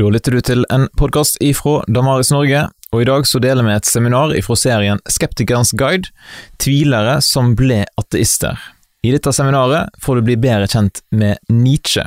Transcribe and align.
Da 0.00 0.08
lytter 0.08 0.32
du 0.32 0.40
til 0.40 0.62
en 0.72 0.86
podkast 0.96 1.34
ifra 1.44 1.82
Damaris 1.92 2.30
Norge, 2.32 2.62
og 2.88 3.02
i 3.02 3.04
dag 3.04 3.26
så 3.28 3.36
deler 3.44 3.66
vi 3.66 3.74
et 3.74 3.88
seminar 3.88 4.32
ifra 4.32 4.54
serien 4.56 5.02
Skeptikerens 5.04 5.74
guide– 5.76 6.08
tvilere 6.62 7.18
som 7.20 7.50
ble 7.58 7.82
ateister. 8.00 8.56
I 9.04 9.12
dette 9.12 9.34
seminaret 9.36 9.92
får 10.00 10.16
du 10.16 10.30
bli 10.30 10.38
bedre 10.40 10.70
kjent 10.72 11.02
med 11.12 11.36
Nietzsche. 11.52 12.06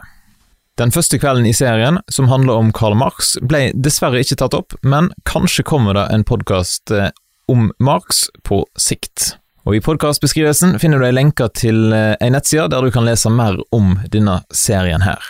Den 0.82 0.90
første 0.96 1.22
kvelden 1.22 1.46
i 1.46 1.54
serien, 1.54 2.02
som 2.10 2.32
handler 2.34 2.64
om 2.64 2.74
Karl 2.74 2.98
Marx, 2.98 3.36
ble 3.46 3.68
dessverre 3.78 4.26
ikke 4.26 4.42
tatt 4.42 4.58
opp, 4.58 4.74
men 4.82 5.12
kanskje 5.30 5.62
kommer 5.62 5.94
det 5.94 6.10
en 6.16 6.26
podkast 6.26 6.90
eh, 6.90 7.12
om 7.46 7.70
Marx 7.78 8.26
på 8.42 8.64
sikt. 8.74 9.36
Og 9.70 9.78
I 9.78 9.86
podkastbeskrivelsen 9.86 10.80
finner 10.82 10.98
du 10.98 11.12
ei 11.12 11.14
lenke 11.14 11.46
til 11.54 11.94
ei 11.94 12.18
eh, 12.18 12.34
nettside 12.34 12.72
der 12.74 12.82
du 12.82 12.96
kan 12.96 13.06
lese 13.06 13.30
mer 13.30 13.62
om 13.70 14.00
denne 14.10 14.42
serien 14.50 15.06
her. 15.06 15.22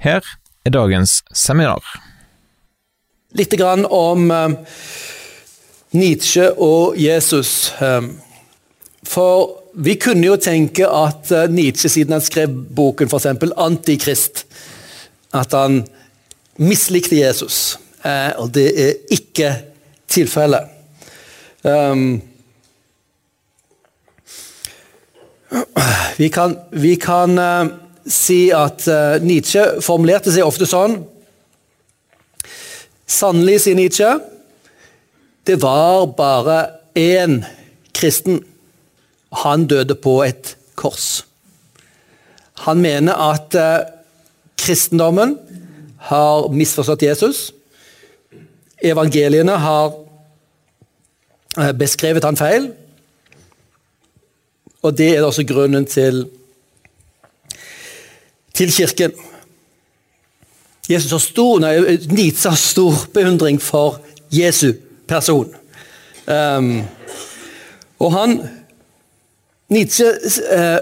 Her 0.00 0.24
er 0.64 0.74
dagens 0.74 1.22
seminar. 1.34 1.82
Litt 3.32 3.54
grann 3.58 3.86
om 3.88 4.30
um, 4.30 4.56
Nietzsche 5.96 6.50
og 6.52 6.98
Jesus. 7.00 7.72
Um, 7.80 8.14
for 9.08 9.58
vi 9.72 9.96
kunne 10.00 10.26
jo 10.28 10.36
tenke 10.40 10.86
at 10.86 11.32
uh, 11.32 11.46
Nietzsche, 11.50 11.90
siden 11.90 12.16
han 12.18 12.24
skrev 12.24 12.52
boken 12.76 13.08
f.eks. 13.08 13.26
'Antikrist', 13.26 14.44
at 15.32 15.56
han 15.56 15.82
mislikte 16.60 17.16
Jesus. 17.16 17.78
Og 18.02 18.50
det 18.50 18.66
er 18.82 18.94
ikke 19.14 19.48
tilfellet. 20.10 20.66
Vi 26.18 26.28
kan, 26.28 26.56
vi 26.70 26.96
kan 26.96 27.38
si 28.08 28.50
at 28.54 28.86
uh, 28.90 29.18
Nietzsche 29.22 29.62
formulerte 29.84 30.32
seg 30.34 30.46
ofte 30.46 30.68
sånn 30.68 31.00
Sannelig, 33.12 33.58
sier 33.60 33.76
Nietzsche, 33.76 34.08
det 35.44 35.58
var 35.60 36.06
bare 36.16 36.58
én 36.96 37.42
kristen. 37.92 38.38
Han 39.42 39.66
døde 39.68 39.98
på 40.00 40.14
et 40.24 40.54
kors. 40.80 41.26
Han 42.64 42.80
mener 42.80 43.18
at 43.20 43.56
uh, 43.58 43.84
kristendommen 44.56 45.34
har 46.08 46.48
misforstått 46.54 47.04
Jesus. 47.04 47.42
Evangeliene 48.82 49.58
har 49.60 49.92
uh, 51.58 51.72
beskrevet 51.76 52.24
han 52.24 52.38
feil. 52.40 52.70
Og 54.82 54.96
det 54.98 55.12
er 55.16 55.26
også 55.26 55.44
grunnen 55.46 55.86
til, 55.86 56.24
til 58.54 58.72
kirken. 58.72 59.12
Jesus 60.90 61.10
har 61.14 61.22
stor, 61.22 61.60
nei, 61.62 61.76
Nietzsche 62.10 62.50
har 62.50 62.58
stor 62.58 63.04
beundring 63.14 63.60
for 63.62 64.00
Jesu 64.32 64.72
person. 65.08 65.52
Um, 66.26 66.82
og 68.02 68.12
han 68.14 68.36
Nietzsche 69.72 70.08
uh, 70.52 70.78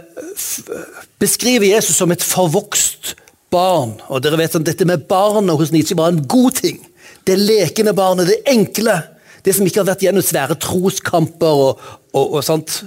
beskriver 1.20 1.68
Jesus 1.74 1.96
som 1.96 2.12
et 2.12 2.24
forvokst 2.24 3.14
barn. 3.52 3.98
Og 4.08 4.22
dere 4.24 4.40
vet 4.40 4.56
at 4.56 4.66
Dette 4.66 4.88
med 4.88 5.06
barnet 5.10 5.58
hos 5.58 5.72
Nietzsche 5.74 5.98
var 5.98 6.12
en 6.12 6.24
god 6.26 6.58
ting. 6.62 6.80
Det 7.26 7.38
lekende 7.38 7.94
barnet, 7.94 8.30
det 8.30 8.40
enkle. 8.50 8.96
Det 9.44 9.54
som 9.56 9.66
ikke 9.66 9.82
har 9.82 9.90
vært 9.92 10.02
gjennom 10.04 10.24
svære 10.24 10.56
troskamper 10.60 11.62
og, 11.68 11.84
og, 12.12 12.26
og 12.38 12.42
sånt. 12.44 12.82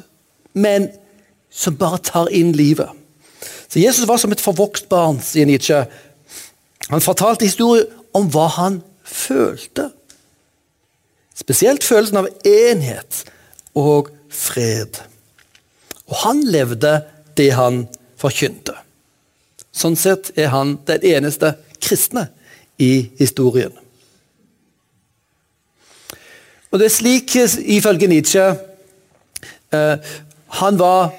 Men 0.53 0.89
som 1.53 1.77
bare 1.77 2.01
tar 2.03 2.33
inn 2.33 2.53
livet. 2.57 2.89
Så 3.73 3.81
Jesus 3.81 4.07
var 4.07 4.19
som 4.21 4.31
et 4.31 4.41
forvokst 4.41 4.85
barn, 4.85 5.17
sier 5.17 5.47
Nietzsche. 5.49 5.79
Han 6.91 7.01
fortalte 7.01 7.47
historier 7.47 7.87
om 8.13 8.27
hva 8.29 8.43
han 8.59 8.75
følte. 9.01 9.87
Spesielt 11.33 11.81
følelsen 11.81 12.19
av 12.21 12.27
enhet 12.45 13.23
og 13.73 14.11
fred. 14.29 14.99
Og 16.05 16.19
han 16.21 16.43
levde 16.45 16.99
det 17.33 17.49
han 17.57 17.87
forkynte. 18.21 18.75
Sånn 19.73 19.97
sett 19.97 20.29
er 20.37 20.53
han 20.53 20.75
den 20.85 21.01
eneste 21.15 21.55
kristne 21.81 22.27
i 22.77 23.09
historien. 23.17 23.73
Og 26.69 26.77
det 26.77 26.91
er 26.91 26.93
slik, 26.93 27.33
ifølge 27.57 28.09
Nietzsche 28.09 28.45
eh, 29.73 30.13
Han 30.61 30.77
var 30.77 31.09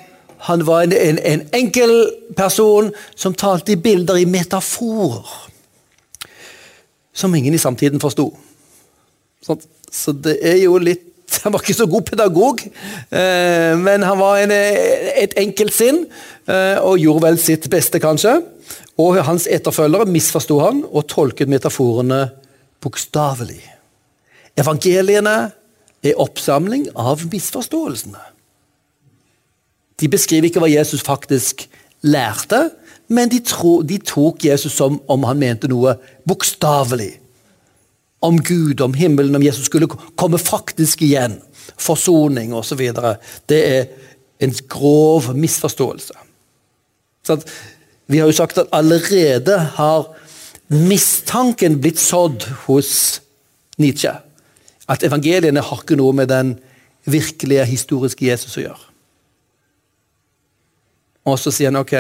han 0.45 0.67
var 0.67 0.85
en, 0.85 0.93
en, 0.93 1.19
en, 1.25 1.43
enkel 1.57 1.93
person 2.37 2.91
som 3.17 3.35
talte 3.35 3.73
i 3.73 3.81
bilder, 3.81 4.19
i 4.21 4.29
metaforer. 4.29 5.25
Som 7.15 7.35
ingen 7.35 7.55
i 7.55 7.61
samtiden 7.61 8.03
forsto. 8.03 8.29
Så 9.45 10.13
det 10.13 10.39
er 10.43 10.61
jo 10.65 10.79
litt 10.83 11.11
Han 11.43 11.51
var 11.55 11.65
ikke 11.65 11.75
så 11.75 11.87
god 11.91 12.05
pedagog, 12.07 12.61
eh, 12.63 13.73
men 13.81 14.05
han 14.07 14.19
var 14.21 14.37
en, 14.39 14.53
et 14.55 15.33
enkelt 15.41 15.75
sinn 15.75 16.05
eh, 16.47 16.77
og 16.79 17.01
gjorde 17.01 17.25
vel 17.25 17.39
sitt 17.43 17.67
beste, 17.73 17.99
kanskje. 17.99 18.37
Og 19.03 19.19
hans 19.27 19.49
etterfølgere 19.51 20.07
misforsto 20.07 20.61
han 20.63 20.85
og 20.85 21.09
tolket 21.11 21.51
metaforene 21.51 22.21
bokstavelig. 22.85 23.65
Evangeliene 24.61 25.35
er 26.05 26.23
oppsamling 26.23 26.87
av 26.95 27.25
misforståelsene. 27.33 28.34
De 30.01 30.09
beskriver 30.11 30.49
ikke 30.49 30.63
hva 30.63 30.71
Jesus 30.71 31.05
faktisk 31.07 31.67
lærte, 32.05 32.71
men 33.09 33.31
de, 33.31 33.41
tro, 33.45 33.83
de 33.83 33.99
tok 34.01 34.45
Jesus 34.45 34.73
som 34.73 34.97
om 35.13 35.27
han 35.29 35.41
mente 35.41 35.69
noe 35.71 35.97
bokstavelig. 36.29 37.13
Om 38.25 38.41
Gud, 38.41 38.81
om 38.81 38.95
himmelen, 38.97 39.37
om 39.37 39.45
Jesus 39.45 39.69
skulle 39.69 39.89
komme 40.17 40.41
faktisk 40.41 41.05
igjen. 41.05 41.37
Forsoning 41.77 42.55
osv. 42.57 42.81
Det 43.49 43.61
er 43.61 43.91
en 44.45 44.55
grov 44.69 45.35
misforståelse. 45.37 46.17
Så 47.25 47.39
vi 48.07 48.21
har 48.21 48.29
jo 48.29 48.37
sagt 48.37 48.59
at 48.61 48.73
allerede 48.73 49.59
har 49.77 50.09
mistanken 50.69 51.79
blitt 51.81 52.01
sådd 52.01 52.49
hos 52.67 53.21
Nietzsche. 53.81 54.13
At 54.89 55.05
evangeliene 55.05 55.65
har 55.65 55.85
ikke 55.85 55.97
noe 56.01 56.17
med 56.17 56.33
den 56.33 56.57
virkelige 57.09 57.65
historiske 57.69 58.27
Jesus 58.27 58.57
å 58.57 58.67
gjøre. 58.67 58.94
Og 61.25 61.39
så 61.41 61.53
sier 61.55 61.73
han 61.73 61.81
ok, 61.81 61.95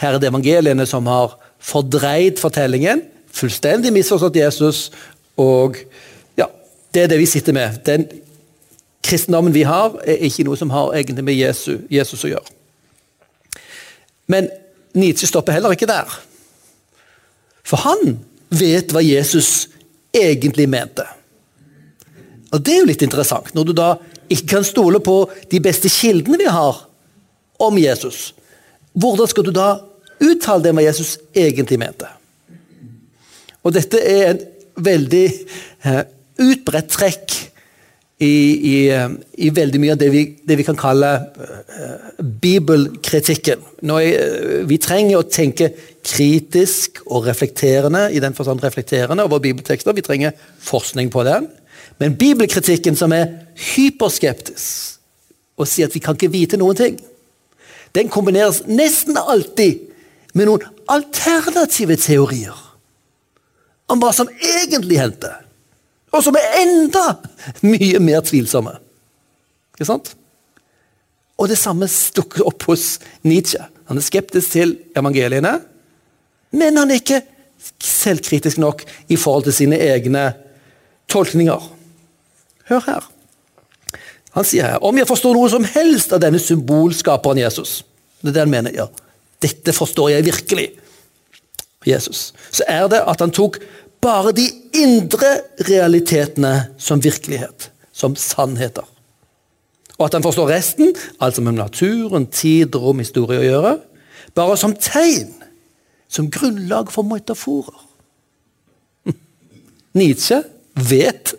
her 0.00 0.14
er 0.14 0.18
det 0.18 0.30
evangeliene 0.30 0.86
som 0.88 1.06
har 1.10 1.36
fordreid 1.60 2.40
fortellingen. 2.40 3.04
Fullstendig 3.30 3.92
misforstått 3.94 4.38
Jesus. 4.40 4.88
Og 5.40 5.78
ja, 6.38 6.48
det 6.94 7.04
er 7.04 7.12
det 7.12 7.20
vi 7.20 7.28
sitter 7.30 7.54
med. 7.56 7.82
Den 7.86 8.08
kristendommen 9.06 9.54
vi 9.54 9.62
har, 9.68 9.94
er 10.04 10.24
ikke 10.26 10.46
noe 10.48 10.58
som 10.58 10.72
har 10.74 10.94
egentlig 10.98 11.26
med 11.26 11.38
Jesus, 11.38 11.84
Jesus 11.92 12.24
å 12.26 12.32
gjøre. 12.32 12.56
Men 14.30 14.50
Nietzsche 14.94 15.28
stopper 15.28 15.54
heller 15.54 15.74
ikke 15.74 15.88
der. 15.90 16.10
For 17.66 17.82
han 17.86 18.18
vet 18.50 18.92
hva 18.94 19.02
Jesus 19.04 19.68
egentlig 20.14 20.66
mente. 20.70 21.06
Og 22.50 22.62
Det 22.62 22.74
er 22.74 22.80
jo 22.82 22.88
litt 22.88 23.02
interessant, 23.06 23.52
når 23.54 23.64
du 23.68 23.72
da 23.78 23.90
ikke 24.30 24.56
kan 24.56 24.66
stole 24.66 24.98
på 25.02 25.22
de 25.50 25.60
beste 25.62 25.90
kildene 25.90 26.38
vi 26.38 26.48
har 26.50 26.82
om 27.62 27.78
Jesus. 27.78 28.32
Hvordan 28.92 29.30
skal 29.30 29.46
du 29.46 29.52
da 29.54 29.74
uttale 30.20 30.64
det 30.64 30.74
med 30.74 30.86
Jesus 30.88 31.18
egentlig 31.36 31.78
mente? 31.80 32.08
Og 33.62 33.74
dette 33.76 34.00
er 34.00 34.32
en 34.32 34.42
veldig 34.80 35.26
uh, 35.84 36.02
utbredt 36.40 36.90
trekk 36.90 37.36
i, 38.20 38.26
i, 38.26 38.76
uh, 38.92 39.12
i, 39.36 39.50
veldig 39.54 39.80
mye 39.82 39.94
av 39.94 40.00
det 40.00 40.08
vi, 40.12 40.24
det 40.48 40.56
vi 40.60 40.66
kan 40.66 40.78
kalle 40.80 41.10
uh, 41.20 42.20
bibelkritikken. 42.20 43.62
Jeg, 43.92 44.64
vi 44.68 44.80
trenger 44.80 45.20
å 45.20 45.28
tenke 45.28 45.70
kritisk 46.06 47.02
og 47.06 47.28
reflekterende 47.28 48.08
i 48.14 48.22
den 48.22 48.36
forstand 48.36 48.64
reflekterende 48.64 49.28
over 49.28 49.42
bibeltekster. 49.44 49.96
Vi 49.96 50.06
trenger 50.06 50.36
forskning 50.64 51.12
på 51.12 51.24
den. 51.28 51.50
Men 52.00 52.16
bibelkritikken 52.16 52.96
som 52.96 53.12
er 53.12 53.28
hyperskeptisk 53.74 54.96
og 55.60 55.68
sier 55.68 55.90
at 55.90 55.94
vi 55.94 56.00
kan 56.00 56.16
ikke 56.16 56.32
vite 56.32 56.56
noen 56.56 56.78
ting, 56.78 56.94
den 57.96 58.10
kombineres 58.12 58.62
nesten 58.68 59.18
alltid 59.18 59.86
med 60.36 60.46
noen 60.46 60.66
alternative 60.90 61.96
teorier 62.00 62.56
om 63.90 63.98
hva 63.98 64.12
som 64.14 64.30
egentlig 64.30 65.00
hendte, 65.00 65.32
og 66.14 66.22
som 66.22 66.36
er 66.38 66.60
enda 66.62 67.04
mye 67.66 67.98
mer 68.02 68.22
tvilsomme. 68.26 68.76
Ikke 69.74 69.88
sant? 69.88 70.12
Og 71.40 71.48
det 71.50 71.58
samme 71.58 71.88
dukker 72.14 72.46
opp 72.46 72.66
hos 72.68 72.98
Nietzsche. 73.26 73.62
Han 73.88 73.98
er 73.98 74.06
skeptisk 74.06 74.54
til 74.54 74.76
evangeliene, 74.98 75.56
men 76.54 76.78
han 76.78 76.90
er 76.90 77.00
ikke 77.00 77.22
selvkritisk 77.82 78.60
nok 78.62 78.84
i 79.08 79.18
forhold 79.18 79.48
til 79.48 79.56
sine 79.56 79.78
egne 79.90 80.30
tolkninger. 81.10 81.64
Hør 82.70 82.84
her. 82.86 83.08
Han 84.36 84.46
sier 84.46 84.68
her 84.74 84.84
om 84.86 84.98
jeg 84.98 85.08
forstår 85.10 85.34
noe 85.36 85.50
som 85.50 85.66
helst 85.66 86.12
av 86.14 86.22
denne 86.22 86.38
symbolskaperen 86.42 87.42
Jesus. 87.42 87.80
Det 88.20 88.30
er 88.30 88.36
det 88.36 88.44
han 88.44 88.52
mener. 88.52 88.74
ja. 88.76 88.86
Dette 89.40 89.72
forstår 89.72 90.10
jeg 90.14 90.26
virkelig. 90.28 90.68
Jesus. 91.86 92.34
Så 92.52 92.64
er 92.68 92.88
det 92.92 93.00
at 93.08 93.22
han 93.24 93.32
tok 93.32 93.56
bare 94.04 94.34
de 94.36 94.46
indre 94.76 95.30
realitetene 95.68 96.54
som 96.80 97.00
virkelighet, 97.00 97.70
som 97.92 98.16
sannheter. 98.16 98.84
Og 99.98 100.06
at 100.06 100.16
han 100.16 100.24
forstår 100.24 100.48
resten, 100.48 100.94
altså 101.20 101.42
med 101.44 101.58
naturen, 101.58 102.26
tid, 102.26 102.76
rom, 102.76 103.00
historie 103.00 103.40
å 103.40 103.48
gjøre, 103.48 103.74
bare 104.36 104.56
som 104.60 104.76
tegn, 104.76 105.34
som 106.08 106.30
grunnlag 106.32 106.92
for 106.92 107.04
metaforer. 107.08 107.76
Nietzsche 109.98 110.42
vet 110.76 111.34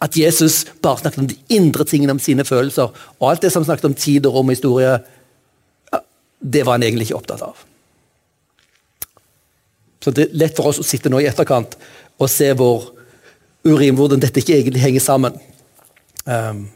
at 0.00 0.16
Jesus 0.16 0.64
bare 0.80 1.02
snakket 1.02 1.20
om 1.20 1.28
de 1.28 1.36
indre 1.52 1.84
tingene 1.84 2.14
om 2.16 2.20
sine 2.22 2.44
følelser. 2.44 2.92
Og 3.20 3.30
alt 3.30 3.42
det 3.44 3.52
som 3.52 3.64
snakket 3.64 3.90
om 3.90 3.96
tid 3.96 4.26
og 4.26 4.38
rom 4.38 4.48
og 4.48 4.56
historie, 4.56 4.94
det 6.40 6.64
var 6.64 6.78
han 6.78 6.86
egentlig 6.86 7.10
ikke 7.10 7.20
opptatt 7.20 7.44
av. 7.44 7.66
Så 10.00 10.10
Det 10.10 10.24
er 10.24 10.36
lett 10.40 10.56
for 10.56 10.70
oss 10.70 10.80
å 10.80 10.86
sitte 10.86 11.12
nå 11.12 11.20
i 11.20 11.28
etterkant 11.28 11.76
og 12.20 12.30
se 12.32 12.48
hvor 12.56 12.94
urim, 13.64 13.96
hvordan 13.96 14.20
dette 14.20 14.40
ikke 14.40 14.56
egentlig 14.56 14.80
henger 14.80 15.04
sammen. 15.04 15.36
Um, 16.24 16.70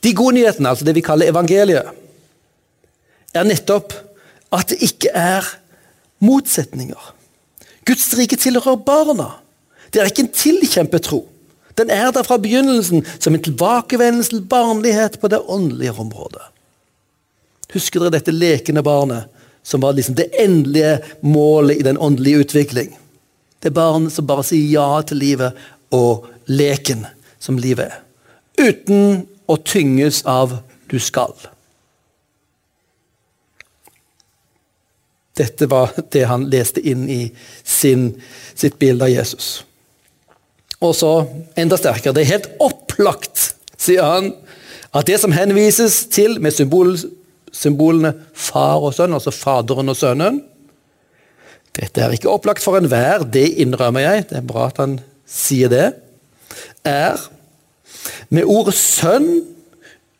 de 0.00 0.14
gode 0.16 0.38
nyhetene, 0.38 0.68
altså 0.68 0.84
det 0.84 0.94
vi 0.96 1.04
kaller 1.04 1.28
evangeliet, 1.28 1.92
er 3.34 3.48
nettopp 3.48 3.92
at 4.52 4.72
det 4.72 4.80
ikke 4.84 5.12
er 5.16 5.44
motsetninger. 6.24 7.12
Guds 7.88 8.08
rike 8.16 8.36
tilhører 8.40 8.80
barna. 8.80 9.28
Det 9.92 10.00
er 10.00 10.08
ikke 10.08 10.26
en 10.26 10.36
tilkjempet 10.36 11.04
tro. 11.08 11.22
Den 11.74 11.90
er 11.90 12.10
der 12.12 12.22
fra 12.22 12.36
begynnelsen 12.36 13.04
som 13.18 13.34
en 13.34 13.42
tilbakevendelse 13.42 14.30
til 14.30 14.44
barnlighet 14.48 15.20
på 15.20 15.28
det 15.28 15.40
åndelige 15.46 15.92
området. 15.92 16.42
Husker 17.72 18.02
dere 18.02 18.18
dette 18.18 18.34
lekende 18.34 18.82
barnet 18.84 19.30
som 19.62 19.80
var 19.80 19.94
liksom 19.96 20.16
det 20.18 20.28
endelige 20.38 20.98
målet 21.22 21.80
i 21.80 21.86
den 21.86 21.98
åndelige 21.98 22.44
utvikling? 22.44 22.92
Det 23.62 23.72
barnet 23.72 24.12
som 24.12 24.26
bare 24.26 24.44
sier 24.44 24.68
ja 24.68 25.02
til 25.06 25.22
livet 25.22 25.58
og 25.94 26.26
leken 26.50 27.06
som 27.40 27.58
livet 27.58 27.88
er. 27.88 27.98
Uten 28.58 29.26
å 29.48 29.56
tynges 29.56 30.22
av 30.26 30.58
'du 30.90 30.98
skal'. 30.98 31.48
Dette 35.36 35.66
var 35.66 35.90
det 36.12 36.24
han 36.28 36.50
leste 36.50 36.80
inn 36.80 37.08
i 37.08 37.32
sin, 37.64 38.22
sitt 38.54 38.78
bilde 38.78 39.04
av 39.04 39.10
Jesus. 39.10 39.64
Og 40.82 40.94
så 40.98 41.12
enda 41.58 41.78
sterkere. 41.78 42.14
Det 42.16 42.24
er 42.24 42.32
helt 42.34 42.48
opplagt, 42.62 43.52
sier 43.78 44.06
han, 44.06 44.32
at 44.92 45.08
det 45.08 45.18
som 45.22 45.32
henvises 45.32 46.02
til 46.12 46.38
med 46.42 46.54
symbol, 46.54 46.96
symbolene 47.52 48.14
far 48.34 48.82
og 48.82 48.94
sønn, 48.96 49.14
altså 49.16 49.32
Faderen 49.34 49.92
og 49.92 49.96
Sønnen 49.98 50.42
Dette 51.72 52.02
er 52.04 52.12
ikke 52.12 52.28
opplagt 52.28 52.60
for 52.60 52.76
enhver, 52.76 53.22
det 53.24 53.46
innrømmer 53.62 54.04
jeg, 54.04 54.26
det 54.28 54.36
er 54.42 54.44
bra 54.44 54.66
at 54.68 54.80
han 54.82 54.98
sier 55.24 55.70
det. 55.72 55.86
Er 56.84 57.16
med 58.28 58.44
ordet 58.44 58.74
sønn 58.76 59.30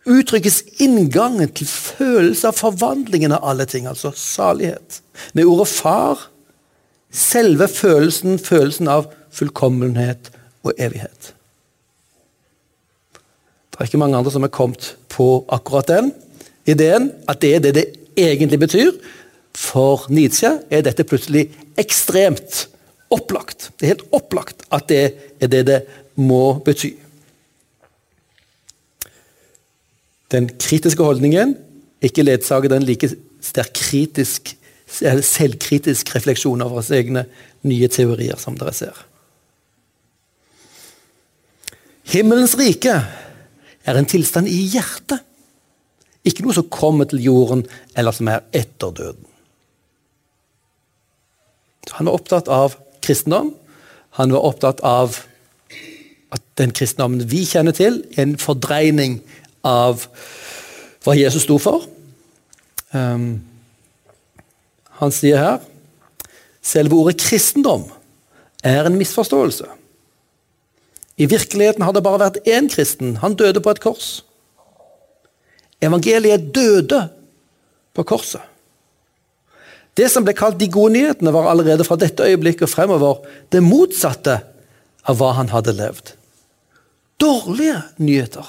uttrykkes 0.09 0.63
inngangen 0.81 1.53
til 1.53 1.69
følelse 1.69 2.49
av 2.49 2.57
forvandlingen 2.57 3.35
av 3.37 3.45
alle 3.51 3.67
ting, 3.69 3.85
altså 3.85 4.15
salighet. 4.17 5.03
Med 5.37 5.45
ordet 5.45 5.69
far 5.69 6.25
selve 7.13 7.69
følelsen, 7.69 8.41
følelsen 8.41 8.89
av 8.89 9.11
fullkommenhet 9.33 10.33
og 10.63 10.75
evighet. 10.79 11.33
Det 13.73 13.81
er 13.81 13.89
ikke 13.89 14.01
mange 14.03 14.19
andre 14.19 14.31
som 14.31 14.45
har 14.45 14.53
kommet 14.53 14.95
på 15.13 15.45
akkurat 15.49 15.89
den 15.89 16.13
ideen, 16.69 17.11
at 17.29 17.41
det 17.43 17.55
er 17.57 17.65
det 17.65 17.75
det 17.75 17.87
egentlig 18.17 18.59
betyr. 18.61 18.93
For 19.57 20.07
Nietzsche 20.13 20.59
er 20.71 20.85
dette 20.85 21.05
plutselig 21.05 21.49
ekstremt 21.81 22.67
opplagt. 23.13 23.71
Det 23.77 23.87
er 23.87 23.95
helt 23.95 24.09
opplagt 24.13 24.65
at 24.73 24.89
det 24.89 25.03
er 25.41 25.51
det 25.53 25.67
det 25.67 25.81
må 26.17 26.59
bety. 26.65 26.93
Den 30.33 30.49
kritiske 30.49 31.03
holdningen 31.03 31.57
ikke 32.03 32.25
ledsager 32.25 32.73
den 32.73 32.85
like 32.89 33.09
sterk 33.41 33.73
kritisk, 33.75 34.55
selvkritisk 34.89 36.15
refleksjon 36.15 36.63
over 36.63 36.81
våre 36.81 37.01
egne 37.01 37.25
nye 37.69 37.89
teorier, 37.89 38.37
som 38.41 38.57
dere 38.59 38.73
ser. 38.77 38.97
Himmelens 42.09 42.57
rike 42.59 42.95
er 43.85 43.99
en 43.99 44.09
tilstand 44.09 44.51
i 44.51 44.65
hjertet. 44.73 45.23
Ikke 46.27 46.45
noe 46.45 46.55
som 46.55 46.69
kommer 46.71 47.09
til 47.11 47.23
jorden, 47.23 47.65
eller 47.99 48.15
som 48.15 48.29
er 48.31 48.45
etter 48.55 48.95
døden. 48.95 49.27
Han 51.99 52.07
var 52.07 52.15
opptatt 52.15 52.51
av 52.53 52.77
kristendom. 53.03 53.51
Han 54.19 54.35
var 54.35 54.47
opptatt 54.47 54.83
av 54.87 55.19
at 56.33 56.45
den 56.61 56.73
kristendommen 56.73 57.25
vi 57.29 57.43
kjenner 57.49 57.75
til, 57.77 58.01
er 58.15 58.25
en 58.25 58.39
fordreining 58.41 59.19
av 59.67 60.07
hva 61.03 61.17
Jesus 61.19 61.45
sto 61.45 61.59
for. 61.61 61.85
Um, 62.95 63.43
han 65.01 65.15
sier 65.15 65.41
her 65.41 65.61
selve 66.63 66.95
ordet 66.95 67.19
kristendom 67.21 67.89
er 68.63 68.87
en 68.87 68.99
misforståelse. 68.99 69.67
I 71.17 71.29
virkeligheten 71.29 71.83
har 71.85 71.93
det 71.93 72.03
bare 72.05 72.21
vært 72.23 72.47
én 72.49 72.69
kristen. 72.73 73.17
Han 73.23 73.35
døde 73.39 73.61
på 73.61 73.71
et 73.75 73.83
kors. 73.83 74.23
Evangeliet 75.83 76.55
døde 76.55 77.09
på 77.93 78.03
korset. 78.07 78.41
Det 79.99 80.09
som 80.09 80.25
ble 80.25 80.33
kalt 80.37 80.61
de 80.61 80.69
gode 80.73 80.93
nyhetene, 80.95 81.33
var 81.35 81.51
allerede 81.51 81.85
fra 81.85 81.97
dette 82.01 82.25
øyeblikket 82.25 82.63
og 82.65 82.73
fremover 82.73 83.15
det 83.53 83.63
motsatte 83.65 84.41
av 85.05 85.17
hva 85.19 85.33
han 85.37 85.49
hadde 85.53 85.73
levd. 85.77 86.07
Dårlige 87.21 87.83
nyheter. 88.01 88.47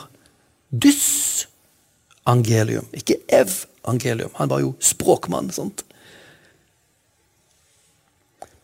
Dys-angelium, 0.71 2.87
ikke 2.95 3.19
ev-angelium. 3.27 4.31
Han 4.39 4.49
var 4.49 4.59
jo 4.63 4.75
språkmann. 4.79 5.51
sant? 5.51 5.83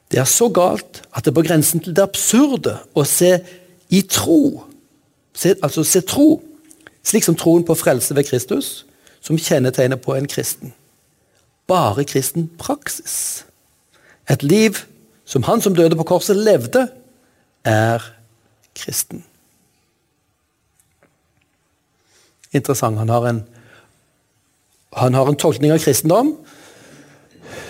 Det 0.10 0.18
er 0.18 0.26
så 0.26 0.48
galt 0.50 1.04
at 1.12 1.26
det 1.26 1.34
er 1.34 1.38
på 1.38 1.46
grensen 1.46 1.84
til 1.84 1.94
det 1.94 2.08
absurde 2.08 2.80
å 2.98 3.04
se 3.06 3.44
i 3.90 4.02
tro. 4.02 4.64
Altså 5.64 5.84
se 5.84 6.02
tro, 6.02 6.42
slik 7.04 7.24
som 7.24 7.36
troen 7.36 7.66
på 7.66 7.76
frelse 7.76 8.16
ved 8.16 8.28
Kristus, 8.30 8.86
som 9.22 9.38
kjennetegner 9.38 10.00
på 10.00 10.16
en 10.16 10.28
kristen. 10.28 10.74
Bare 11.68 12.04
kristen 12.04 12.50
praksis. 12.60 13.46
Et 14.30 14.44
liv 14.44 14.78
som 15.26 15.44
han 15.44 15.62
som 15.62 15.76
døde 15.76 15.96
på 15.96 16.04
korset, 16.04 16.38
levde, 16.38 16.88
er 17.66 18.04
kristen. 18.76 19.24
Interessant. 22.52 22.98
Han 22.98 23.10
har 23.10 23.28
en, 23.30 23.44
han 24.94 25.14
har 25.14 25.30
en 25.30 25.38
tolkning 25.38 25.74
av 25.74 25.80
kristendom 25.84 26.34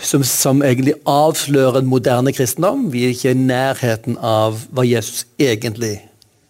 som, 0.02 0.24
som, 0.24 0.64
egentlig 0.64 0.96
avslører 1.08 1.82
en 1.82 1.90
moderne 1.90 2.34
kristendom. 2.34 2.88
Vi 2.94 3.04
er 3.04 3.16
ikke 3.16 3.34
i 3.34 3.40
nærheten 3.40 4.18
av 4.24 4.62
hva 4.72 4.86
Jesus 4.88 5.26
egentlig 5.40 5.98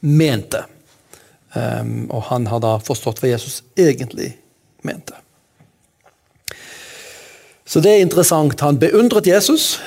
mente. 0.01 0.63
Um, 1.53 2.09
og 2.13 2.27
han 2.29 2.45
har 2.47 2.61
da 2.61 2.75
forstått 2.83 3.21
hva 3.21 3.31
Jesus 3.31 3.63
egentlig 3.79 4.35
mente. 4.85 5.17
Så 7.69 7.81
det 7.81 7.95
er 7.95 8.03
interessant. 8.03 8.61
Han 8.65 8.79
beundret 8.81 9.27
Jesus 9.29 9.77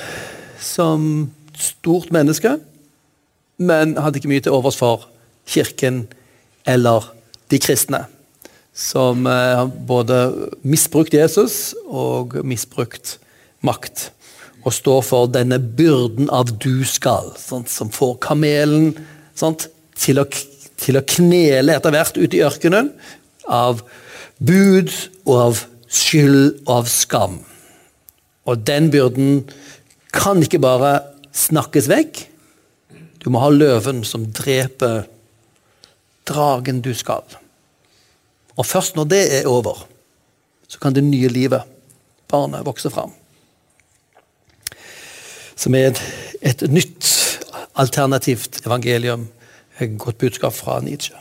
som 0.63 1.31
stort 1.59 2.11
menneske, 2.15 2.57
men 3.59 3.97
hadde 3.99 4.19
ikke 4.19 4.31
mye 4.31 4.43
til 4.43 4.55
overs 4.55 4.79
for 4.79 5.07
kirken 5.47 6.05
eller 6.67 7.11
de 7.51 7.59
kristne. 7.59 8.05
Som 8.73 9.27
uh, 9.29 9.67
både 9.67 10.49
misbrukt 10.63 11.13
Jesus 11.13 11.75
og 11.85 12.39
misbrukt 12.43 13.17
makt. 13.63 14.09
Og 14.63 14.73
står 14.73 15.01
for 15.03 15.27
denne 15.31 15.59
byrden 15.59 16.31
av 16.31 16.51
du 16.63 16.85
skal, 16.87 17.33
sånt, 17.39 17.71
som 17.71 17.91
får 17.91 18.15
kamelen 18.23 18.93
sånt, 19.35 19.67
til 19.99 20.21
å, 20.21 20.25
til 20.79 20.99
å 20.99 21.05
knele 21.07 21.77
etter 21.77 21.93
hvert 21.93 22.17
ute 22.19 22.37
i 22.37 22.43
ørkenen 22.45 22.91
av 23.49 23.83
bud 24.39 24.91
og 25.25 25.35
av 25.37 25.63
skyld 25.93 26.63
og 26.65 26.75
av 26.79 26.91
skam. 26.91 27.39
Og 28.49 28.63
den 28.67 28.89
byrden 28.91 29.43
kan 30.13 30.41
ikke 30.43 30.61
bare 30.63 30.97
snakkes 31.33 31.89
vekk. 31.91 32.23
Du 33.23 33.29
må 33.31 33.41
ha 33.43 33.51
løven 33.53 34.03
som 34.07 34.27
dreper 34.35 35.05
dragen 36.27 36.81
du 36.83 36.91
skal. 36.97 37.23
Og 38.53 38.67
først 38.67 38.97
når 38.97 39.09
det 39.09 39.23
er 39.39 39.49
over, 39.49 39.85
så 40.67 40.79
kan 40.81 40.95
det 40.95 41.05
nye 41.05 41.29
livet, 41.31 41.63
barnet, 42.29 42.65
vokse 42.65 42.89
fram. 42.93 43.13
Som 45.55 45.75
er 45.77 45.91
et, 45.91 46.01
et 46.41 46.63
nytt 46.69 47.07
alternativt 47.79 48.61
evangelium 48.65 49.27
et 49.79 49.97
godt 49.97 50.17
budskap 50.17 50.53
fra 50.53 50.79
Nietzsche. 50.81 51.15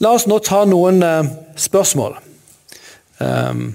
La 0.00 0.14
oss 0.16 0.26
nå 0.26 0.38
ta 0.42 0.64
noen 0.66 1.02
uh, 1.02 1.30
spørsmål. 1.56 2.18
Um, 3.20 3.74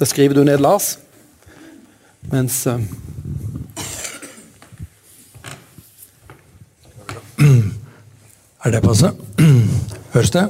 Da 0.00 0.06
skriver 0.08 0.32
du 0.32 0.44
ned 0.48 0.62
Lars. 0.64 0.94
Mens 2.32 2.62
uh, 2.66 2.80
Er 8.64 8.70
det 8.72 8.80
passe? 8.84 9.10
Høres 10.14 10.30
det? 10.30 10.46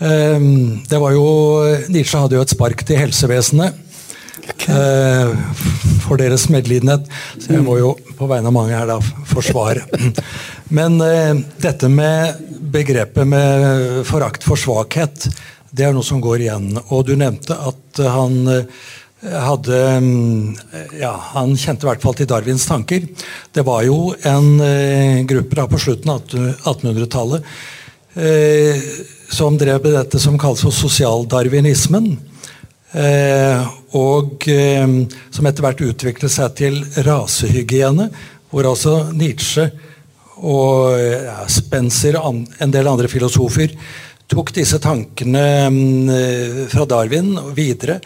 Ehm, 0.00 0.82
Det 0.90 1.00
var 1.00 1.12
jo, 1.12 1.24
Nietzsche 1.88 2.18
hadde 2.18 2.36
jo 2.36 2.44
et 2.44 2.52
spark 2.56 2.84
til 2.86 3.00
helsevesenet 3.00 3.68
eh, 3.68 3.81
for 6.02 6.20
deres 6.20 6.48
medlidenhet. 6.52 7.06
Så 7.38 7.54
jeg 7.56 7.64
må 7.64 7.78
jo 7.80 7.94
på 8.18 8.28
vegne 8.30 8.50
av 8.50 8.56
mange 8.56 8.76
her 8.76 8.88
da 8.90 8.98
forsvare. 9.32 9.84
Men 10.76 11.00
eh, 11.04 11.34
dette 11.62 11.90
med 11.92 12.40
begrepet 12.72 13.28
med 13.28 14.02
forakt 14.08 14.44
for 14.46 14.60
svakhet, 14.60 15.28
det 15.72 15.86
er 15.86 15.94
noe 15.96 16.06
som 16.06 16.20
går 16.22 16.44
igjen. 16.46 16.72
Og 16.92 17.06
du 17.08 17.14
nevnte 17.18 17.56
at 17.56 18.02
han 18.14 18.38
eh, 18.52 18.82
hadde 19.22 19.78
mm, 20.02 20.56
ja, 21.00 21.12
Han 21.32 21.54
kjente 21.56 21.86
i 21.86 21.90
hvert 21.90 22.02
fall 22.02 22.16
til 22.18 22.28
Darwins 22.30 22.66
tanker. 22.68 23.06
Det 23.52 23.64
var 23.66 23.84
jo 23.86 24.12
en 24.28 24.60
eh, 24.64 25.22
gruppe 25.28 25.58
da 25.58 25.68
på 25.70 25.80
slutten 25.80 26.12
av 26.12 26.26
1800-tallet 26.26 27.46
eh, 28.18 28.90
som 29.32 29.56
drev 29.56 29.80
med 29.84 29.96
dette 29.96 30.20
som 30.20 30.38
kalles 30.40 30.64
for 30.66 30.74
sosialdarwinismen. 30.76 32.12
Eh, 32.92 33.68
og 33.96 34.44
eh, 34.52 34.84
som 35.32 35.48
etter 35.48 35.64
hvert 35.64 35.84
utviklet 35.86 36.32
seg 36.32 36.56
til 36.58 36.78
rasehygiene, 37.06 38.10
hvor 38.52 38.68
altså 38.68 38.96
Nietzsche 39.16 39.70
og 40.42 40.98
Spencer 41.52 42.18
og 42.20 42.42
en 42.60 42.72
del 42.74 42.90
andre 42.90 43.08
filosofer 43.08 43.72
tok 44.32 44.52
disse 44.56 44.80
tankene 44.82 45.46
eh, 46.12 46.62
fra 46.72 46.86
Darwin 46.88 47.34
videre. 47.56 48.00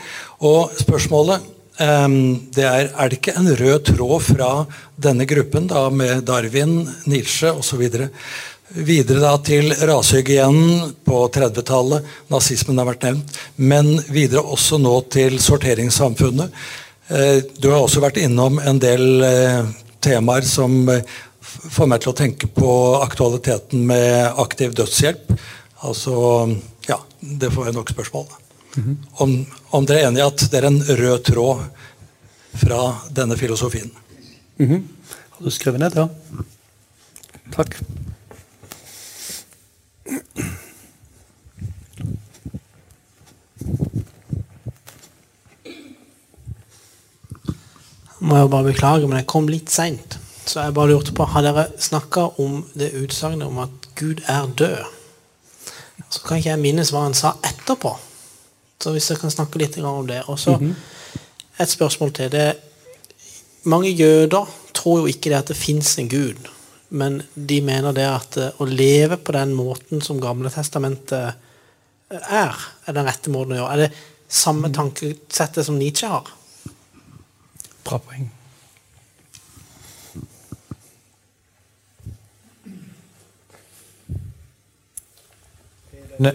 Og 0.47 0.75
spørsmålet 0.79 1.53
det 1.77 2.65
er 2.65 2.87
er 2.89 3.11
det 3.13 3.19
ikke 3.19 3.35
en 3.37 3.51
rød 3.53 3.83
tråd 3.85 4.23
fra 4.25 4.51
denne 4.97 5.27
gruppen 5.29 5.67
da, 5.69 5.91
med 5.93 6.23
Darwin, 6.25 6.87
Nietzsche 7.05 7.51
osv. 7.53 7.83
Videre 8.75 9.21
da 9.23 9.37
til 9.47 9.71
rasehygienen 9.87 10.95
på 11.07 11.21
30-tallet. 11.33 12.07
Nazismen 12.33 12.79
har 12.81 12.89
vært 12.89 13.05
nevnt. 13.07 13.37
Men 13.63 13.93
videre 14.11 14.43
også 14.43 14.79
nå 14.83 14.95
til 15.13 15.39
sorteringssamfunnet. 15.43 16.51
Eh, 17.09 17.43
Du 17.63 17.69
har 17.71 17.79
også 17.85 18.03
vært 18.03 18.19
innom 18.19 18.59
en 18.59 18.81
del 18.83 19.23
eh, 19.23 19.69
temaer 20.03 20.43
som 20.43 20.89
eh, 20.91 21.05
får 21.47 21.87
meg 21.87 22.03
til 22.03 22.11
å 22.11 22.17
tenke 22.19 22.49
på 22.51 22.73
aktualiteten 23.05 23.87
med 23.87 24.35
aktiv 24.43 24.75
dødshjelp. 24.75 25.31
Altså 25.87 26.17
Ja, 26.89 26.99
det 27.21 27.53
får 27.55 27.67
jeg 27.71 27.75
nok 27.79 27.91
spørsmål. 27.95 28.27
om, 29.25 29.47
om 29.73 29.87
dere 29.87 30.03
er 30.03 30.09
enig 30.11 30.21
i 30.21 30.27
at 30.27 30.43
det 30.53 30.59
er 30.59 30.67
en 30.69 30.83
rød 30.83 31.23
tråd 31.25 31.63
fra 32.61 32.81
denne 33.15 33.37
filosofien? 33.41 33.89
Har 34.59 35.41
du 35.45 35.51
skrevet 35.55 35.81
ned? 35.81 35.95
Ja. 35.97 36.09
Takk. 37.55 37.79
Må 48.37 48.45
jeg 48.45 48.53
bare 48.53 48.69
beklage, 48.69 49.09
men 49.09 49.21
jeg 49.21 49.29
kom 49.33 49.47
litt 49.49 49.73
seint. 49.73 50.19
Så 50.47 50.61
jeg 50.61 50.75
bare 50.77 50.93
lurte 50.93 51.15
på, 51.17 51.25
Har 51.25 51.43
dere 51.43 51.71
snakka 51.79 52.29
om 52.43 52.65
det 52.75 52.93
utsagnet 53.01 53.49
om 53.49 53.59
at 53.65 53.89
Gud 53.97 54.21
er 54.29 54.47
død? 54.47 54.85
Så 56.11 56.21
kan 56.23 56.39
ikke 56.39 56.53
jeg 56.53 56.61
minnes 56.61 56.93
hva 56.93 57.07
han 57.07 57.17
sa 57.17 57.33
etterpå. 57.43 57.95
Så 58.83 58.93
hvis 58.93 59.09
dere 59.09 59.25
kan 59.25 59.33
snakke 59.33 59.59
litt 59.59 59.79
om 59.81 60.07
det. 60.07 60.23
Og 60.29 60.39
så 60.39 60.59
et 61.59 61.73
spørsmål 61.73 62.13
til. 62.13 62.31
det 62.31 62.57
Mange 63.65 63.91
jøder 63.91 64.45
tror 64.75 65.01
jo 65.01 65.07
ikke 65.07 65.31
det 65.33 65.39
at 65.39 65.49
det 65.49 65.57
fins 65.57 65.97
en 65.99 66.09
gud. 66.09 66.53
Men 66.89 67.23
de 67.35 67.61
mener 67.65 67.93
det 67.93 68.07
at 68.07 68.37
eh, 68.37 68.61
å 68.61 68.69
leve 68.69 69.17
på 69.17 69.33
den 69.33 69.57
måten 69.57 70.03
som 70.05 70.21
Gamle 70.21 70.53
testamentet 70.55 71.35
er, 72.11 72.55
er 72.87 72.95
den 72.95 73.09
rette 73.09 73.33
måten 73.33 73.57
å 73.57 73.63
gjøre. 73.63 73.73
Er 73.73 73.87
det 73.87 73.97
samme 74.29 74.71
tankesettet 74.71 75.67
som 75.67 75.81
Nietzsche 75.81 76.07
har? 76.13 76.36
Bra 77.87 77.99
poeng. 77.99 78.31
Er 86.19 86.35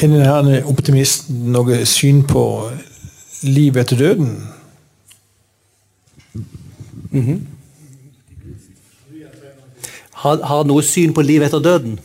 denne 0.00 0.62
optimisten 0.70 1.50
noe 1.52 1.82
syn 1.84 2.22
på 2.24 2.44
livet 3.42 3.82
etter 3.84 4.00
døden? 4.00 4.30
Har, 10.22 10.40
har 10.50 10.64
noe 10.70 10.82
syn 10.86 11.12
på 11.14 11.26
livet 11.26 11.50
etter 11.50 11.60
døden? 11.62 11.98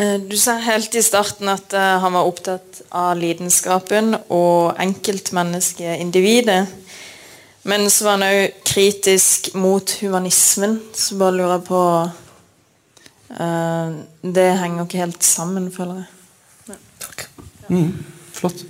Du 0.00 0.36
sa 0.40 0.54
helt 0.64 0.94
i 0.96 1.02
starten 1.04 1.50
at 1.52 1.74
eh, 1.76 1.96
han 2.00 2.14
var 2.16 2.24
opptatt 2.24 2.78
av 2.96 3.18
lidenskapen 3.20 4.14
og 4.32 4.78
enkeltmennesket, 4.80 6.00
individet. 6.00 6.62
Men 7.68 7.84
så 7.92 8.06
var 8.06 8.16
han 8.16 8.24
òg 8.24 8.62
kritisk 8.64 9.50
mot 9.60 9.92
humanismen. 10.00 10.78
Så 10.96 11.18
bare 11.20 11.36
lurer 11.36 11.60
på 11.66 11.82
eh, 13.36 14.00
Det 14.24 14.48
henger 14.62 14.88
ikke 14.88 15.04
helt 15.04 15.26
sammen, 15.26 15.68
føler 15.74 16.00
jeg. 16.00 16.80
Takk. 17.04 17.26
Mm, 17.68 17.92
Flott. 18.32 18.69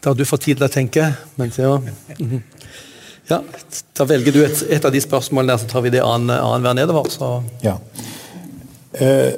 Da 0.00 0.10
har 0.10 0.14
du 0.14 0.24
fått 0.24 0.46
tid 0.48 0.56
til 0.56 0.66
å 0.66 0.72
tenke. 0.72 1.12
Mhm. 1.36 2.42
ja, 3.28 3.42
da 3.96 4.04
velger 4.04 4.32
du 4.32 4.40
et, 4.44 4.62
et 4.70 4.84
av 4.84 4.92
de 4.92 5.00
spørsmålene 5.00 5.58
så 5.60 5.68
tar 5.68 5.84
vi 5.84 5.90
det 5.90 6.00
annen- 6.02 6.40
annenhver 6.40 6.74
nedover. 6.74 7.44
Ja. 7.62 7.76
Eh, 8.92 9.32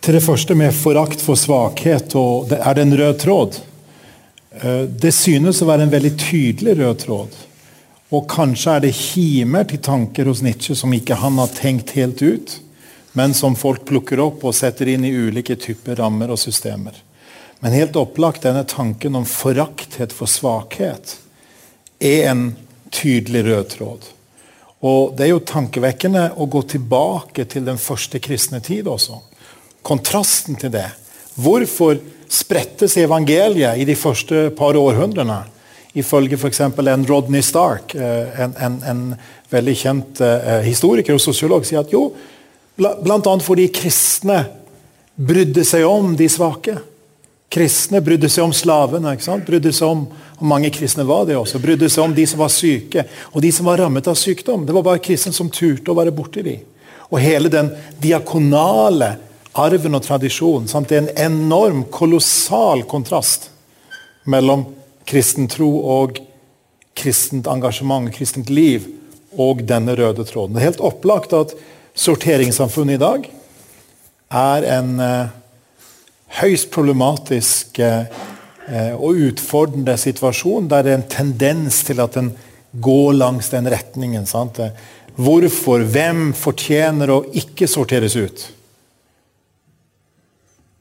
til 0.00 0.18
det 0.18 0.22
første 0.22 0.54
med 0.54 0.74
forakt 0.74 1.22
for 1.22 1.38
svakhet, 1.38 2.14
og 2.18 2.52
er 2.52 2.74
det 2.74 2.82
en 2.82 2.96
rød 2.98 3.18
tråd? 3.22 3.60
Eh, 4.60 4.82
det 4.90 5.14
synes 5.14 5.62
å 5.62 5.70
være 5.70 5.86
en 5.86 5.94
veldig 5.94 6.12
tydelig 6.18 6.76
rød 6.82 6.98
tråd. 7.06 7.38
Og 8.14 8.28
kanskje 8.28 8.76
er 8.76 8.84
det 8.84 8.94
kimer 8.94 9.64
til 9.70 9.78
tanker 9.82 10.28
hos 10.30 10.42
Nietzsche 10.42 10.76
som 10.76 10.92
ikke 10.92 11.16
han 11.22 11.38
har 11.40 11.54
tenkt 11.54 11.94
helt 11.96 12.20
ut, 12.22 12.58
men 13.14 13.34
som 13.34 13.56
folk 13.56 13.86
plukker 13.86 14.20
opp 14.20 14.44
og 14.44 14.54
setter 14.54 14.90
inn 14.92 15.06
i 15.06 15.14
ulike 15.14 15.56
typer 15.56 15.96
rammer 16.02 16.34
og 16.34 16.38
systemer. 16.38 16.98
Men 17.64 17.72
helt 17.72 17.96
opplagt 17.96 18.42
denne 18.44 18.60
tanken 18.68 19.14
om 19.16 19.24
forakthet 19.24 20.12
for 20.12 20.28
svakhet 20.28 21.14
er 21.96 22.26
en 22.28 22.42
tydelig 22.92 23.40
rød 23.46 23.70
tråd. 23.72 24.04
Og 24.84 25.16
Det 25.16 25.24
er 25.24 25.30
jo 25.32 25.40
tankevekkende 25.48 26.26
å 26.36 26.44
gå 26.44 26.60
tilbake 26.74 27.46
til 27.48 27.64
den 27.64 27.80
første 27.80 28.20
kristne 28.20 28.60
tid 28.60 28.84
også. 28.84 29.16
Kontrasten 29.80 30.60
til 30.60 30.74
det. 30.76 30.90
Hvorfor 31.40 31.96
sprettes 32.28 32.98
evangeliet 33.00 33.80
i 33.80 33.88
de 33.88 33.96
første 33.96 34.50
par 34.52 34.76
århundrene? 34.76 35.40
Ifølge 35.96 36.36
f.eks. 36.36 36.60
en 36.60 37.08
Rodney 37.08 37.40
Stark, 37.40 37.94
eh, 37.94 38.40
en, 38.44 38.52
en, 38.60 38.80
en 38.84 39.04
veldig 39.48 39.76
kjent 39.78 40.20
eh, 40.20 40.60
historiker 40.68 41.16
og 41.16 41.22
sosiolog, 41.22 41.64
sier 41.64 41.80
at 41.80 41.92
jo, 41.96 42.10
bl- 42.76 42.98
bl.a. 43.00 43.38
fordi 43.40 43.70
kristne 43.72 44.42
brydde 45.16 45.64
seg 45.64 45.88
om 45.88 46.12
de 46.18 46.28
svake. 46.28 46.82
Kristne 47.52 48.00
brydde 48.02 48.28
seg 48.32 48.46
om 48.46 48.52
slavene. 48.54 49.12
ikke 49.14 49.26
sant? 49.26 49.46
Brydde 49.46 49.72
seg 49.72 49.88
om, 49.88 50.06
og 50.38 50.46
mange 50.50 50.70
kristne 50.74 51.04
var 51.06 51.26
det 51.28 51.36
også, 51.38 51.60
brydde 51.62 51.90
seg 51.92 52.04
om 52.04 52.14
de 52.14 52.26
som 52.26 52.40
var 52.42 52.50
syke, 52.52 53.04
og 53.32 53.42
de 53.42 53.52
som 53.54 53.66
var 53.66 53.78
rammet 53.78 54.08
av 54.10 54.18
sykdom. 54.18 54.66
Det 54.66 54.74
var 54.74 54.86
bare 54.86 55.02
kristne 55.04 55.32
som 55.32 55.50
turte 55.50 55.92
å 55.92 55.98
være 55.98 56.14
borti 56.14 56.42
dem. 56.42 56.64
Og 57.12 57.20
hele 57.22 57.50
den 57.52 57.70
diakonale 58.02 59.14
arven 59.54 59.94
og 59.94 60.02
tradisjonen. 60.02 60.66
Sant? 60.70 60.90
Det 60.90 60.98
er 60.98 61.04
en 61.04 61.32
enorm, 61.32 61.84
kolossal 61.92 62.82
kontrast 62.90 63.50
mellom 64.26 64.66
kristen 65.06 65.46
tro 65.52 65.68
og 66.00 66.18
kristent 66.96 67.46
engasjement, 67.50 68.10
kristent 68.14 68.50
liv, 68.50 68.88
og 69.34 69.64
denne 69.66 69.96
røde 69.98 70.24
tråden. 70.26 70.54
Det 70.54 70.62
er 70.62 70.70
helt 70.70 70.84
opplagt 70.84 71.34
at 71.34 71.54
sorteringssamfunnet 71.98 72.98
i 72.98 73.02
dag 73.02 73.26
er 74.34 74.66
en 74.76 74.92
eh, 75.02 75.32
høyst 76.40 76.70
problematisk 76.74 77.78
eh, 77.82 78.10
eh, 78.66 78.92
og 78.94 79.20
utfordrende 79.30 79.96
situasjon 80.00 80.68
der 80.70 80.84
det 80.84 80.92
er 80.92 81.00
en 81.00 81.08
tendens 81.10 81.82
til 81.86 82.02
at 82.02 82.18
en 82.20 82.32
går 82.74 83.14
langs 83.20 83.52
den 83.52 83.70
retningen. 83.70 84.26
Sant? 84.26 84.58
Hvorfor, 85.14 85.84
hvem 85.86 86.32
fortjener 86.34 87.12
å 87.14 87.22
ikke 87.38 87.68
sorteres 87.70 88.16
ut? 88.18 88.48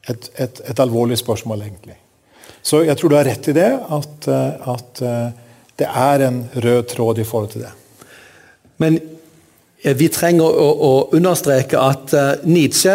Et, 0.09 0.31
et, 0.41 0.63
et, 0.65 0.79
alvorlig 0.83 1.19
spørsmål, 1.21 1.61
egentlig. 1.67 1.95
Så 2.65 2.81
jeg 2.83 2.97
tror 2.97 3.13
du 3.13 3.15
har 3.15 3.27
rett 3.29 3.47
i 3.47 3.55
det, 3.55 3.69
at, 3.71 4.27
eh, 4.27 4.69
at 4.73 5.03
eh, 5.05 5.27
det 5.79 5.89
er 5.89 6.27
en 6.27 6.43
rød 6.65 6.89
tråd 6.95 7.21
i 7.21 7.27
forhold 7.27 7.53
til 7.53 7.67
det. 7.67 7.73
Men 8.81 8.97
vi 9.83 10.07
trenger 10.09 10.47
å, 10.47 10.67
å 10.87 10.91
understreke 11.13 11.79
at 11.81 12.13
Nietzsche 12.47 12.93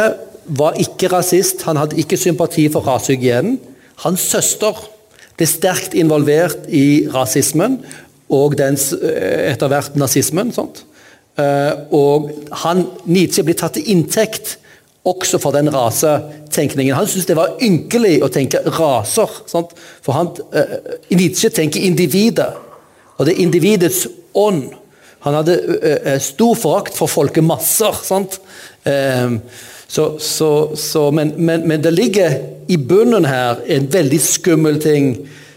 var 0.48 0.78
ikke 0.80 1.10
rasist. 1.12 1.62
Han 1.68 1.80
hadde 1.80 1.98
ikke 2.00 2.16
sympati 2.16 2.68
for 2.72 2.86
rasehygienen. 2.86 3.58
Hans 4.04 4.20
søster 4.30 4.76
ble 5.38 5.46
sterkt 5.46 5.94
involvert 5.98 6.68
i 6.68 7.08
rasismen 7.12 7.80
og 8.28 8.56
dens, 8.58 8.90
etter 8.92 9.70
hvert 9.70 9.96
nazismen. 9.98 10.52
Sånt. 10.54 10.84
Og 11.94 12.30
han, 12.64 12.84
Nietzsche 13.06 13.44
blir 13.46 13.58
tatt 13.58 13.78
til 13.78 13.86
inntekt 13.94 14.56
også 15.08 15.38
for 15.40 15.54
den 15.56 15.70
rasetenkningen. 15.72 16.96
Han 16.96 17.06
syntes 17.08 17.28
det 17.30 17.38
var 17.38 17.56
ynkelig 17.64 18.18
å 18.24 18.30
tenke 18.32 18.60
raser. 18.76 19.38
Sånt. 19.48 19.72
For 20.04 20.16
han, 20.18 20.32
uh, 20.52 20.98
Nietzsche 21.14 21.50
tenker 21.54 21.84
individet, 21.86 22.50
og 23.16 23.26
det 23.26 23.34
er 23.34 23.44
individets 23.46 24.04
ånd. 24.36 24.68
Han 25.24 25.34
hadde 25.34 26.18
stor 26.22 26.54
forakt 26.54 26.94
for 26.94 27.10
folkemasser. 27.10 27.96
Sant? 28.06 28.36
Så, 29.88 30.18
så, 30.20 30.76
så, 30.76 31.10
men, 31.10 31.32
men, 31.36 31.64
men, 31.68 31.82
det 31.82 31.94
ligger 31.96 32.34
i 32.68 32.76
bunnen 32.76 33.24
her 33.24 33.62
en 33.72 33.88
veldig 33.88 34.20
skummel 34.20 34.76
ting 34.82 35.14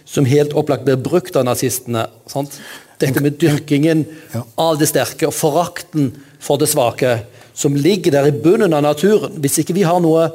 som 0.07 0.27
helt 0.27 0.55
opplagt 0.55 0.85
blir 0.87 0.99
brukt 1.03 1.35
av 1.35 1.45
nazistene. 1.49 2.05
Sant? 2.31 2.55
Dette 3.01 3.23
med 3.23 3.35
dyrkingen 3.41 4.05
av 4.55 4.79
det 4.79 4.87
sterke 4.87 5.27
og 5.27 5.35
forakten 5.35 6.13
for 6.39 6.61
det 6.61 6.69
svake 6.71 7.17
som 7.53 7.75
ligger 7.75 8.15
der 8.15 8.29
i 8.29 8.35
bunnen 8.43 8.73
av 8.73 8.85
naturen. 8.85 9.35
Hvis 9.43 9.59
ikke 9.61 9.75
vi 9.75 9.83
har 9.87 9.99
noe 10.03 10.29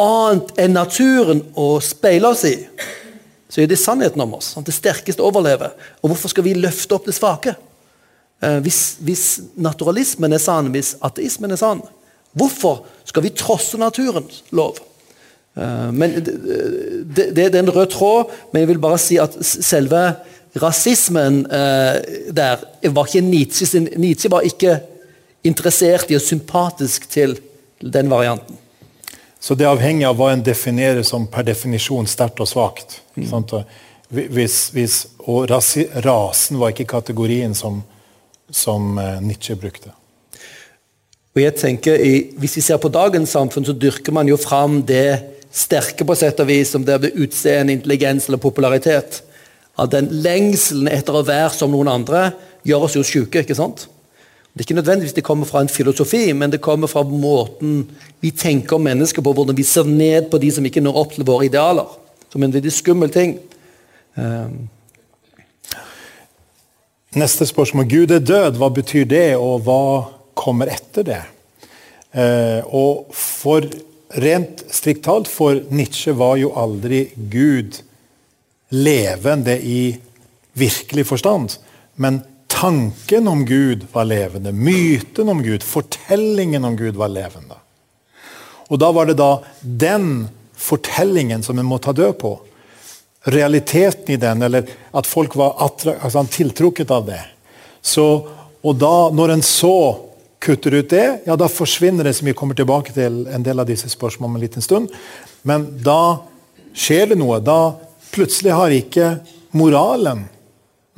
annet 0.00 0.50
enn 0.58 0.74
naturen 0.74 1.44
å 1.54 1.76
speile 1.84 2.32
oss 2.34 2.44
i, 2.48 2.56
så 3.50 3.62
er 3.62 3.70
det 3.70 3.78
sannheten 3.78 4.22
om 4.22 4.36
oss. 4.38 4.52
Sant? 4.54 4.66
det 4.66 4.74
sterkeste 4.74 5.24
overlever. 5.26 5.74
Og 6.02 6.12
hvorfor 6.12 6.32
skal 6.32 6.46
vi 6.46 6.58
løfte 6.58 6.96
opp 6.96 7.06
det 7.06 7.16
svake? 7.16 7.54
Eh, 8.42 8.58
hvis, 8.64 8.98
hvis, 9.04 9.24
naturalismen 9.54 10.32
er 10.32 10.42
sann, 10.42 10.70
hvis 10.74 10.94
ateismen 11.04 11.54
er 11.54 11.60
sann, 11.60 11.82
hvorfor 12.32 12.84
skal 13.08 13.24
vi 13.24 13.34
trosse 13.34 13.78
naturens 13.80 14.42
lov? 14.54 14.78
Eh, 15.56 15.90
men 15.92 16.16
det, 16.20 17.30
det, 17.36 17.48
er 17.48 17.58
en 17.62 17.74
rød 17.74 17.90
tråd, 17.94 18.30
men 18.52 18.64
jeg 18.64 18.72
vil 18.72 18.82
bare 18.82 19.00
si 19.02 19.18
at 19.20 19.36
selve 19.40 20.04
rasismen 20.60 21.44
eh, 21.46 22.00
der 22.34 22.64
var 22.94 23.06
ikke 23.06 23.26
Nietzsche, 23.26 23.84
Nietzsche 23.96 24.30
var 24.30 24.46
ikke 24.46 24.78
interessert 25.44 26.10
i 26.10 26.18
og 26.18 26.24
sympatisk 26.24 27.08
til 27.10 27.38
den 27.80 28.10
varianten. 28.10 28.58
Så 29.40 29.56
det 29.56 29.64
avhenger 29.64 30.10
av 30.10 30.18
hva 30.18 30.34
en 30.34 30.42
definerer 30.44 31.00
som 31.06 31.24
per 31.32 31.46
definisjon 31.48 32.08
sterkt 32.10 32.42
og 32.44 32.48
svakt. 32.50 32.98
Mm. 33.16 33.64
Hvis, 34.10 34.56
hvis, 34.74 34.96
og 35.24 35.48
rasen 35.48 36.58
var 36.60 36.74
ikke 36.74 36.90
kategorien 36.90 37.54
som, 37.56 37.80
som 38.50 38.98
uh, 38.98 39.16
Nietzsche 39.24 39.56
brukte. 39.56 39.94
Og 41.34 41.42
jeg 41.42 41.54
tenker, 41.54 41.96
Hvis 42.38 42.56
vi 42.56 42.60
ser 42.60 42.76
på 42.76 42.88
dagens 42.88 43.30
samfunn, 43.30 43.64
så 43.64 43.72
dyrker 43.72 44.12
man 44.12 44.28
jo 44.28 44.36
fram 44.36 44.82
det 44.82 45.22
sterke 45.52 46.04
på 46.04 46.14
sett 46.14 46.40
og 46.40 46.46
vis, 46.46 46.70
som 46.70 46.84
det 46.84 46.94
er 46.94 47.22
utseende, 47.22 47.72
intelligens 47.72 48.26
eller 48.26 48.38
popularitet. 48.38 49.22
At 49.78 49.90
den 49.90 50.08
lengselen 50.10 50.88
etter 50.88 51.14
å 51.14 51.26
være 51.26 51.54
som 51.54 51.70
noen 51.70 51.88
andre 51.88 52.32
gjør 52.66 52.86
oss 52.86 52.96
jo 52.96 53.02
syke. 53.02 53.42
ikke 53.42 53.54
sant? 53.54 53.88
Det 54.52 54.60
er 54.60 54.66
ikke 54.66 54.80
nødvendigvis 54.80 55.14
det 55.14 55.24
kommer 55.24 55.46
fra 55.46 55.60
en 55.60 55.68
filosofi, 55.68 56.32
men 56.32 56.50
det 56.50 56.60
kommer 56.60 56.90
fra 56.90 57.02
måten 57.02 57.88
vi 58.20 58.30
tenker 58.30 58.76
om 58.76 58.82
mennesker 58.82 59.22
på, 59.22 59.32
hvordan 59.32 59.56
vi 59.56 59.62
ser 59.62 59.84
ned 59.84 60.30
på 60.30 60.38
de 60.38 60.50
som 60.50 60.66
ikke 60.66 60.82
når 60.82 60.98
opp 60.98 61.14
til 61.14 61.24
våre 61.24 61.46
idealer. 61.46 61.86
Som 62.32 62.42
en 62.42 62.52
veldig 62.52 62.72
skummel 62.72 63.10
ting. 63.10 63.38
Um. 64.16 64.68
Neste 67.14 67.46
spørsmål. 67.46 67.88
Gud 67.90 68.10
er 68.10 68.18
død, 68.18 68.58
hva 68.58 68.68
betyr 68.70 69.04
det, 69.04 69.36
og 69.36 69.64
hva 69.66 70.19
kommer 70.40 70.72
etter 70.72 71.06
det? 71.06 71.22
Uh, 72.16 72.64
og 72.66 73.14
for 73.14 73.68
Rent 74.10 74.64
strikt 74.74 75.04
talt, 75.06 75.28
for 75.30 75.60
Nietzsche 75.70 76.10
var 76.18 76.34
jo 76.40 76.48
aldri 76.58 77.04
Gud 77.30 77.76
levende 78.74 79.54
i 79.54 79.82
virkelig 80.58 81.04
forstand. 81.12 81.54
Men 81.94 82.18
Tanken 82.50 83.28
om 83.28 83.44
Gud 83.46 83.86
var 83.92 84.04
levende. 84.04 84.52
Myten 84.52 85.28
om 85.28 85.42
Gud, 85.42 85.62
fortellingen 85.62 86.64
om 86.64 86.76
Gud 86.76 86.96
var 86.98 87.08
levende. 87.08 87.54
Og 88.68 88.78
Da 88.78 88.90
var 88.92 89.06
det 89.06 89.16
da 89.16 89.38
den 89.62 90.28
fortellingen 90.56 91.42
som 91.42 91.58
en 91.58 91.66
må 91.66 91.78
ta 91.78 91.92
død 91.92 92.18
på. 92.18 92.34
Realiteten 93.22 94.14
i 94.14 94.16
den, 94.16 94.42
eller 94.42 94.66
at 94.92 95.06
folk 95.06 95.36
var 95.36 95.56
altså, 95.62 96.26
tiltrukket 96.26 96.90
av 96.90 97.06
det. 97.06 97.22
Så, 97.82 98.26
og 98.60 98.76
da, 98.76 99.08
når 99.14 99.36
en 99.36 99.42
så 99.46 99.76
kutter 100.40 100.74
ut 100.74 100.90
det, 100.90 101.06
ja, 101.26 101.36
da 101.36 101.48
forsvinner 101.52 102.04
det, 102.04 102.14
som 102.16 102.26
vi 102.26 102.34
kommer 102.36 102.56
tilbake 102.56 102.94
til 102.96 103.26
en 103.28 103.44
del 103.44 103.60
av 103.60 103.68
disse 103.68 103.90
spørsmålene 103.92 104.32
om 104.32 104.38
en 104.38 104.44
liten 104.44 104.64
stund. 104.64 104.92
Men 105.44 105.66
da 105.84 106.22
skjer 106.72 107.12
det 107.12 107.18
noe. 107.20 107.40
Da 107.44 107.76
plutselig 108.14 108.56
har 108.56 108.72
ikke 108.74 109.10
moralen 109.56 110.24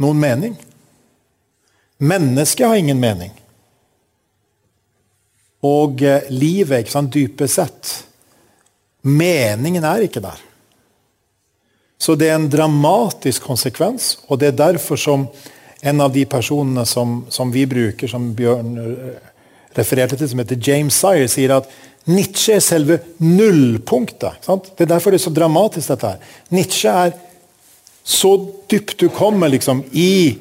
noen 0.03 0.21
mening. 0.23 0.55
Mennesket 2.03 2.69
har 2.69 2.79
ingen 2.79 3.01
mening. 3.03 3.35
Og 5.63 6.03
eh, 6.03 6.31
livet, 6.31 6.83
ikke 6.83 6.97
sant, 6.97 7.15
dypest 7.15 7.61
sett 7.61 7.93
Meningen 9.03 9.83
er 9.83 10.05
ikke 10.07 10.21
der. 10.23 10.39
Så 11.99 12.15
det 12.15 12.29
er 12.31 12.37
en 12.39 12.51
dramatisk 12.51 13.43
konsekvens, 13.47 14.13
og 14.31 14.39
det 14.39 14.53
er 14.53 14.61
derfor 14.61 14.99
som 14.99 15.25
en 15.83 16.01
av 16.05 16.13
de 16.15 16.23
personene 16.31 16.85
som, 16.87 17.25
som 17.27 17.51
vi 17.51 17.65
bruker, 17.67 18.11
som 18.11 18.29
Bjørn 18.39 18.77
eh, 18.79 19.32
refererte 19.77 20.19
til, 20.19 20.29
som 20.31 20.43
heter 20.43 20.61
James 20.61 20.97
Sire, 20.99 21.29
sier 21.31 21.57
at 21.57 21.71
Nietzsche 22.11 22.57
er 22.57 22.65
selve 22.65 22.99
nullpunktet. 23.23 24.47
Det 24.47 24.85
er 24.85 24.91
derfor 24.91 25.15
det 25.15 25.21
er 25.21 25.27
så 25.29 25.35
dramatisk, 25.35 25.93
dette 25.93 26.15
her. 26.15 26.33
Nietzsche 26.51 26.91
er 26.91 27.13
så 28.03 28.33
dypt 28.71 28.97
du 28.99 29.07
kommer 29.15 29.53
liksom, 29.53 29.85
i 29.95 30.39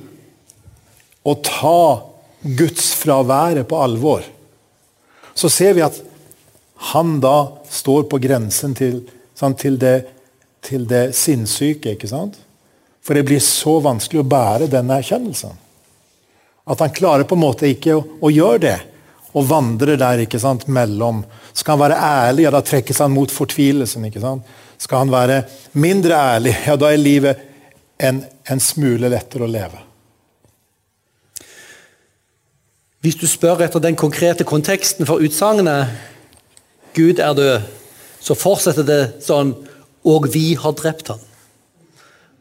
å 1.21 1.35
ta 1.45 2.01
gudsfraværet 2.41 3.67
på 3.69 3.77
alvor, 3.77 4.25
så 5.37 5.49
ser 5.49 5.75
vi 5.77 5.83
at 5.85 5.99
han 6.91 7.19
da 7.21 7.51
står 7.69 8.07
på 8.09 8.17
grensen 8.23 8.73
til, 8.77 9.03
sant, 9.37 9.59
til, 9.61 9.77
det, 9.77 10.01
til 10.65 10.87
det 10.89 11.11
sinnssyke. 11.15 11.93
ikke 11.93 12.09
sant? 12.09 12.39
For 13.05 13.17
det 13.17 13.27
blir 13.29 13.41
så 13.45 13.77
vanskelig 13.85 14.23
å 14.23 14.29
bære 14.29 14.69
denne 14.71 14.97
erkjennelsen. 14.97 15.53
At 16.65 16.81
han 16.81 16.93
klarer 16.93 17.27
på 17.29 17.37
en 17.37 17.43
måte 17.43 17.69
ikke 17.69 17.95
å, 17.97 18.01
å 18.25 18.33
gjøre 18.33 18.63
det, 18.65 18.77
og 19.33 19.47
vandrer 19.47 19.99
der 19.99 20.25
ikke 20.25 20.39
sant, 20.41 20.67
mellom. 20.67 21.23
Skal 21.53 21.77
han 21.77 21.83
være 21.85 22.01
ærlig, 22.01 22.45
ja, 22.45 22.51
da 22.53 22.61
trekkes 22.65 22.99
han 23.03 23.13
mot 23.13 23.31
fortvilelsen. 23.31 24.05
ikke 24.05 24.23
sant? 24.23 24.43
Skal 24.81 25.05
han 25.05 25.13
være 25.13 25.43
mindre 25.73 26.17
ærlig, 26.17 26.55
ja, 26.67 26.75
da 26.75 26.91
er 26.91 27.01
livet 27.01 27.47
en, 28.01 28.23
en 28.49 28.59
smule 28.59 29.09
lettere 29.11 29.45
å 29.45 29.51
leve. 29.51 29.87
Hvis 33.01 33.17
du 33.17 33.25
spør 33.29 33.63
etter 33.65 33.81
den 33.81 33.97
konkrete 33.97 34.45
konteksten 34.45 35.07
for 35.09 35.23
utsagnet 35.25 35.89
'Gud 36.93 37.19
er 37.19 37.33
død', 37.33 37.69
så 38.21 38.35
fortsetter 38.37 38.83
det 38.85 39.23
sånn 39.25 39.55
'Og 40.03 40.33
vi 40.33 40.53
har 40.53 40.73
drept 40.73 41.07
ham'. 41.07 41.23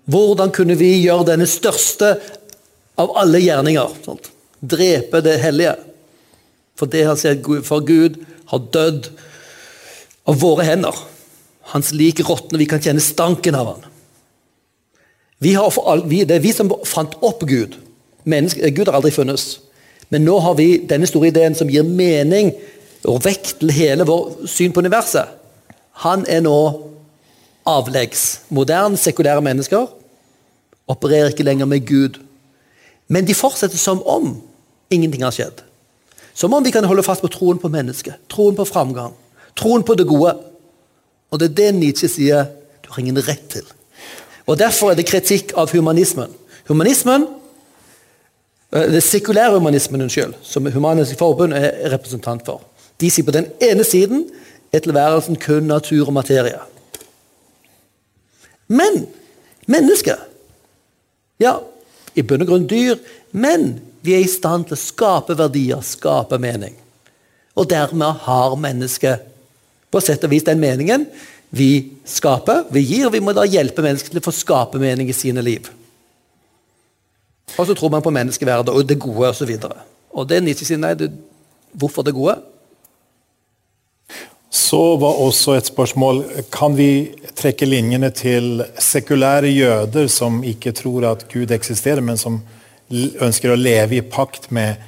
Hvordan 0.05 0.50
kunne 0.50 0.74
vi 0.74 1.05
gjøre 1.05 1.26
denne 1.33 1.46
største 1.46 2.18
av 2.98 3.12
alle 3.16 3.38
gjerninger? 3.38 3.88
Sånt? 4.05 4.31
Drepe 4.61 5.20
det 5.20 5.38
hellige. 5.40 5.76
For 6.81 6.88
det 6.88 7.05
han 7.05 7.19
sier, 7.21 7.37
for 7.66 7.85
Gud 7.85 8.16
har 8.51 8.66
dødd 8.73 9.11
av 10.29 10.40
våre 10.40 10.64
hender. 10.64 10.97
Hans 11.75 11.93
like 11.93 12.25
råtner, 12.25 12.59
vi 12.59 12.69
kan 12.71 12.81
kjenne 12.83 13.05
stanken 13.05 13.59
av 13.59 13.75
han. 13.75 13.87
All, 15.40 16.05
vi, 16.09 16.25
det 16.25 16.38
er 16.38 16.45
vi 16.45 16.53
som 16.57 16.73
fant 16.88 17.16
opp 17.25 17.45
Gud. 17.49 17.77
Menneske, 18.29 18.73
Gud 18.73 18.88
har 18.88 18.99
aldri 18.99 19.12
funnes. 19.14 19.59
Men 20.11 20.25
nå 20.27 20.38
har 20.43 20.57
vi 20.59 20.81
denne 20.90 21.09
store 21.09 21.31
ideen 21.31 21.55
som 21.57 21.71
gir 21.71 21.87
mening 21.87 22.51
og 23.09 23.23
vekt 23.25 23.55
til 23.61 23.73
hele 23.73 24.05
vår 24.09 24.49
syn 24.51 24.75
på 24.75 24.83
universet. 24.83 25.31
Han 26.05 26.27
er 26.29 26.43
nå 26.45 26.57
avleggs. 27.69 28.43
Moderne, 28.49 28.99
sekulære 29.01 29.45
mennesker 29.45 29.87
opererer 30.90 31.31
ikke 31.31 31.47
lenger 31.47 31.69
med 31.71 31.87
Gud. 31.87 32.19
Men 33.09 33.27
de 33.27 33.37
fortsetter 33.37 33.79
som 33.79 34.03
om 34.03 34.35
ingenting 34.90 35.23
har 35.25 35.35
skjedd. 35.35 35.62
Som 36.35 36.55
om 36.55 36.64
vi 36.64 36.71
kan 36.71 36.85
holde 36.85 37.03
fast 37.03 37.23
på 37.23 37.31
troen 37.33 37.59
på 37.59 37.69
mennesket, 37.69 38.14
troen 38.29 38.57
på 38.57 38.64
framgang, 38.64 39.14
troen 39.57 39.83
på 39.83 39.95
det 39.95 40.07
gode. 40.09 40.37
Og 41.31 41.40
det 41.40 41.51
er 41.51 41.57
det 41.59 41.75
Nietzsche 41.75 42.09
sier 42.09 42.49
du 42.85 42.90
har 42.90 43.03
ingen 43.03 43.21
rett 43.27 43.49
til. 43.53 43.66
Og 44.47 44.59
Derfor 44.59 44.90
er 44.90 44.99
det 44.99 45.07
kritikk 45.07 45.53
av 45.57 45.71
humanismen. 45.71 46.31
Humanismen, 46.69 47.27
eh, 48.73 48.93
Det 48.93 49.03
sekulære 49.03 49.59
humanismen 49.59 50.03
unnskyld, 50.03 50.35
som 50.43 50.66
Humanisk 50.66 51.19
Forbund 51.19 51.53
er 51.53 51.90
representant 51.93 52.45
for. 52.45 52.62
De 53.01 53.11
sier 53.11 53.25
på 53.25 53.31
den 53.31 53.47
ene 53.61 53.85
siden 53.85 54.31
er 54.73 54.79
tilværelsen 54.79 55.37
kun 55.37 55.62
natur 55.62 56.07
og 56.07 56.12
materie. 56.12 56.59
Men 58.69 59.07
mennesket 59.66 60.19
Ja, 61.40 61.55
i 62.14 62.23
bunn 62.23 62.43
og 62.43 62.51
grunn 62.51 62.66
dyr, 62.69 62.99
men 63.33 63.81
vi 64.01 64.15
er 64.17 64.25
i 64.25 64.31
stand 64.31 64.69
til 64.69 64.77
å 64.77 64.81
skape 64.81 65.37
verdier, 65.39 65.83
skape 65.85 66.39
mening. 66.41 66.77
Og 67.59 67.69
dermed 67.69 68.25
har 68.25 68.57
mennesket 68.57 69.27
på 69.91 70.01
sett 70.03 70.25
og 70.25 70.33
vis 70.33 70.47
den 70.47 70.61
meningen 70.63 71.07
vi 71.51 71.97
skaper, 72.07 72.65
vi 72.71 72.85
gir. 72.87 73.11
Vi 73.11 73.21
må 73.21 73.35
da 73.35 73.43
hjelpe 73.49 73.83
mennesker 73.83 74.15
til 74.15 74.23
å 74.23 74.29
få 74.29 74.35
skape 74.35 74.79
mening 74.79 75.11
i 75.11 75.17
sine 75.17 75.43
liv. 75.43 75.67
Og 77.59 77.67
så 77.67 77.75
tror 77.75 77.91
man 77.91 78.05
på 78.05 78.13
menneskeverdet 78.15 78.71
og 78.71 78.87
det 78.87 79.01
gode 79.03 79.33
osv. 79.33 79.51
Og, 79.51 79.65
så 79.67 80.15
og 80.15 80.29
det 80.31 80.39
Nietzsche 80.45 80.69
sier 80.69 80.79
nei, 80.79 80.95
det, 80.95 81.11
hvorfor 81.75 82.07
det 82.07 82.15
gode? 82.15 82.37
Så 84.51 84.97
var 85.03 85.19
også 85.23 85.57
et 85.59 85.69
spørsmål 85.71 86.23
kan 86.55 86.75
vi 86.79 87.11
trekke 87.39 87.67
linjene 87.67 88.11
til 88.15 88.65
sekulære 88.79 89.51
jøder 89.51 90.09
som 90.11 90.41
ikke 90.47 90.73
tror 90.75 91.07
at 91.13 91.27
Gud 91.31 91.51
eksisterer, 91.55 92.03
men 92.03 92.19
som 92.19 92.41
ønsker 92.90 93.53
å 93.53 93.59
leve 93.59 93.98
i 93.98 94.03
pakt 94.07 94.50
med, 94.55 94.81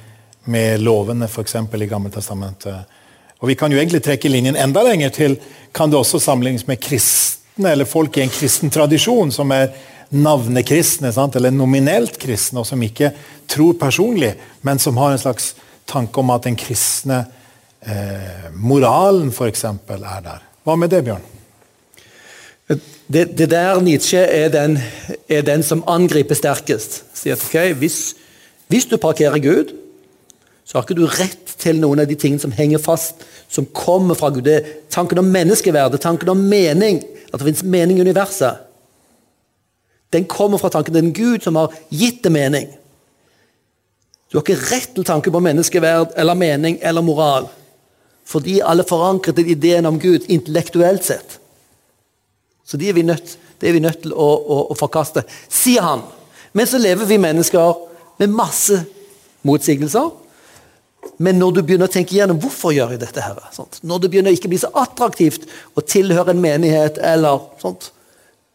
med 0.45 0.81
lovene, 0.83 1.29
f.eks. 1.29 1.55
i 1.55 1.87
Gammeltestamentet. 1.87 2.99
Og 3.43 3.49
Vi 3.49 3.55
kan 3.59 3.71
jo 3.71 3.79
egentlig 3.79 4.03
trekke 4.03 4.31
linjen 4.31 4.55
enda 4.59 4.83
lenger 4.83 5.11
til 5.15 5.37
kan 5.75 5.91
det 5.91 5.99
også 5.99 6.19
sammenlignes 6.19 6.67
med 6.67 6.81
kristne, 6.83 7.73
eller 7.73 7.89
folk 7.89 8.17
i 8.17 8.23
en 8.23 8.31
kristen 8.31 8.71
tradisjon, 8.71 9.31
som 9.31 9.51
er 9.51 9.71
navnekristne, 10.13 11.11
sant? 11.13 11.35
eller 11.35 11.51
nominelt 11.51 12.19
kristne, 12.21 12.61
og 12.61 12.67
som 12.69 12.81
ikke 12.83 13.11
tror 13.49 13.75
personlig, 13.81 14.33
men 14.61 14.79
som 14.79 14.97
har 15.01 15.13
en 15.13 15.21
slags 15.21 15.53
tanke 15.89 16.19
om 16.21 16.31
at 16.31 16.45
den 16.47 16.57
kristne 16.59 17.23
eh, 17.81 18.49
moralen 18.53 19.31
f.eks. 19.33 19.65
er 19.65 20.21
der. 20.23 20.43
Hva 20.63 20.77
med 20.79 20.93
det, 20.93 21.03
Bjørn? 21.07 21.25
Det, 22.67 23.37
det 23.37 23.49
der 23.51 23.81
Nietzsche 23.81 24.17
er 24.17 24.49
den, 24.49 24.77
er 25.29 25.41
den, 25.41 25.63
som 25.63 25.83
angriper 25.87 26.35
sterkest. 26.35 27.03
Sier 27.13 27.35
at 27.35 27.43
okay, 27.43 27.73
hvis, 27.73 28.15
hvis, 28.71 28.85
du 28.85 28.97
parkerer 28.97 29.39
Gud, 29.43 29.73
så 30.63 30.77
har 30.77 30.85
ikke 30.85 31.01
du 31.01 31.07
rett 31.07 31.55
til 31.59 31.81
noen 31.81 31.99
av 31.99 32.07
de 32.07 32.15
tingene 32.15 32.41
som 32.41 32.55
henger 32.55 32.79
fast, 32.81 33.25
som 33.51 33.67
kommer 33.75 34.15
fra 34.15 34.31
Gud. 34.31 34.45
Det 34.47 34.55
er 34.55 34.69
tanken 34.91 35.19
om 35.19 35.27
menneskeverd, 35.27 35.99
tanken 36.01 36.31
om 36.31 36.39
mening, 36.39 37.03
at 37.33 37.39
det 37.39 37.49
finnes 37.49 37.65
mening 37.67 37.99
i 37.99 38.05
universet. 38.07 38.63
Den 40.13 40.25
kommer 40.29 40.61
fra 40.61 40.71
tanken 40.71 40.93
til 40.93 41.03
en 41.03 41.13
Gud 41.13 41.43
som 41.43 41.59
har 41.59 41.73
gitt 41.91 42.23
det 42.23 42.31
mening. 42.31 42.71
Du 44.31 44.39
har 44.39 44.45
ikke 44.45 44.71
rett 44.71 44.95
til 44.95 45.05
tanke 45.05 45.29
på 45.33 45.41
menneskeverd 45.43 46.15
eller 46.17 46.37
mening 46.37 46.79
eller 46.81 47.05
moral. 47.05 47.51
Fordi 48.25 48.61
alle 48.63 48.85
forankret 48.87 49.41
ideen 49.43 49.85
om 49.85 49.99
Gud 49.99 50.29
intellektuelt 50.31 51.03
sett. 51.03 51.39
Så 52.65 52.79
de 52.79 52.89
er 52.89 53.03
nødt, 53.03 53.37
det 53.59 53.69
er 53.69 53.75
vi 53.75 53.83
nødt 53.83 54.03
til 54.05 54.13
å, 54.15 54.27
å, 54.27 54.59
å, 54.71 54.77
forkaste, 54.79 55.25
sier 55.51 55.83
han. 55.83 56.03
Men 56.55 56.69
så 56.69 56.79
lever 56.81 57.09
vi 57.09 57.19
mennesker 57.21 57.79
med 58.21 58.35
masse 58.35 58.83
motsigelser. 59.43 60.11
Men 61.23 61.37
når 61.39 61.57
du 61.57 61.61
begynner 61.61 61.89
å 61.89 61.93
tenke 61.93 62.15
igjennom 62.15 62.39
hvorfor 62.41 62.71
gjør 62.73 62.95
jeg 62.95 63.03
dette, 63.03 63.23
her, 63.23 63.41
sånt? 63.53 63.81
når 63.83 64.03
det 64.03 64.11
begynner 64.13 64.31
å 64.31 64.37
ikke 64.37 64.51
bli 64.51 64.61
så 64.61 64.71
attraktivt 64.79 65.43
å 65.75 65.83
tilhøre 65.83 66.31
en 66.31 66.41
menighet, 66.41 67.01
eller 67.03 67.43
sånt, 67.61 67.91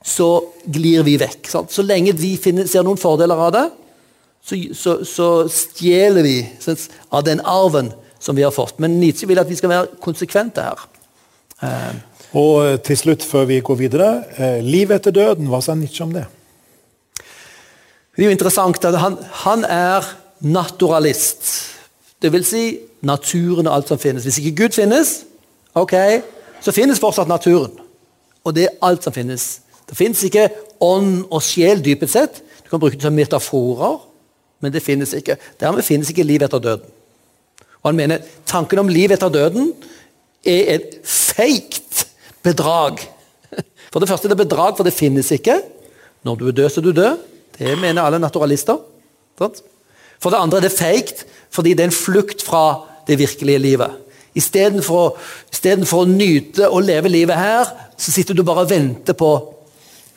så 0.05 0.29
glir 0.65 1.05
vi 1.05 1.19
vekk. 1.21 1.51
Sånt. 1.51 1.75
Så 1.75 1.85
lenge 1.85 2.17
vi 2.17 2.33
finner, 2.41 2.69
ser 2.71 2.87
noen 2.87 3.01
fordeler 3.01 3.45
av 3.49 3.53
det, 3.55 3.67
så, 4.49 4.57
så, 4.73 4.95
så 5.05 5.29
stjeler 5.53 6.25
vi 6.25 6.37
av 7.13 7.27
den 7.27 7.43
arven 7.45 7.93
som 8.19 8.37
vi 8.39 8.47
har 8.47 8.55
fått. 8.55 8.79
Men 8.81 8.97
Nietzsche 9.01 9.29
vil 9.29 9.41
at 9.43 9.51
vi 9.51 9.59
skal 9.59 9.75
være 9.75 9.99
konsekvente 10.03 10.65
her. 10.65 10.87
Eh. 11.63 11.99
Og 12.37 12.67
eh, 12.67 12.79
til 12.85 12.99
slutt, 12.99 13.25
før 13.25 13.47
vi 13.49 13.61
går 13.65 13.79
videre, 13.79 14.09
eh, 14.37 14.59
liv 14.65 14.91
etter 14.93 15.15
døden, 15.15 15.49
hva 15.49 15.63
sa 15.65 15.75
Nietzsche 15.75 16.05
om 16.05 16.13
det? 16.13 16.27
Det 17.17 18.25
er 18.25 18.29
jo 18.29 18.35
interessant 18.35 18.85
at 18.85 18.99
han, 19.01 19.17
han 19.45 19.65
er 19.65 20.05
naturalist. 20.41 21.47
Det 22.21 22.33
vil 22.33 22.45
si 22.45 22.65
naturen 23.01 23.69
og 23.71 23.77
alt 23.77 23.93
som 23.93 24.01
finnes. 24.03 24.27
Hvis 24.27 24.41
ikke 24.43 24.65
Gud 24.65 24.77
finnes, 24.77 25.23
ok, 25.75 25.95
så 26.61 26.75
finnes 26.75 27.01
fortsatt 27.01 27.31
naturen. 27.31 27.73
Og 28.45 28.55
det 28.57 28.67
er 28.67 28.77
alt 28.83 29.07
som 29.07 29.15
finnes. 29.15 29.61
Det 29.89 29.97
finnes 29.97 30.21
ikke 30.27 30.49
ånd 30.85 31.25
og 31.31 31.43
sjel 31.43 31.81
dypet 31.85 32.13
sett. 32.13 32.43
Du 32.65 32.69
kan 32.73 32.83
bruke 32.83 32.99
det 32.99 33.07
som 33.07 33.15
metaforer, 33.15 34.03
men 34.61 34.75
det 34.75 34.83
finnes 34.85 35.15
ikke. 35.15 35.39
Dermed 35.61 35.87
finnes 35.87 36.11
ikke 36.11 36.27
liv 36.27 36.43
etter 36.45 36.61
døden. 36.61 36.91
Og 37.79 37.93
han 37.93 37.97
mener 37.97 38.27
tanken 38.47 38.83
om 38.83 38.91
liv 38.91 39.15
etter 39.15 39.31
døden 39.33 39.71
er 40.45 40.75
et 40.75 40.99
feigt 41.07 42.08
bedrag. 42.49 43.05
For 43.93 44.01
det 44.01 44.09
første 44.11 44.29
er 44.29 44.35
det 44.35 44.43
bedrag, 44.43 44.77
for 44.77 44.85
det 44.87 44.97
finnes 44.97 45.31
ikke. 45.33 45.61
Når 46.27 46.41
du 46.41 46.49
er 46.49 46.57
død, 46.57 46.71
så 46.73 46.81
er 46.81 46.89
du 46.89 46.93
død. 46.93 47.27
Det 47.59 47.79
mener 47.81 48.03
alle 48.03 48.21
naturalister. 48.23 48.79
For 49.39 50.31
det 50.31 50.41
andre 50.41 50.61
er 50.61 50.67
det 50.67 50.77
feigt 50.77 51.27
fordi 51.55 51.73
det 51.73 51.87
er 51.87 51.89
en 51.89 51.97
flukt 51.97 52.43
fra 52.45 52.85
det 53.09 53.17
virkelige 53.19 53.59
livet. 53.63 53.95
Istedenfor, 54.37 55.15
for 55.89 56.03
å 56.03 56.09
nyte 56.11 56.69
og 56.69 56.85
leve 56.85 57.11
livet 57.11 57.39
her, 57.39 57.71
så 57.99 58.13
sitter 58.13 58.37
du 58.37 58.45
bare 58.47 58.67
og 58.67 58.71
venter 58.71 59.17
på, 59.17 59.31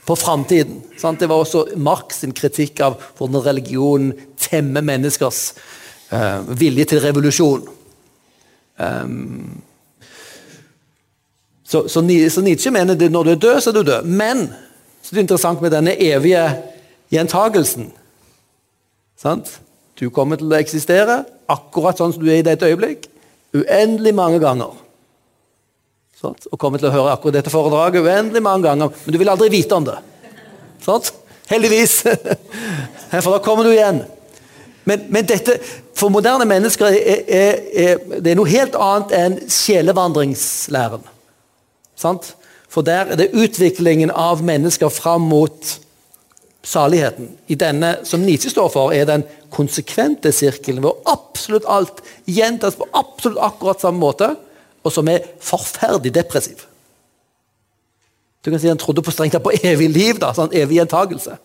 på 0.05 0.17
framtiden. 0.19 0.81
Det 0.91 1.29
var 1.29 1.39
også 1.39 1.63
Marx 1.79 2.19
sin 2.21 2.35
kritikk 2.35 2.83
av 2.83 2.99
hvordan 3.17 3.45
religionen 3.45 4.11
temmer 4.41 4.83
menneskers 4.85 5.53
uh, 6.11 6.43
vilje 6.59 6.91
til 6.91 7.01
revolusjon. 7.05 7.63
Um, 8.81 9.61
så, 11.71 11.85
så, 11.87 12.01
så, 12.29 12.41
Nietzsche 12.43 12.71
mener 12.71 12.97
at 12.97 13.11
når 13.11 13.23
du 13.23 13.31
er 13.31 13.35
død, 13.39 13.61
så 13.61 13.69
er 13.69 13.73
du 13.77 13.83
død. 13.87 14.03
Men 14.03 14.49
så 15.01 15.13
det 15.13 15.21
er 15.21 15.23
interessant 15.23 15.61
med 15.63 15.71
denne 15.71 15.93
evige 15.95 16.43
gjentagelsen. 17.13 17.91
Sant? 19.21 19.53
Du 19.99 20.09
kommer 20.09 20.35
til 20.35 20.51
å 20.51 20.57
eksistere 20.59 21.21
akkurat 21.51 21.99
sånn 21.99 22.11
som 22.11 22.23
du 22.23 22.27
er 22.31 22.41
i 22.41 22.45
dette 22.45 22.67
øyeblikk. 22.67 23.05
Uendelig 23.55 24.13
mange 24.17 24.41
ganger. 24.43 24.73
Sant? 26.19 26.47
Og 26.51 26.59
kommer 26.59 26.81
til 26.81 26.89
å 26.89 26.95
høre 26.95 27.13
akkurat 27.13 27.39
dette 27.39 27.53
foredraget 27.53 28.03
uendelig 28.03 28.43
mange 28.43 28.67
ganger. 28.67 28.91
Men 29.05 29.15
du 29.15 29.19
vil 29.21 29.31
aldri 29.31 29.47
vite 29.53 29.77
om 29.77 29.87
det. 29.87 29.95
Sant? 30.83 31.13
Heldigvis. 31.51 32.01
For 33.13 33.31
da 33.31 33.39
kommer 33.45 33.63
du 33.63 33.71
igjen. 33.71 34.03
Men, 34.83 35.07
men, 35.13 35.23
dette, 35.29 35.59
for 35.93 36.09
moderne 36.09 36.47
mennesker 36.49 36.87
er, 36.89 37.19
er, 37.29 37.57
er, 37.69 38.05
det 38.17 38.31
er 38.31 38.37
noe 38.39 38.49
helt 38.49 38.73
annet 38.81 39.11
enn 39.13 39.35
sjelevandringslæren. 39.53 41.03
Sant? 42.01 42.33
For 42.71 42.85
der 42.87 43.11
er 43.11 43.19
det 43.19 43.33
utviklingen 43.35 44.11
av 44.11 44.43
mennesker 44.47 44.91
fram 44.93 45.27
mot 45.27 45.73
saligheten. 46.63 47.33
I 47.47 47.57
denne, 47.59 47.97
som 48.07 48.23
Nietzsche 48.23 48.51
står 48.53 48.69
for, 48.71 48.93
er 48.95 49.07
den 49.09 49.25
konsekvente 49.51 50.31
sirkelen 50.35 50.83
hvor 50.83 51.01
absolutt 51.09 51.67
alt 51.67 52.01
gjentas 52.29 52.77
på 52.79 52.87
absolutt 52.95 53.41
akkurat 53.43 53.83
samme 53.83 54.01
måte, 54.01 54.33
og 54.81 54.93
som 54.93 55.09
er 55.11 55.25
forferdelig 55.43 56.13
depressiv. 56.15 56.65
Du 58.41 58.49
kan 58.49 58.59
si 58.59 58.67
Han 58.67 58.79
trodde 58.81 59.03
på 59.05 59.13
strengt 59.13 59.35
tatt 59.35 59.45
på 59.45 59.53
evig 59.61 59.89
liv, 59.91 60.17
da, 60.21 60.31
sånn 60.33 60.53
evig 60.53 60.79
gjentagelse. 60.79 61.37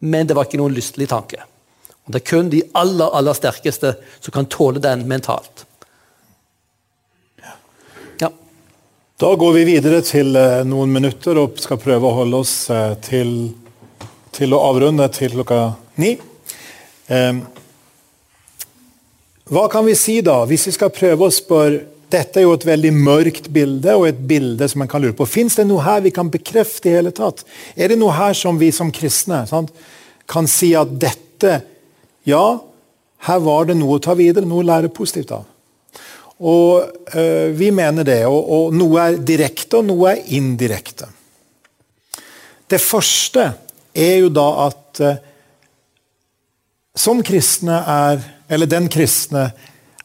Men 0.00 0.26
det 0.26 0.34
var 0.34 0.48
ikke 0.48 0.58
noen 0.58 0.74
lystelig 0.74 1.10
tanke. 1.10 1.44
Og 2.06 2.12
Det 2.14 2.22
er 2.22 2.30
kun 2.30 2.50
de 2.50 2.62
aller, 2.74 3.10
aller 3.14 3.36
sterkeste 3.36 3.94
som 4.18 4.32
kan 4.34 4.48
tåle 4.50 4.82
den 4.82 5.06
mentalt. 5.06 5.66
Da 9.20 9.34
går 9.36 9.52
vi 9.52 9.62
videre 9.68 9.98
til 10.00 10.32
eh, 10.32 10.62
noen 10.64 10.94
minutter 10.94 11.36
og 11.36 11.58
skal 11.60 11.76
prøve 11.76 12.08
å 12.08 12.14
holde 12.22 12.38
oss 12.40 12.54
eh, 12.72 12.94
til, 13.04 13.32
til 14.32 14.56
å 14.56 14.60
avrunde 14.64 15.04
til 15.12 15.34
klokka 15.34 15.58
ni. 16.00 16.14
Ehm, 17.12 17.42
hva 19.52 19.66
kan 19.68 19.84
vi 19.84 19.98
si 20.00 20.22
da, 20.24 20.38
hvis 20.48 20.64
vi 20.70 20.74
skal 20.78 20.94
prøve 20.96 21.28
å 21.28 21.34
spørre 21.36 21.86
Dette 22.10 22.40
er 22.40 22.42
jo 22.42 22.56
et 22.56 22.64
veldig 22.66 22.90
mørkt 22.96 23.44
bilde, 23.54 23.92
og 23.94 24.08
et 24.08 24.24
bilde 24.26 24.66
som 24.66 24.80
man 24.82 24.88
kan 24.90 25.04
lure 25.04 25.14
på. 25.14 25.28
Fins 25.30 25.54
det 25.60 25.68
noe 25.68 25.84
her 25.84 26.00
vi 26.02 26.10
kan 26.10 26.26
bekrefte 26.26 26.90
i 26.90 26.96
hele 26.96 27.12
tatt? 27.14 27.44
Er 27.78 27.92
det 27.92 28.00
noe 28.00 28.16
her 28.16 28.34
som 28.34 28.58
vi 28.58 28.72
som 28.74 28.90
kristne 28.90 29.44
sant, 29.46 29.70
kan 30.26 30.48
si 30.50 30.72
at 30.74 30.90
dette 30.90 31.60
ja, 32.26 32.42
her 33.28 33.44
var 33.46 33.68
det 33.68 33.76
noe 33.78 34.00
å 34.00 34.02
ta 34.02 34.16
videre, 34.18 34.48
noe 34.48 34.64
å 34.64 34.70
lære 34.72 34.90
positivt 34.90 35.36
av. 35.36 35.46
Og 36.40 36.92
øh, 37.14 37.58
Vi 37.58 37.70
mener 37.70 38.02
det. 38.02 38.26
Og, 38.26 38.50
og, 38.50 38.74
noe 38.74 39.00
er 39.00 39.18
direkte, 39.20 39.80
og 39.80 39.88
noe 39.90 40.14
er 40.14 40.22
indirekte. 40.36 41.08
Det 42.70 42.80
første 42.80 43.52
er 43.94 44.16
jo 44.22 44.30
da 44.32 44.46
at 44.68 45.02
øh, 45.04 45.18
som 46.96 47.22
kristne 47.22 47.82
er 47.86 48.20
Eller 48.50 48.66
den 48.66 48.88
kristne 48.90 49.52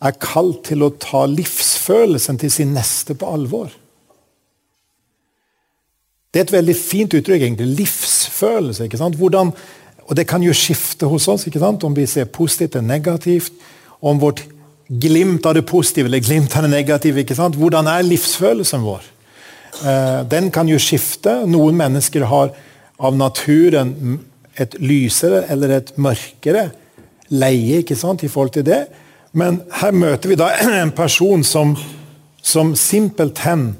er 0.05 0.17
kalt 0.21 0.67
til 0.67 0.83
å 0.85 0.91
ta 1.01 1.23
livsfølelsen 1.25 2.37
til 2.37 2.51
sin 2.51 2.75
neste 2.75 3.15
på 3.17 3.25
alvor. 3.25 3.71
Det 6.29 6.41
er 6.41 6.45
et 6.45 6.53
veldig 6.53 6.75
fint 6.77 7.15
uttrykk, 7.17 7.41
egentlig. 7.41 7.71
Livsfølelse 7.79 8.85
ikke 8.85 8.99
sant? 8.99 9.17
Hvordan, 9.17 9.49
og 10.05 10.13
det 10.19 10.27
kan 10.29 10.43
jo 10.45 10.53
skifte 10.53 11.09
hos 11.09 11.25
oss, 11.31 11.47
ikke 11.47 11.63
sant? 11.63 11.87
om 11.87 11.95
vi 11.97 12.05
ser 12.05 12.29
positivt 12.29 12.75
eller 12.75 12.91
negativt. 12.99 13.53
Om 14.03 14.21
vårt 14.21 14.43
glimt 14.87 15.45
av 15.45 15.55
det 15.57 15.65
positive 15.65 16.09
eller 16.09 16.23
glimt 16.23 16.55
av 16.55 16.65
det 16.65 16.71
negative. 16.73 17.21
ikke 17.21 17.35
sant? 17.35 17.55
Hvordan 17.55 17.87
er 17.87 18.05
livsfølelsen 18.05 18.85
vår? 18.85 19.03
Eh, 19.83 20.21
den 20.29 20.51
kan 20.51 20.67
jo 20.69 20.79
skifte. 20.79 21.45
Noen 21.47 21.77
mennesker 21.77 22.27
har 22.29 22.53
av 22.99 23.15
naturen 23.17 24.19
et 24.55 24.77
lysere 24.79 25.45
eller 25.51 25.69
et 25.79 25.95
mørkere 25.97 26.69
leie 27.33 27.81
ikke 27.81 27.97
sant, 27.97 28.23
i 28.23 28.29
forhold 28.29 28.53
til 28.55 28.65
det. 28.67 28.85
Men 29.35 29.59
her 29.81 29.91
møter 29.91 30.31
vi 30.31 30.39
da 30.39 30.51
en 30.81 30.93
person 30.95 31.43
som, 31.43 31.75
som 32.41 32.75
simpelthen 32.75 33.73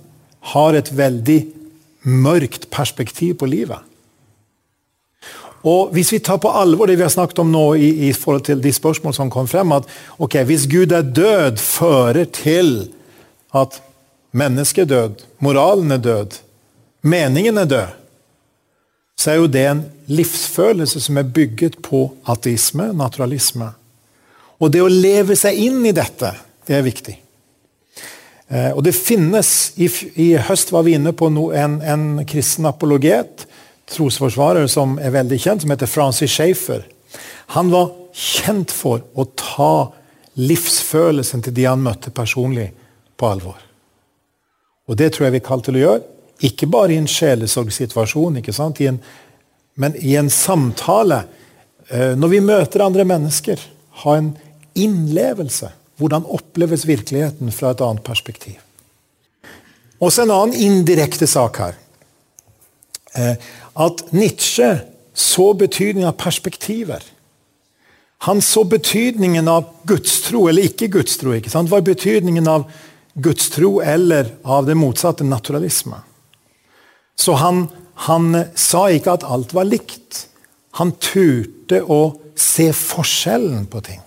har 0.56 0.78
et 0.78 0.92
veldig 0.94 1.40
mørkt 2.06 2.70
perspektiv 2.74 3.40
på 3.42 3.50
livet. 3.50 3.80
Og 5.66 5.90
Hvis 5.96 6.12
vi 6.14 6.20
tar 6.22 6.38
på 6.38 6.52
alvor 6.54 6.88
det 6.88 7.00
vi 7.00 7.06
har 7.06 7.14
snakket 7.14 7.42
om 7.42 7.50
nå 7.52 7.66
i, 7.76 7.90
i 8.10 8.14
forhold 8.14 8.46
til 8.46 8.62
de 8.62 8.74
spørsmål 8.74 9.16
som 9.18 9.32
kom 9.34 9.48
frem, 9.50 9.72
at 9.74 9.88
ok, 10.22 10.38
hvis 10.46 10.68
Gud 10.70 10.94
er 10.94 11.02
død, 11.02 11.58
fører 11.58 12.30
til 12.30 12.92
at 13.56 13.82
mennesket 14.32 14.86
er 14.86 14.92
død, 14.92 15.26
moralen 15.42 15.96
er 15.96 16.04
død, 16.04 16.38
meningen 17.02 17.58
er 17.58 17.66
død, 17.66 17.98
så 19.18 19.32
er 19.32 19.40
jo 19.40 19.50
det 19.50 19.66
en 19.66 19.84
livsfølelse 20.12 21.02
som 21.02 21.18
er 21.18 21.34
bygget 21.34 21.80
på 21.82 22.12
ateisme, 22.30 22.92
naturalisme. 22.94 23.72
Og 24.62 24.70
det 24.72 24.84
å 24.84 24.92
leve 24.92 25.38
seg 25.40 25.58
inn 25.66 25.82
i 25.88 25.96
dette, 25.96 26.30
det 26.68 26.78
er 26.78 26.86
viktig. 26.86 27.16
Eh, 28.54 28.72
og 28.76 28.84
det 28.86 28.94
finnes 28.94 29.74
I, 29.82 30.36
høst 30.46 30.70
var 30.76 30.86
vi 30.86 30.94
inne 31.00 31.16
på 31.18 31.32
en, 31.32 31.80
en 31.82 32.06
kristen 32.30 32.70
apologet, 32.70 33.48
trosforsvarer 33.92 34.68
som 34.72 34.98
er 35.00 35.14
veldig 35.14 35.40
kjent, 35.42 35.64
som 35.64 35.74
heter 35.74 35.90
Francis 35.90 36.34
Schaefer. 36.34 36.86
Han 37.54 37.70
var 37.74 37.92
kjent 38.16 38.74
for 38.74 39.04
å 39.14 39.28
ta 39.38 39.92
livsfølelsen 40.40 41.46
til 41.46 41.56
de 41.56 41.68
han 41.70 41.84
møtte 41.84 42.14
personlig, 42.16 42.72
på 43.16 43.30
alvor. 43.32 43.62
Og 44.92 44.98
det 45.00 45.14
tror 45.16 45.28
jeg 45.28 45.38
vi 45.38 45.40
er 45.40 45.46
kalt 45.46 45.64
til 45.70 45.78
å 45.78 45.84
gjøre. 45.86 46.02
Ikke 46.44 46.68
bare 46.68 46.92
i 46.92 47.00
en 47.00 47.08
sjelesorgsituasjon, 47.08 48.42
ikke 48.42 48.54
sant? 48.56 48.82
I 48.84 48.90
en, 48.92 48.98
men 49.80 49.96
i 50.04 50.18
en 50.20 50.28
samtale. 50.28 51.22
Eh, 51.88 52.12
når 52.20 52.34
vi 52.34 52.42
møter 52.44 52.84
andre 52.84 53.06
mennesker, 53.08 53.62
ha 54.04 54.18
en 54.20 54.34
innlevelse. 54.76 55.72
Hvordan 55.96 56.28
oppleves 56.28 56.84
virkeligheten 56.90 57.56
fra 57.56 57.72
et 57.72 57.84
annet 57.86 58.04
perspektiv? 58.04 58.60
Også 60.04 60.26
en 60.26 60.36
annen 60.36 60.60
indirekte 60.60 61.28
sak 61.30 61.62
her. 61.64 61.80
Eh, 63.76 63.82
at 63.86 64.12
Nietzsche 64.12 64.78
så 65.14 65.54
betydningen 65.54 66.10
av 66.10 66.18
perspektiver. 66.20 67.04
Han 68.18 68.42
så 68.42 68.64
betydningen 68.64 69.48
av 69.48 69.66
gudstro 69.84 70.48
eller 70.50 70.64
ikke 70.64 70.88
gudstro. 70.88 71.34
ikke 71.36 71.50
sant? 71.50 71.70
Hva 71.70 71.78
er 71.78 71.90
betydningen 71.92 72.48
av 72.48 72.70
gudstro 73.14 73.82
eller 73.82 74.32
av 74.44 74.66
det 74.66 74.76
motsatte, 74.76 75.24
naturalisme? 75.24 76.00
Så 77.16 77.36
han, 77.40 77.68
han 78.08 78.46
sa 78.56 78.90
ikke 78.90 79.14
at 79.14 79.24
alt 79.24 79.54
var 79.54 79.68
likt. 79.68 80.28
Han 80.80 80.92
turte 81.00 81.82
å 81.84 82.18
se 82.36 82.72
forskjellen 82.74 83.68
på 83.72 83.82
ting. 83.86 84.02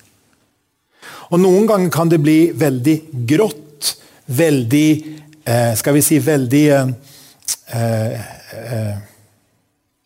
Og 1.28 1.40
Noen 1.40 1.68
ganger 1.68 1.92
kan 1.92 2.08
det 2.08 2.20
bli 2.24 2.50
veldig 2.56 2.96
grått, 3.28 3.94
veldig 4.26 4.90
eh, 5.44 5.72
Skal 5.76 5.94
vi 5.96 6.02
si 6.04 6.18
veldig 6.20 6.64
eh, 6.72 6.88
eh, 7.76 8.96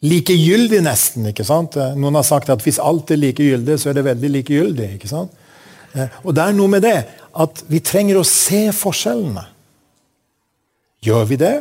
Likegyldig, 0.03 0.81
nesten. 0.83 1.29
ikke 1.31 1.47
sant? 1.47 1.77
Eh, 1.79 1.95
noen 1.99 2.19
har 2.19 2.27
sagt 2.27 2.51
at 2.51 2.63
hvis 2.65 2.81
alt 2.83 3.13
er 3.15 3.21
likegyldig, 3.23 3.79
så 3.79 3.91
er 3.91 3.99
det 3.99 4.09
veldig 4.09 4.31
likegyldig. 4.39 4.89
ikke 4.97 5.11
sant? 5.11 5.31
Eh, 5.95 6.09
og 6.25 6.35
det 6.35 6.43
er 6.43 6.57
noe 6.57 6.73
med 6.73 6.83
det 6.83 6.97
at 7.33 7.63
vi 7.71 7.81
trenger 7.85 8.19
å 8.19 8.27
se 8.27 8.67
forskjellene. 8.75 9.45
Gjør 11.03 11.29
vi 11.31 11.39
det? 11.39 11.55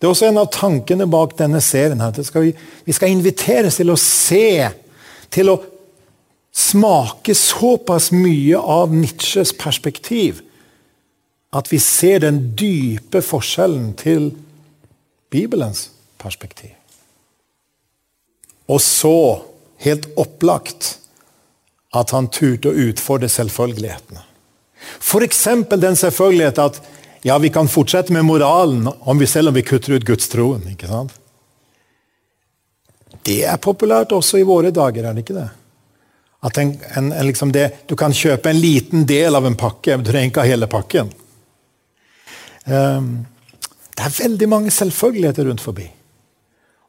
Det 0.00 0.08
er 0.08 0.14
også 0.14 0.30
en 0.30 0.40
av 0.40 0.48
tankene 0.52 1.08
bak 1.10 1.36
denne 1.38 1.60
serien. 1.60 2.00
her. 2.00 2.22
Skal 2.24 2.48
vi, 2.48 2.54
vi, 2.84 2.92
skal 2.92 3.12
inviteres 3.12 3.76
til 3.76 3.92
å 3.92 3.98
se, 4.00 4.70
til 5.30 5.52
å 5.52 5.60
smake 6.52 7.34
såpass 7.36 8.10
mye 8.12 8.58
av 8.58 8.92
Nietzsches 8.92 9.52
perspektiv 9.52 10.40
at 11.52 11.70
vi 11.72 11.78
ser 11.82 12.24
den 12.24 12.42
dype 12.56 13.22
forskjellen 13.22 13.92
til 13.98 14.30
Bibelens 15.30 15.90
perspektiv. 16.18 16.79
Og 18.70 18.80
så, 18.84 19.42
helt 19.82 20.06
opplagt, 20.20 20.96
at 21.96 22.12
han 22.14 22.28
turte 22.30 22.70
å 22.70 22.88
utfordre 22.88 23.28
selvfølgelighetene. 23.32 24.22
F.eks. 25.00 25.46
den 25.74 25.96
selvfølgelighet 25.98 26.60
at 26.62 26.80
ja, 27.26 27.36
vi 27.42 27.50
kan 27.52 27.68
fortsette 27.68 28.14
med 28.14 28.24
moralen 28.24 28.86
om 28.88 29.18
vi, 29.18 29.26
selv 29.26 29.50
om 29.50 29.56
vi 29.56 29.64
kutter 29.66 29.98
ut 29.98 30.06
gudstroen. 30.06 30.62
ikke 30.72 30.88
sant? 30.88 31.16
Det 33.26 33.42
er 33.44 33.60
populært 33.60 34.14
også 34.16 34.40
i 34.40 34.46
våre 34.48 34.70
dager, 34.72 35.04
er 35.04 35.16
det 35.16 35.26
ikke 35.26 35.36
det? 35.36 35.48
At 36.40 36.56
en, 36.62 36.72
en, 36.96 37.10
en 37.12 37.26
liksom 37.26 37.50
det, 37.52 37.66
Du 37.86 37.96
kan 38.00 38.14
kjøpe 38.16 38.48
en 38.48 38.60
liten 38.60 39.04
del 39.04 39.36
av 39.36 39.44
en 39.44 39.58
pakke, 39.60 39.96
men 39.96 40.06
du 40.06 40.12
trenger 40.12 40.30
ikke 40.30 40.46
hele 40.48 40.70
pakken. 40.70 41.10
Um, 42.64 43.26
det 43.96 44.06
er 44.06 44.16
veldig 44.22 44.48
mange 44.48 44.72
selvfølgeligheter 44.72 45.50
rundt 45.50 45.60
forbi. 45.60 45.90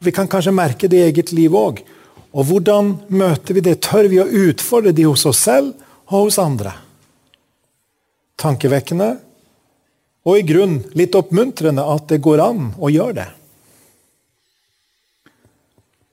Vi 0.01 0.11
kan 0.11 0.29
kanskje 0.29 0.53
merke 0.55 0.89
det 0.89 0.97
i 0.97 1.07
eget 1.09 1.31
liv 1.35 1.53
òg. 1.53 1.83
Og 2.31 2.47
hvordan 2.47 2.95
møter 3.13 3.57
vi 3.57 3.63
det? 3.65 3.81
Tør 3.85 4.07
vi 4.09 4.21
å 4.21 4.29
utfordre 4.49 4.93
de 4.95 5.05
hos 5.05 5.27
oss 5.29 5.43
selv 5.45 5.75
og 6.09 6.27
hos 6.27 6.39
andre? 6.41 6.73
Tankevekkende, 8.41 9.11
og 10.25 10.37
i 10.37 10.45
grunn 10.45 10.79
litt 10.97 11.15
oppmuntrende 11.17 11.85
at 11.93 12.07
det 12.09 12.21
går 12.23 12.41
an 12.43 12.71
å 12.77 12.89
gjøre 12.93 13.17
det. 13.19 13.29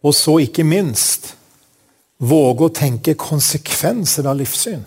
Og 0.05 0.15
så 0.17 0.39
ikke 0.45 0.67
minst 0.69 1.33
våge 2.19 2.69
å 2.69 2.75
tenke 2.75 3.17
konsekvenser 3.19 4.29
av 4.29 4.39
livssyn. 4.39 4.85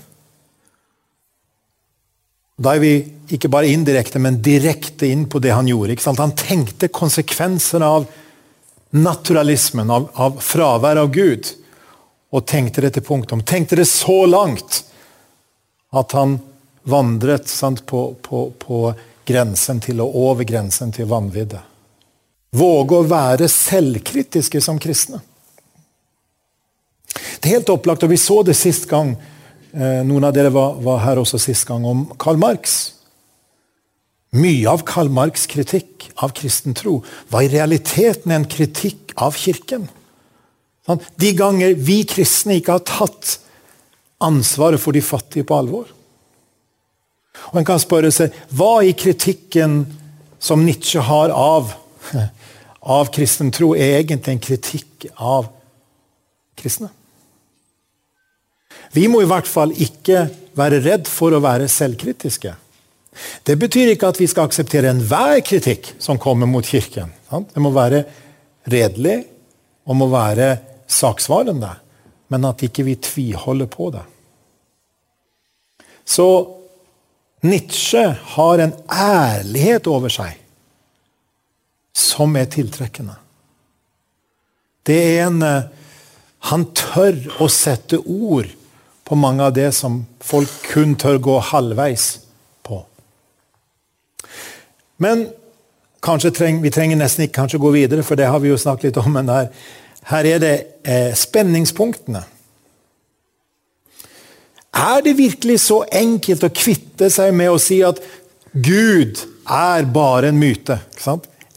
Da 2.62 2.76
er 2.76 2.82
vi 2.84 2.94
ikke 3.34 3.50
bare 3.50 3.72
indirekte, 3.72 4.20
men 4.22 4.42
direkte 4.44 5.10
inn 5.10 5.26
på 5.30 5.40
det 5.42 5.54
han 5.56 5.70
gjorde. 5.70 5.98
Han 6.20 6.36
tenkte 6.38 6.92
konsekvenser 6.94 7.82
av 7.86 8.06
naturalismen, 8.92 9.90
av, 9.90 10.10
av 10.14 10.40
fravær 10.44 11.00
av 11.02 11.12
Gud, 11.16 11.48
og 12.32 12.46
tenkte 12.48 12.86
det 12.86 12.94
til 12.96 13.06
punktum. 13.08 13.44
Tenkte 13.44 13.80
det 13.80 13.88
så 13.90 14.24
langt 14.28 14.84
at 15.92 16.16
han 16.16 16.38
vandret 16.88 17.50
sant, 17.52 17.86
på, 17.86 18.14
på, 18.24 18.46
på 18.60 18.94
grensen 19.28 19.82
til 19.84 20.02
og 20.04 20.16
over 20.16 20.48
grensen 20.48 20.94
til 20.96 21.10
vanvidde. 21.12 21.60
Våge 22.56 23.00
å 23.00 23.08
være 23.08 23.48
selvkritiske 23.52 24.62
som 24.64 24.80
kristne. 24.82 25.22
Det 27.12 27.50
er 27.50 27.58
helt 27.58 27.72
opplagt, 27.74 28.04
og 28.04 28.12
vi 28.12 28.20
så 28.20 28.42
det 28.48 28.56
sist 28.60 28.88
gang, 28.92 29.14
eh, 29.74 30.02
noen 30.08 30.28
av 30.28 30.34
dere 30.36 30.52
var, 30.54 30.76
var 30.84 31.00
her 31.06 31.22
også 31.22 31.40
sist 31.40 31.68
gang, 31.68 31.86
om 31.88 32.06
Karl 32.20 32.40
Marx. 32.40 32.94
Mye 34.32 34.64
av 34.72 34.86
Karl 34.88 35.10
Marks 35.12 35.44
kritikk 35.52 36.06
av 36.24 36.32
kristen 36.38 36.76
tro 36.78 37.02
var 37.28 37.44
i 37.44 37.50
realiteten 37.52 38.32
en 38.32 38.46
kritikk 38.48 39.12
av 39.20 39.36
Kirken. 39.36 39.90
Sånn, 40.88 41.02
de 41.20 41.32
ganger 41.36 41.76
vi 41.76 41.98
kristne 42.08 42.56
ikke 42.56 42.78
har 42.78 42.86
tatt 42.88 43.34
ansvaret 44.24 44.80
for 44.80 44.96
de 44.96 45.04
fattige 45.04 45.44
på 45.48 45.58
alvor. 45.60 45.92
Og 47.52 47.60
En 47.60 47.68
kan 47.68 47.82
spørre 47.84 48.14
seg 48.16 48.32
hva 48.56 48.80
i 48.88 48.96
kritikken 48.96 49.84
som 50.40 50.64
Nietzsche 50.64 51.04
har 51.04 51.36
av, 51.36 51.76
av 53.00 53.12
kristen 53.12 53.52
tro, 53.52 53.74
er 53.76 54.00
egentlig 54.00 54.38
en 54.38 54.44
kritikk 54.48 55.12
av 55.18 55.52
kristne? 56.56 56.88
Vi 58.96 59.10
må 59.12 59.26
i 59.26 59.30
hvert 59.30 59.48
fall 59.48 59.76
ikke 59.76 60.30
være 60.56 60.80
redd 60.88 61.12
for 61.12 61.36
å 61.36 61.44
være 61.44 61.68
selvkritiske. 61.72 62.56
Det 63.44 63.58
betyr 63.60 63.94
ikke 63.94 64.12
at 64.12 64.20
vi 64.22 64.28
skal 64.30 64.48
akseptere 64.48 64.92
enhver 64.94 65.42
kritikk 65.44 65.94
som 66.00 66.20
kommer 66.22 66.48
mot 66.48 66.66
Kirken. 66.66 67.12
Det 67.30 67.64
må 67.64 67.74
være 67.76 68.06
redelig 68.72 69.18
og 69.86 69.98
må 70.00 70.08
være 70.12 70.54
saksvarende, 70.92 71.74
men 72.32 72.48
at 72.48 72.64
ikke 72.64 72.86
vi 72.88 72.96
tviholder 72.96 73.68
på 73.72 73.90
det. 73.96 74.04
Så 76.06 76.28
Nietzsche 77.42 78.04
har 78.36 78.62
en 78.62 78.74
ærlighet 78.92 79.88
over 79.90 80.14
seg 80.14 80.38
som 81.98 82.36
er 82.38 82.50
tiltrekkende. 82.52 83.16
Det 84.88 84.98
er 84.98 85.28
en 85.28 85.42
eh, 85.46 85.70
Han 86.50 86.64
tør 86.74 87.20
å 87.38 87.46
sette 87.54 88.00
ord 88.02 88.48
på 89.06 89.16
mange 89.16 89.46
av 89.46 89.52
det 89.54 89.68
som 89.78 90.00
folk 90.26 90.50
kun 90.72 90.96
tør 90.98 91.20
gå 91.22 91.36
halvveis. 91.52 92.06
Men 95.02 95.30
treng, 96.34 96.62
Vi 96.62 96.70
trenger 96.70 96.98
nesten 96.98 97.26
ikke 97.26 97.40
kanskje 97.42 97.62
gå 97.62 97.72
videre, 97.74 98.04
for 98.04 98.16
det 98.16 98.30
har 98.30 98.40
vi 98.40 98.50
jo 98.50 98.58
snakket 98.58 98.92
litt 98.92 98.98
om. 99.02 99.12
men 99.14 99.30
her, 99.30 99.50
her 100.10 100.26
er 100.26 100.40
det 100.40 100.56
eh, 100.84 101.14
spenningspunktene. 101.16 102.24
Er 104.72 105.02
det 105.04 105.18
virkelig 105.18 105.60
så 105.66 105.84
enkelt 105.92 106.44
å 106.44 106.54
kvitte 106.54 107.10
seg 107.12 107.34
med 107.36 107.52
å 107.52 107.60
si 107.60 107.82
at 107.84 108.00
Gud 108.54 109.20
er 109.46 109.86
bare 109.86 110.32
en 110.32 110.40
myte? 110.40 110.80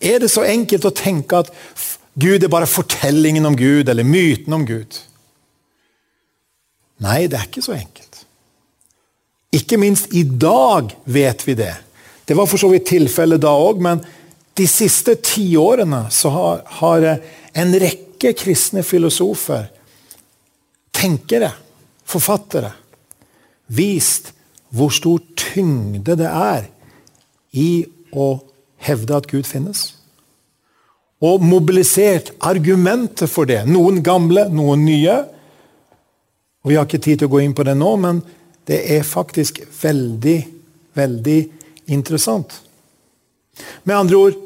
Er 0.01 0.19
det 0.21 0.31
så 0.33 0.43
enkelt 0.43 0.85
å 0.85 0.95
tenke 0.95 1.45
at 1.45 1.53
Gud 2.15 2.45
er 2.45 2.51
bare 2.51 2.67
fortellingen 2.67 3.47
om 3.47 3.57
Gud, 3.57 3.89
eller 3.89 4.05
myten 4.07 4.53
om 4.55 4.67
Gud? 4.67 4.99
Nei, 7.05 7.27
det 7.27 7.39
er 7.39 7.49
ikke 7.49 7.65
så 7.65 7.75
enkelt. 7.77 8.25
Ikke 9.55 9.79
minst 9.79 10.15
i 10.15 10.25
dag 10.25 10.91
vet 11.05 11.47
vi 11.47 11.55
det. 11.59 11.75
Det 12.25 12.37
var 12.37 12.49
for 12.49 12.61
så 12.61 12.71
vidt 12.73 12.89
tilfellet 12.89 13.43
da 13.43 13.53
òg, 13.53 13.83
men 13.85 14.01
de 14.55 14.67
siste 14.71 15.17
tiårene 15.21 16.07
så 16.15 16.31
har, 16.33 16.63
har 16.81 17.09
en 17.53 17.75
rekke 17.81 18.33
kristne 18.39 18.85
filosofer, 18.87 19.67
tenkere, 20.95 21.51
forfattere, 22.09 22.71
vist 23.67 24.33
hvor 24.75 24.95
stor 24.95 25.21
tyngde 25.39 26.17
det 26.19 26.31
er 26.31 26.69
i 27.55 27.85
å 28.15 28.39
hevde 28.85 29.19
at 29.19 29.29
Gud 29.31 29.47
finnes. 29.49 29.93
Og 31.25 31.43
mobilisert 31.45 32.33
argumenter 32.45 33.31
for 33.31 33.49
det. 33.49 33.63
Noen 33.71 34.03
gamle, 34.05 34.49
noen 34.53 34.83
nye. 34.85 35.15
Og 36.65 36.73
Vi 36.73 36.77
har 36.77 36.89
ikke 36.89 37.05
tid 37.05 37.21
til 37.21 37.31
å 37.31 37.35
gå 37.37 37.45
inn 37.45 37.55
på 37.57 37.65
det 37.67 37.77
nå, 37.79 37.95
men 38.01 38.21
det 38.69 38.81
er 38.97 39.07
faktisk 39.07 39.63
veldig, 39.83 40.39
veldig 40.97 41.41
interessant. 41.87 42.63
Med 43.85 43.97
andre 43.97 44.17
ord 44.17 44.39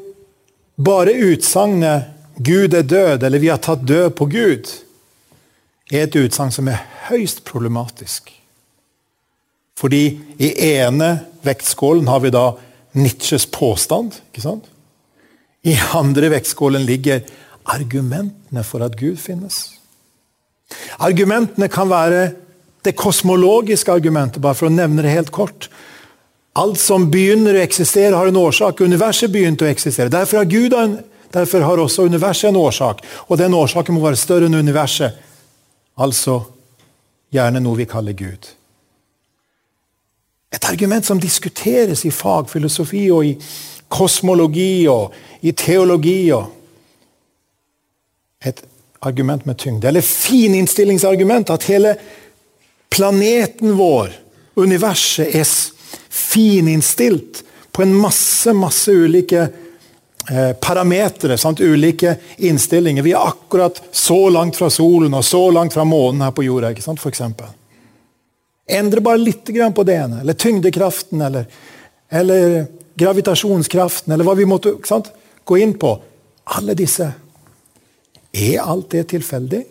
bare 0.79 1.13
utsagnet 1.13 2.15
'Gud 2.39 2.73
er 2.73 2.81
død', 2.81 3.23
eller 3.23 3.39
'vi 3.39 3.47
har 3.47 3.57
tatt 3.57 3.87
død 3.87 4.09
på 4.15 4.25
Gud', 4.25 4.69
er 5.91 6.03
et 6.03 6.15
utsagn 6.15 6.51
som 6.51 6.67
er 6.67 6.85
høyst 7.09 7.43
problematisk. 7.43 8.31
Fordi 9.75 10.19
i 10.37 10.53
ene 10.75 11.25
vektskålen 11.43 12.07
har 12.07 12.19
vi 12.19 12.29
da 12.29 12.51
Nietzsches 12.93 13.45
påstand. 13.45 14.13
ikke 14.31 14.41
sant? 14.41 14.65
I 15.63 15.75
andre 15.93 16.29
vektskålen 16.29 16.85
ligger 16.85 17.21
argumentene 17.65 18.63
for 18.63 18.83
at 18.83 18.97
Gud 18.97 19.17
finnes. 19.17 19.71
Argumentene 20.99 21.67
kan 21.67 21.89
være 21.89 22.33
det 22.85 22.95
kosmologiske 22.95 23.91
argumentet, 23.91 24.41
bare 24.41 24.55
for 24.55 24.69
å 24.69 24.73
nevne 24.73 25.03
det 25.03 25.11
helt 25.11 25.31
kort. 25.35 25.69
Alt 26.59 26.79
som 26.81 27.07
begynner 27.11 27.55
å 27.55 27.63
eksistere, 27.63 28.15
har 28.15 28.27
en 28.27 28.39
årsak. 28.39 28.81
Universet 28.81 29.31
begynte 29.31 29.65
å 29.67 29.69
eksistere. 29.69 30.11
Derfor 30.11 30.41
har, 30.41 30.49
Gud 30.49 30.73
en, 30.75 30.97
derfor 31.31 31.63
har 31.63 31.79
også 31.79 32.07
universet 32.09 32.49
en 32.49 32.59
årsak. 32.59 33.03
Og 33.27 33.39
den 33.39 33.55
årsaken 33.55 33.95
må 33.95 34.03
være 34.03 34.19
større 34.19 34.49
enn 34.49 34.59
universet. 34.59 35.19
Altså 35.99 36.41
gjerne 37.31 37.61
noe 37.63 37.79
vi 37.79 37.87
kaller 37.87 38.17
Gud. 38.17 38.49
Et 40.49 40.65
argument 40.65 41.05
som 41.05 41.19
diskuteres 41.21 42.03
i 42.09 42.11
fagfilosofi 42.11 43.05
og 43.13 43.27
i 43.27 43.35
kosmologi 43.89 44.87
og 44.89 45.13
i 45.45 45.53
teologi. 45.53 46.31
og 46.33 46.49
Et 48.43 48.63
argument 49.01 49.45
med 49.45 49.57
tyngde. 49.57 49.87
Eller 49.87 50.01
fininnstillingsargument. 50.01 51.49
At 51.49 51.69
hele 51.69 51.95
planeten 52.89 53.77
vår, 53.77 54.09
universet, 54.55 55.35
er 55.35 55.45
fininnstilt 56.29 57.43
på 57.71 57.81
en 57.81 57.95
masse, 57.95 58.53
masse 58.53 58.91
ulike 58.91 59.47
eh, 60.29 60.51
parametere. 60.61 61.37
Ulike 61.59 62.15
innstillinger. 62.37 63.03
Vi 63.03 63.11
er 63.11 63.27
akkurat 63.27 63.81
så 63.91 64.29
langt 64.29 64.57
fra 64.57 64.69
solen 64.69 65.13
og 65.13 65.25
så 65.25 65.51
langt 65.51 65.73
fra 65.73 65.85
månen 65.85 66.21
her 66.21 66.31
på 66.31 66.45
jorda. 66.45 66.71
ikke 66.71 66.85
sant, 66.85 67.05
eksempel. 67.05 67.47
Endre 68.69 69.01
bare 69.01 69.17
litt 69.17 69.49
på 69.75 69.83
det 69.83 69.95
ene. 69.95 70.21
Eller 70.21 70.33
tyngdekraften, 70.33 71.21
eller, 71.21 71.45
eller 72.09 72.65
gravitasjonskraften, 72.99 74.13
eller 74.13 74.27
hva 74.27 74.35
vi 74.37 74.45
måtte 74.45 74.75
sant, 74.85 75.09
gå 75.43 75.57
inn 75.57 75.73
på. 75.73 75.95
Alle 76.43 76.75
disse. 76.77 77.09
Er 78.31 78.61
alt 78.61 78.91
det 78.91 79.07
tilfeldig? 79.15 79.63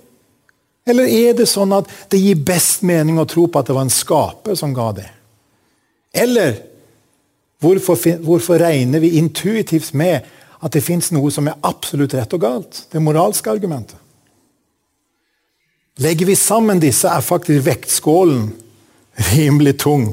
Eller 0.89 1.05
er 1.05 1.37
det 1.37 1.47
sånn 1.47 1.77
at 1.77 1.91
det 2.11 2.19
gir 2.19 2.41
best 2.41 2.83
mening 2.83 3.21
å 3.21 3.29
tro 3.29 3.47
på 3.47 3.61
at 3.61 3.69
det 3.69 3.77
var 3.77 3.87
en 3.87 3.93
skaper 3.93 4.57
som 4.59 4.75
ga 4.75 4.89
det? 4.97 5.09
Eller 6.19 6.59
hvorfor, 7.63 8.19
hvorfor 8.25 8.59
regner 8.63 9.03
vi 9.03 9.17
intuitivt 9.21 9.95
med 9.95 10.27
at 10.59 10.75
det 10.75 10.83
fins 10.83 11.13
noe 11.15 11.31
som 11.31 11.47
er 11.47 11.59
absolutt 11.67 12.17
rett 12.19 12.35
og 12.35 12.43
galt? 12.43 12.85
Det 12.91 13.03
moralske 13.03 13.51
argumentet. 13.51 13.99
Legger 15.99 16.27
vi 16.27 16.37
sammen 16.39 16.79
disse, 16.83 17.11
er 17.11 17.25
faktisk 17.25 17.65
vektskålen 17.67 18.53
rimelig 19.33 19.79
tung. 19.83 20.13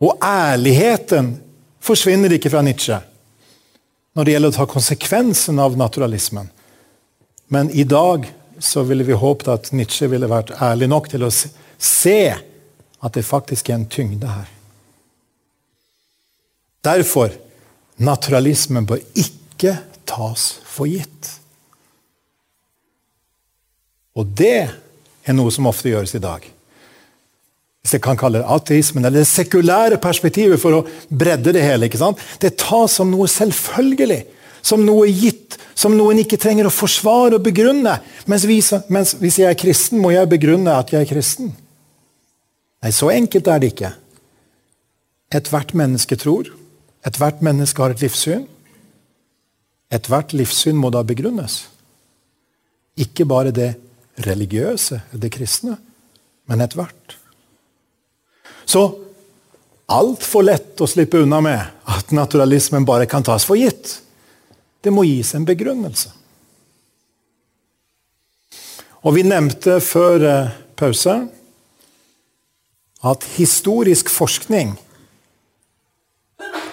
Og 0.00 0.16
ærligheten 0.24 1.34
forsvinner 1.84 2.32
ikke 2.32 2.52
fra 2.52 2.64
Nietzsche 2.64 3.00
når 4.14 4.26
det 4.26 4.34
gjelder 4.34 4.52
å 4.52 4.54
ta 4.54 4.64
konsekvensen 4.70 5.58
av 5.58 5.76
naturalismen. 5.76 6.46
Men 7.50 7.70
i 7.74 7.84
dag 7.84 8.28
så 8.62 8.84
ville 8.86 9.04
vi 9.04 9.16
håpet 9.18 9.50
at 9.50 9.70
Nietzsche 9.74 10.06
ville 10.08 10.30
vært 10.30 10.54
ærlig 10.62 10.88
nok 10.92 11.08
til 11.10 11.26
å 11.26 11.32
se 11.34 12.18
at 13.04 13.16
det 13.16 13.26
faktisk 13.26 13.68
er 13.68 13.78
en 13.78 13.88
tyngde 13.90 14.28
her. 14.28 14.48
Derfor 16.84 17.32
naturalismen 17.96 18.86
bør 18.88 19.02
ikke 19.14 19.76
tas 20.08 20.48
for 20.68 20.88
gitt. 20.90 21.30
Og 24.14 24.28
det 24.38 24.58
er 25.24 25.36
noe 25.36 25.52
som 25.52 25.68
ofte 25.70 25.90
gjøres 25.90 26.14
i 26.16 26.22
dag. 26.22 26.44
Hvis 27.84 27.96
jeg 27.96 28.04
kan 28.04 28.16
kalle 28.16 28.40
det 28.40 28.48
ateismen, 28.48 29.04
eller 29.04 29.20
det 29.20 29.28
sekulære 29.28 30.00
perspektivet 30.00 30.60
for 30.60 30.78
å 30.78 30.84
bredde 31.08 31.52
det 31.52 31.64
hele. 31.64 31.88
ikke 31.88 32.00
sant? 32.00 32.20
Det 32.40 32.54
tas 32.60 32.96
som 32.96 33.10
noe 33.12 33.28
selvfølgelig, 33.28 34.22
som 34.64 34.84
noe 34.86 35.10
gitt, 35.12 35.58
som 35.76 35.92
noe 35.96 36.14
en 36.14 36.22
ikke 36.22 36.40
trenger 36.40 36.70
å 36.70 36.72
forsvare 36.72 37.36
og 37.36 37.44
begrunne. 37.44 37.98
Mens, 38.30 38.46
vi, 38.48 38.62
mens 38.88 39.12
hvis 39.20 39.42
jeg 39.42 39.50
er 39.50 39.60
kristen, 39.60 40.00
må 40.00 40.14
jeg 40.14 40.30
begrunne 40.30 40.78
at 40.78 40.94
jeg 40.94 41.04
er 41.04 41.10
kristen. 41.10 41.52
Nei, 42.84 42.92
så 42.92 43.08
enkelt 43.08 43.48
er 43.48 43.62
det 43.62 43.70
ikke. 43.72 43.94
Ethvert 45.32 45.72
menneske 45.72 46.18
tror. 46.20 46.50
Ethvert 47.04 47.40
menneske 47.44 47.80
har 47.80 47.94
et 47.94 48.02
livssyn. 48.04 48.44
Ethvert 49.88 50.34
livssyn 50.36 50.76
må 50.76 50.90
da 50.92 51.00
begrunnes. 51.06 51.62
Ikke 53.00 53.24
bare 53.24 53.54
det 53.56 53.70
religiøse, 54.26 55.00
det 55.16 55.30
kristne, 55.32 55.78
men 56.46 56.60
ethvert. 56.60 57.16
Så 58.68 58.82
altfor 59.90 60.44
lett 60.44 60.80
å 60.84 60.88
slippe 60.88 61.22
unna 61.24 61.40
med 61.44 61.88
at 61.88 62.12
naturalismen 62.12 62.84
bare 62.84 63.08
kan 63.08 63.24
tas 63.24 63.46
for 63.48 63.56
gitt. 63.56 63.96
Det 64.84 64.92
må 64.92 65.06
gis 65.08 65.32
en 65.34 65.48
begrunnelse. 65.48 66.12
Og 69.04 69.16
Vi 69.16 69.24
nevnte 69.24 69.80
før 69.80 70.20
pausen 70.76 71.32
pause 71.32 71.33
at 73.04 73.26
historisk 73.36 74.08
forskning 74.12 74.74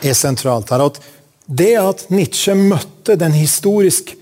er 0.02 0.16
sentralt 0.18 0.72
her. 0.72 0.86
At 0.88 1.02
det 1.52 1.76
at 1.82 2.06
Nietzsche 2.14 2.56
møtte 2.56 3.18
den 3.20 3.36
historisk 3.36 4.16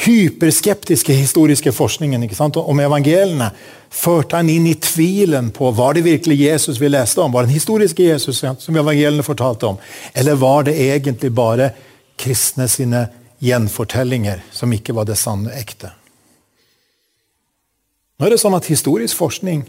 hyperskeptiske 0.00 1.12
historiske 1.12 1.72
forskningen 1.76 2.24
om 2.56 2.80
evangeliene, 2.80 3.50
førte 3.90 4.38
han 4.38 4.48
inn 4.48 4.66
i 4.70 4.74
tvilen 4.80 5.50
på 5.52 5.70
var 5.76 5.94
det 5.94 6.06
virkelig 6.06 6.38
Jesus 6.40 6.80
vi 6.80 6.88
leste 6.88 7.20
om. 7.20 7.32
Var 7.32 7.42
det 7.42 7.50
den 7.50 7.58
historiske 7.58 8.02
Jesus 8.02 8.40
som 8.40 8.76
evangeliene 8.76 9.22
fortalte 9.26 9.66
om? 9.66 9.78
Eller 10.14 10.34
var 10.40 10.64
det 10.64 10.78
egentlig 10.80 11.32
bare 11.32 11.72
kristne 12.16 12.68
sine 12.68 13.08
gjenfortellinger 13.40 14.44
som 14.52 14.72
ikke 14.72 14.96
var 14.96 15.08
det 15.08 15.18
sanne, 15.20 15.52
ekte? 15.58 15.92
Nå 18.20 18.26
er 18.26 18.34
det 18.34 18.40
sånn 18.40 18.56
at 18.56 18.68
Historisk 18.68 19.16
forskning 19.16 19.64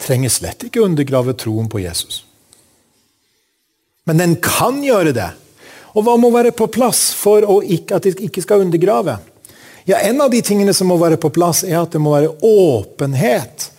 trenger 0.00 0.32
slett 0.32 0.66
ikke 0.66 0.82
undergrave 0.84 1.34
troen 1.38 1.68
på 1.70 1.82
Jesus. 1.82 2.24
Men 4.08 4.18
den 4.18 4.36
kan 4.42 4.80
gjøre 4.84 5.12
det. 5.14 5.30
Og 5.94 6.06
hva 6.06 6.16
må 6.18 6.30
være 6.34 6.54
på 6.56 6.68
plass 6.72 7.10
for 7.18 7.44
ikke, 7.62 7.98
at 7.98 8.06
det 8.06 8.16
ikke 8.22 8.42
skal 8.44 8.64
undergrave? 8.64 9.18
Ja, 9.88 9.98
En 10.06 10.20
av 10.20 10.30
de 10.30 10.40
tingene 10.42 10.74
som 10.76 10.90
må 10.90 10.96
være 11.00 11.18
på 11.20 11.32
plass, 11.34 11.64
er 11.64 11.80
at 11.80 11.92
det 11.92 12.00
må 12.02 12.14
være 12.14 12.32
åpenhet 12.46 13.70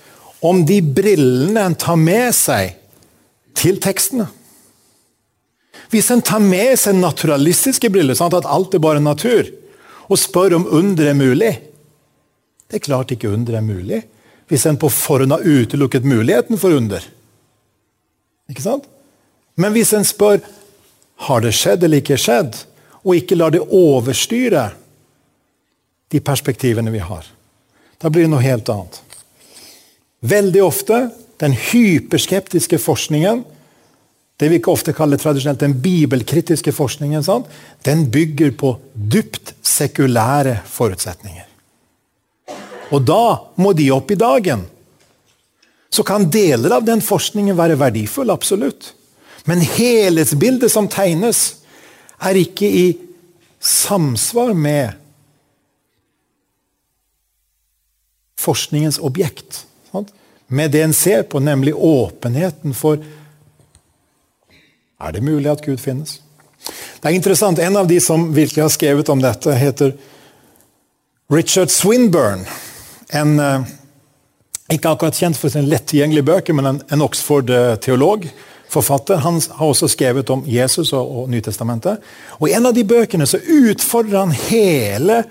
om 0.41 0.63
de 0.65 0.81
brillene 0.81 1.61
en 1.61 1.77
tar 1.77 1.99
med 1.99 2.33
seg 2.35 2.77
til 3.57 3.77
tekstene. 3.81 4.27
Hvis 5.91 6.09
en 6.13 6.23
tar 6.23 6.41
med 6.43 6.73
seg 6.79 6.97
naturalistiske 6.97 7.91
briller, 7.91 8.15
sånn 8.17 8.33
at 8.33 8.47
alt 8.47 8.75
er 8.75 8.83
bare 8.83 9.03
natur, 9.03 9.49
og 10.07 10.19
spør 10.19 10.57
om 10.57 10.65
under 10.75 11.07
er 11.07 11.15
mulig 11.15 11.53
Det 12.67 12.79
er 12.79 12.83
klart 12.83 13.11
ikke 13.13 13.29
under 13.31 13.55
er 13.55 13.63
mulig 13.63 14.01
hvis 14.51 14.65
en 14.67 14.77
på 14.77 14.89
forhånd 14.91 15.31
har 15.31 15.45
utelukket 15.47 16.03
muligheten 16.03 16.59
for 16.59 16.75
under. 16.75 17.05
Ikke 18.51 18.63
sant? 18.65 18.83
Men 19.55 19.71
hvis 19.71 19.93
en 19.95 20.03
spør 20.07 20.41
har 21.27 21.43
det 21.43 21.53
skjedd 21.55 21.85
eller 21.87 22.01
ikke 22.01 22.19
skjedd, 22.19 22.57
og 23.01 23.15
ikke 23.15 23.37
lar 23.39 23.53
det 23.53 23.61
overstyre 23.63 24.65
de 26.11 26.19
perspektivene 26.19 26.91
vi 26.91 26.99
har. 26.99 27.23
Da 28.01 28.11
blir 28.11 28.27
det 28.27 28.33
noe 28.33 28.43
helt 28.43 28.67
annet. 28.73 28.99
Veldig 30.19 30.63
ofte 30.65 30.99
den 31.41 31.55
hyperskeptiske 31.55 32.77
forskningen, 32.81 33.45
det 34.37 34.49
vi 34.49 34.59
ikke 34.59 34.73
ofte 34.73 34.93
kaller 34.97 35.21
tradisjonelt 35.21 35.61
den 35.63 35.77
bibelkritiske 35.81 36.73
forskningen, 36.75 37.23
sant? 37.23 37.47
den 37.85 38.07
bygger 38.11 38.51
på 38.57 38.73
dypt 38.93 39.55
sekulære 39.63 40.59
forutsetninger. 40.67 41.47
Og 42.91 43.03
da 43.07 43.51
må 43.55 43.73
de 43.73 43.87
opp 43.95 44.11
i 44.11 44.19
dagen. 44.19 44.65
Så 45.91 46.03
kan 46.07 46.29
deler 46.31 46.77
av 46.77 46.85
den 46.87 47.01
forskningen 47.03 47.57
være 47.57 47.79
verdifull, 47.79 48.31
absolutt. 48.31 48.93
Men 49.47 49.63
helhetsbildet 49.63 50.71
som 50.71 50.87
tegnes, 50.91 51.61
er 52.21 52.37
ikke 52.37 52.67
i 52.67 52.85
samsvar 53.61 54.53
med 54.53 54.93
forskningens 58.41 58.99
objekt. 59.01 59.63
Sant? 59.91 60.13
Med 60.47 60.71
det 60.71 60.83
en 60.85 60.93
ser 60.93 61.23
på, 61.23 61.39
nemlig 61.39 61.73
åpenheten 61.75 62.75
for 62.77 63.01
Er 65.01 65.11
det 65.15 65.23
mulig 65.25 65.49
at 65.49 65.63
Gud 65.65 65.79
finnes? 65.81 66.19
Det 67.01 67.09
er 67.09 67.15
interessant, 67.17 67.59
En 67.59 67.77
av 67.77 67.87
de 67.87 67.99
som 67.99 68.33
virkelig 68.33 68.61
har 68.61 68.69
skrevet 68.69 69.09
om 69.09 69.21
dette, 69.21 69.55
heter 69.57 69.95
Richard 71.31 71.71
Swinburne. 71.71 72.45
En, 73.11 73.39
eh, 73.39 73.67
ikke 74.71 74.93
akkurat 74.93 75.17
kjent 75.17 75.37
for 75.37 75.51
sine 75.51 75.67
lettilgjengelige 75.67 76.27
bøker, 76.27 76.55
men 76.55 76.65
en, 76.65 76.81
en 76.91 77.05
Oxford-teolog. 77.05 78.29
Forfatter. 78.71 79.19
Han 79.25 79.41
har 79.57 79.67
også 79.67 79.89
skrevet 79.91 80.29
om 80.31 80.45
Jesus 80.47 80.93
og, 80.95 81.09
og 81.11 81.29
Nytestamentet. 81.29 81.99
Og 82.39 82.47
I 82.47 82.55
en 82.55 82.69
av 82.69 82.75
de 82.75 82.85
bøkene 82.87 83.27
så 83.27 83.37
utfordrer 83.41 84.21
han 84.21 84.31
hele 84.47 85.23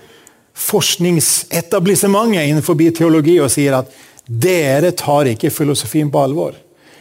forskningsetablissementet 0.53 2.51
innenfor 2.51 2.77
teologi 2.93 3.39
og 3.41 3.49
sier 3.49 3.79
at 3.79 3.89
dere 4.27 4.91
tar 4.93 5.31
ikke 5.31 5.49
filosofien 5.49 6.11
på 6.11 6.21
alvor. 6.21 6.53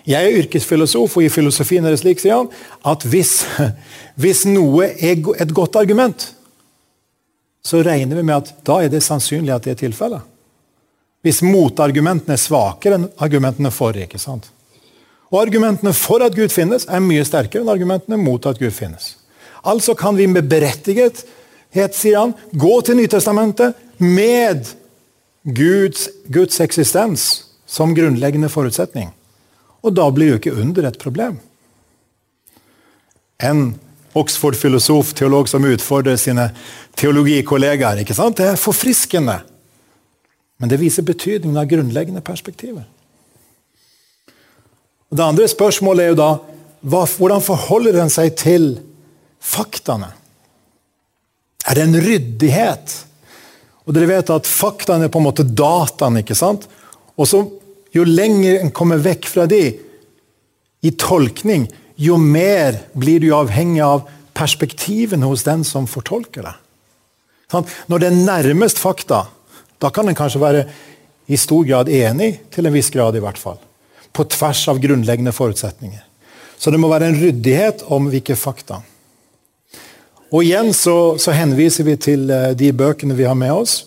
Jeg 0.08 0.24
er 0.24 0.40
yrkesfilosof, 0.40 1.16
og 1.16 1.24
i 1.26 1.28
filosofien 1.28 1.84
er 1.84 1.92
det 1.92 2.00
slik, 2.00 2.22
sier 2.22 2.40
han, 2.40 2.48
at 2.88 3.04
hvis, 3.04 3.44
hvis 4.22 4.46
noe 4.48 4.88
er 4.96 5.20
et 5.44 5.54
godt 5.54 5.76
argument, 5.76 6.30
så 7.60 7.82
regner 7.84 8.16
vi 8.16 8.24
med 8.24 8.38
at 8.38 8.54
da 8.64 8.80
er 8.80 8.88
det 8.88 9.02
sannsynlig 9.04 9.52
at 9.52 9.66
det 9.66 9.76
er 9.76 9.82
tilfellet. 9.84 10.24
Hvis 11.20 11.42
motargumentene 11.44 12.36
er 12.36 12.40
svakere 12.40 12.96
enn 12.96 13.10
argumentene 13.20 13.72
for. 13.74 13.96
ikke 13.96 14.18
sant? 14.20 14.48
Og 15.30 15.42
Argumentene 15.44 15.92
for 15.94 16.24
at 16.24 16.34
Gud 16.34 16.50
finnes, 16.50 16.86
er 16.88 17.02
mye 17.04 17.24
sterkere 17.24 17.62
enn 17.62 17.70
argumentene 17.72 18.18
mot 18.18 18.46
at 18.46 18.58
Gud 18.58 18.72
finnes. 18.74 19.14
Altså 19.62 19.94
kan 19.94 20.16
vi 20.16 20.26
med 20.26 20.48
berettiget 20.50 21.24
sier 21.70 22.18
han, 22.18 22.32
gå 22.52 22.80
til 22.82 22.96
Nytestamentet 22.98 23.76
med 24.00 24.66
Guds, 25.44 26.08
Guds 26.26 26.58
eksistens 26.60 27.28
som 27.66 27.94
grunnleggende 27.94 28.50
forutsetning. 28.50 29.12
Og 29.86 29.94
da 29.94 30.08
blir 30.10 30.32
jo 30.32 30.40
ikke 30.40 30.56
under 30.58 30.88
et 30.88 30.98
problem. 30.98 31.38
En 33.40 33.78
Oxford-filosof, 34.18 35.14
teolog 35.14 35.48
som 35.48 35.64
utfordrer 35.64 36.18
sine 36.18 36.50
teologikollegaer. 36.98 38.02
ikke 38.02 38.16
sant? 38.18 38.36
Det 38.36 38.50
er 38.50 38.58
forfriskende. 38.58 39.38
Men 40.60 40.68
det 40.68 40.80
viser 40.80 41.06
betydningen 41.06 41.58
av 41.58 41.68
grunnleggende 41.70 42.22
perspektiver. 42.24 42.84
Og 45.10 45.18
det 45.18 45.26
andre 45.26 45.48
spørsmålet 45.50 46.04
er 46.04 46.12
jo 46.12 46.20
da 46.20 46.30
hvordan 46.80 47.42
forholder 47.44 47.96
den 47.96 48.12
seg 48.12 48.36
til 48.40 48.72
faktaene? 49.40 50.14
er 51.70 51.78
det 51.78 51.86
en 51.86 52.00
ryddighet. 52.02 52.94
Og 53.86 53.94
dere 53.94 54.08
vet 54.10 54.32
at 54.32 54.48
faktaene 54.48 55.06
er 55.06 55.12
på 55.12 55.20
en 55.20 55.28
måte 55.28 55.46
dataene. 55.46 56.22
ikke 56.24 56.38
sant? 56.38 56.68
Og 57.16 57.28
så, 57.28 57.46
Jo 57.90 58.04
lenger 58.06 58.60
en 58.60 58.70
kommer 58.70 59.00
vekk 59.02 59.26
fra 59.26 59.48
de 59.50 59.64
i 60.86 60.90
tolkning, 60.94 61.64
jo 61.98 62.14
mer 62.16 62.76
blir 62.94 63.18
du 63.18 63.32
avhengig 63.34 63.82
av 63.82 64.04
perspektivene 64.30 65.26
hos 65.26 65.42
den 65.42 65.64
som 65.66 65.88
fortolker 65.90 66.46
det. 66.46 66.52
Når 67.90 67.98
det 67.98 68.06
er 68.06 68.20
nærmest 68.28 68.78
fakta, 68.78 69.24
da 69.80 69.90
kan 69.90 70.08
en 70.08 70.18
kanskje 70.18 70.42
være 70.42 70.64
i 71.30 71.38
stor 71.38 71.64
grad 71.64 71.88
enig, 71.88 72.34
til 72.50 72.66
en 72.66 72.74
viss 72.74 72.90
grad 72.90 73.16
i 73.16 73.22
hvert 73.22 73.38
fall. 73.38 73.58
På 74.12 74.26
tvers 74.26 74.62
av 74.68 74.80
grunnleggende 74.82 75.32
forutsetninger. 75.32 76.02
Så 76.58 76.72
det 76.72 76.80
må 76.82 76.90
være 76.90 77.08
en 77.08 77.20
ryddighet 77.20 77.84
om 77.88 78.10
hvilke 78.12 78.36
fakta. 78.36 78.80
Og 80.30 80.44
igjen 80.44 80.74
så, 80.76 81.16
så 81.18 81.32
henviser 81.34 81.86
vi 81.86 81.96
til 81.98 82.28
uh, 82.30 82.50
de 82.54 82.70
bøkene 82.76 83.16
vi 83.18 83.26
har 83.26 83.38
med 83.38 83.54
oss. 83.54 83.80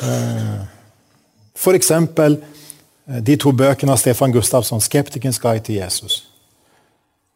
Uh, 0.00 0.64
F.eks. 1.58 1.90
Uh, 1.92 3.20
de 3.26 3.36
to 3.38 3.52
bøkene 3.52 3.92
av 3.92 4.00
Stefan 4.00 4.32
Gustavsson, 4.32 4.80
'Skeptikens 4.80 5.38
guide 5.42 5.66
til 5.66 5.82
Jesus'. 5.82 6.22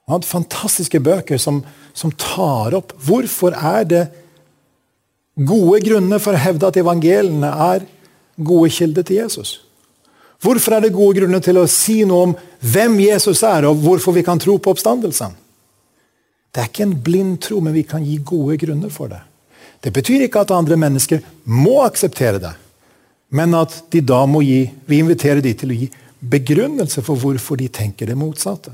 Han 0.06 0.18
hadde 0.18 0.28
fantastiske 0.28 1.00
bøker 1.00 1.38
som, 1.40 1.62
som 1.96 2.12
tar 2.12 2.74
opp 2.76 2.92
hvorfor 3.06 3.54
er 3.56 3.86
det 3.88 4.02
gode 5.34 5.80
grunner 5.84 6.22
for 6.22 6.36
å 6.36 6.42
hevde 6.44 6.68
at 6.68 6.78
evangeliene 6.78 7.50
er 7.68 7.86
gode 8.36 8.70
kilder 8.74 9.06
til 9.06 9.22
Jesus. 9.22 9.58
Hvorfor 10.44 10.76
er 10.76 10.84
det 10.84 10.94
gode 10.94 11.20
grunner 11.20 11.40
til 11.42 11.58
å 11.58 11.68
si 11.70 12.02
noe 12.06 12.28
om 12.28 12.34
hvem 12.60 12.98
Jesus 13.00 13.42
er, 13.46 13.66
og 13.66 13.80
hvorfor 13.80 14.14
vi 14.16 14.24
kan 14.26 14.40
tro 14.40 14.58
på 14.58 14.74
oppstandelsen? 14.74 15.32
Det 16.54 16.62
er 16.62 16.68
ikke 16.70 16.84
en 16.86 16.98
blind 17.06 17.38
tro, 17.42 17.60
men 17.64 17.74
vi 17.74 17.82
kan 17.88 18.04
gi 18.04 18.18
gode 18.22 18.58
grunner 18.60 18.92
for 18.92 19.10
det. 19.10 19.22
Det 19.82 19.92
betyr 19.94 20.26
ikke 20.26 20.44
at 20.44 20.52
andre 20.54 20.76
mennesker 20.80 21.24
må 21.50 21.80
akseptere 21.84 22.40
det, 22.42 22.52
men 23.34 23.56
at 23.58 23.82
de 23.90 24.04
da 24.04 24.22
må 24.28 24.44
gi, 24.44 24.62
vi 24.86 25.00
inviterer 25.02 25.42
de 25.44 25.54
til 25.58 25.72
å 25.72 25.78
gi 25.80 25.90
begrunnelse 26.24 27.02
for 27.04 27.20
hvorfor 27.20 27.58
de 27.60 27.68
tenker 27.68 28.08
det 28.08 28.16
motsatte. 28.16 28.72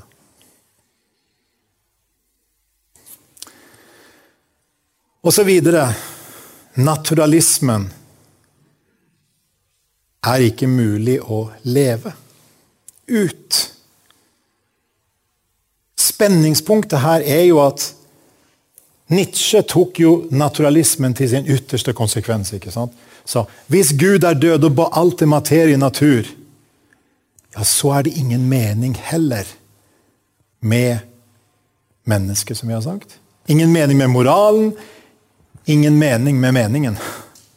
Og 5.21 5.35
så 5.35 5.45
videre. 5.45 5.89
Naturalismen 6.81 7.89
er 10.27 10.45
ikke 10.45 10.69
mulig 10.69 11.19
å 11.21 11.47
leve 11.65 12.13
ut. 13.11 13.61
Spenningspunktet 16.01 17.01
her 17.03 17.25
er 17.25 17.47
jo 17.49 17.61
at 17.65 17.87
Nietzsche 19.11 19.63
tok 19.67 19.99
jo 19.99 20.13
naturalismen 20.31 21.17
til 21.19 21.31
sin 21.33 21.49
ytterste 21.51 21.93
konsekvens. 21.97 22.53
ikke 22.53 22.71
sant? 22.71 22.93
Så 23.25 23.45
Hvis 23.67 23.93
Gud 23.99 24.25
er 24.25 24.35
død 24.35 24.65
og 24.65 24.89
alt 24.93 25.23
er 25.23 25.27
materie 25.27 25.75
i 25.75 25.81
natur, 25.81 26.27
ja, 27.57 27.65
så 27.65 27.91
er 27.99 28.03
det 28.03 28.17
ingen 28.17 28.49
mening 28.49 28.97
heller 28.97 29.45
med 30.61 30.99
mennesket, 32.05 32.57
som 32.57 32.69
vi 32.69 32.75
har 32.75 32.81
sagt. 32.81 33.19
Ingen 33.49 33.73
mening 33.73 33.99
med 33.99 34.09
moralen, 34.09 34.73
ingen 35.65 35.99
mening 35.99 36.41
med 36.41 36.55
meningen, 36.55 36.97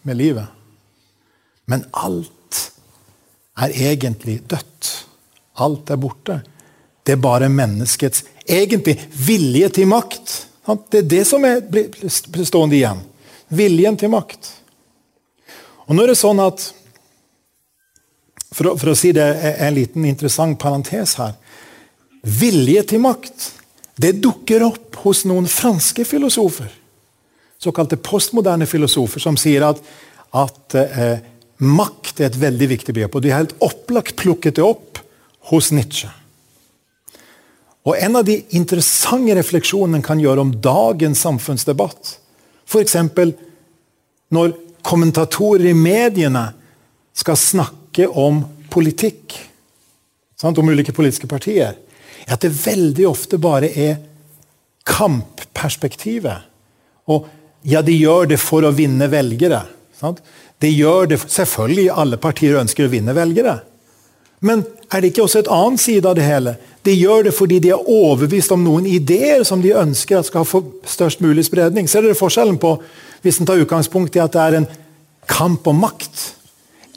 med 0.02 0.18
livet. 0.18 0.46
Men 1.66 1.86
alt 1.92 2.72
er 3.58 3.76
egentlig 3.92 4.42
dødt. 4.48 4.92
Alt 5.54 5.90
er 5.90 6.02
borte. 6.02 6.42
Det 7.04 7.16
er 7.16 7.22
bare 7.22 7.50
menneskets 7.50 8.24
egentlig 8.48 8.98
vilje 9.28 9.70
til 9.70 9.88
makt. 9.88 10.36
Det 10.90 11.04
er 11.04 11.10
det 11.16 11.24
som 11.28 11.46
er 11.46 11.62
bestående 12.34 12.78
igjen. 12.78 13.02
Viljen 13.54 13.98
til 14.00 14.12
makt. 14.14 14.52
Og 15.88 15.96
nå 15.96 16.06
er 16.06 16.14
det 16.14 16.22
sånn 16.22 16.42
at 16.44 16.72
For 18.54 18.70
å, 18.70 18.72
for 18.78 18.92
å 18.92 18.94
si 18.94 19.10
det 19.10 19.26
en 19.66 19.74
liten 19.74 20.04
interessant 20.06 20.60
parentes 20.62 21.16
her. 21.18 21.32
Vilje 22.22 22.84
til 22.92 23.02
makt 23.02 23.48
det 23.98 24.12
dukker 24.22 24.62
opp 24.68 25.00
hos 25.02 25.24
noen 25.26 25.48
franske 25.50 26.06
filosofer. 26.06 26.70
Såkalte 27.64 27.96
postmoderne 27.96 28.68
filosofer 28.68 29.24
som 29.24 29.38
sier 29.40 29.64
at, 29.70 29.80
at 30.36 30.76
eh, 30.76 31.22
makt 31.64 32.20
er 32.20 32.28
et 32.28 32.42
veldig 32.42 32.68
viktig 32.74 32.96
begrep. 32.96 33.16
Og 33.16 33.24
de 33.24 33.32
har 33.32 33.44
helt 33.44 33.56
opplagt 33.64 34.18
plukket 34.20 34.58
det 34.60 34.66
opp 34.66 35.00
hos 35.52 35.72
Nietzsche. 35.76 36.10
Og 37.84 37.98
En 38.00 38.16
av 38.16 38.26
de 38.28 38.38
interessante 38.56 39.36
refleksjonene 39.36 40.00
en 40.00 40.06
kan 40.06 40.20
gjøre 40.20 40.44
om 40.46 40.54
dagens 40.64 41.20
samfunnsdebatt, 41.26 42.14
f.eks. 42.64 42.96
når 44.32 44.54
kommentatorer 44.84 45.70
i 45.72 45.76
mediene 45.76 46.46
skal 47.16 47.40
snakke 47.40 48.08
om 48.08 48.42
politikk, 48.72 49.36
sant, 50.40 50.58
om 50.58 50.72
ulike 50.72 50.96
politiske 50.96 51.28
partier, 51.28 51.76
er 52.24 52.36
at 52.36 52.44
det 52.44 52.56
veldig 52.56 53.08
ofte 53.10 53.40
bare 53.40 53.68
er 53.68 54.00
kampperspektivet. 54.88 56.48
Og 57.12 57.28
ja, 57.64 57.82
de 57.82 57.96
gjør 57.96 58.28
det 58.34 58.40
for 58.42 58.66
å 58.68 58.74
vinne 58.76 59.08
velgere. 59.12 59.64
Sant? 60.00 60.20
De 60.60 60.70
gjør 60.72 61.14
det, 61.14 61.20
Selvfølgelig 61.32 61.92
alle 61.92 62.20
partier 62.22 62.60
ønsker 62.60 62.88
å 62.88 62.92
vinne 62.92 63.16
velgere. 63.16 63.62
Men 64.44 64.66
er 64.92 65.00
det 65.00 65.14
ikke 65.14 65.24
også 65.24 65.40
et 65.40 65.52
annen 65.52 65.80
side 65.80 66.08
av 66.10 66.18
det 66.18 66.26
hele? 66.28 66.58
De 66.84 66.92
gjør 66.92 67.30
det 67.30 67.34
fordi 67.36 67.62
de 67.64 67.72
er 67.72 67.90
overbevist 67.90 68.52
om 68.52 68.64
noen 68.66 68.88
ideer 68.92 69.46
som 69.48 69.62
de 69.64 69.72
ønsker 69.80 70.20
at 70.20 70.28
skal 70.28 70.48
få 70.48 70.60
størst 70.88 71.24
mulig 71.24 71.46
spredning. 71.48 71.88
Ser 71.88 72.04
dere 72.04 72.20
forskjellen 72.20 72.60
på 72.60 72.76
hvis 73.24 73.40
en 73.40 73.48
tar 73.48 73.62
utgangspunkt 73.64 74.18
i 74.20 74.24
at 74.24 74.36
det 74.36 74.44
er 74.44 74.58
en 74.60 74.70
kamp 75.32 75.68
om 75.72 75.80
makt, 75.80 76.26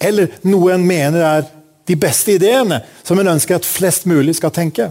eller 0.02 0.32
noe 0.42 0.74
en 0.74 0.82
mener 0.86 1.22
er 1.22 1.44
de 1.86 1.94
beste 1.94 2.34
ideene, 2.34 2.80
som 3.06 3.18
en 3.22 3.30
ønsker 3.36 3.60
at 3.60 3.68
flest 3.68 4.08
mulig 4.10 4.34
skal 4.40 4.50
tenke? 4.50 4.90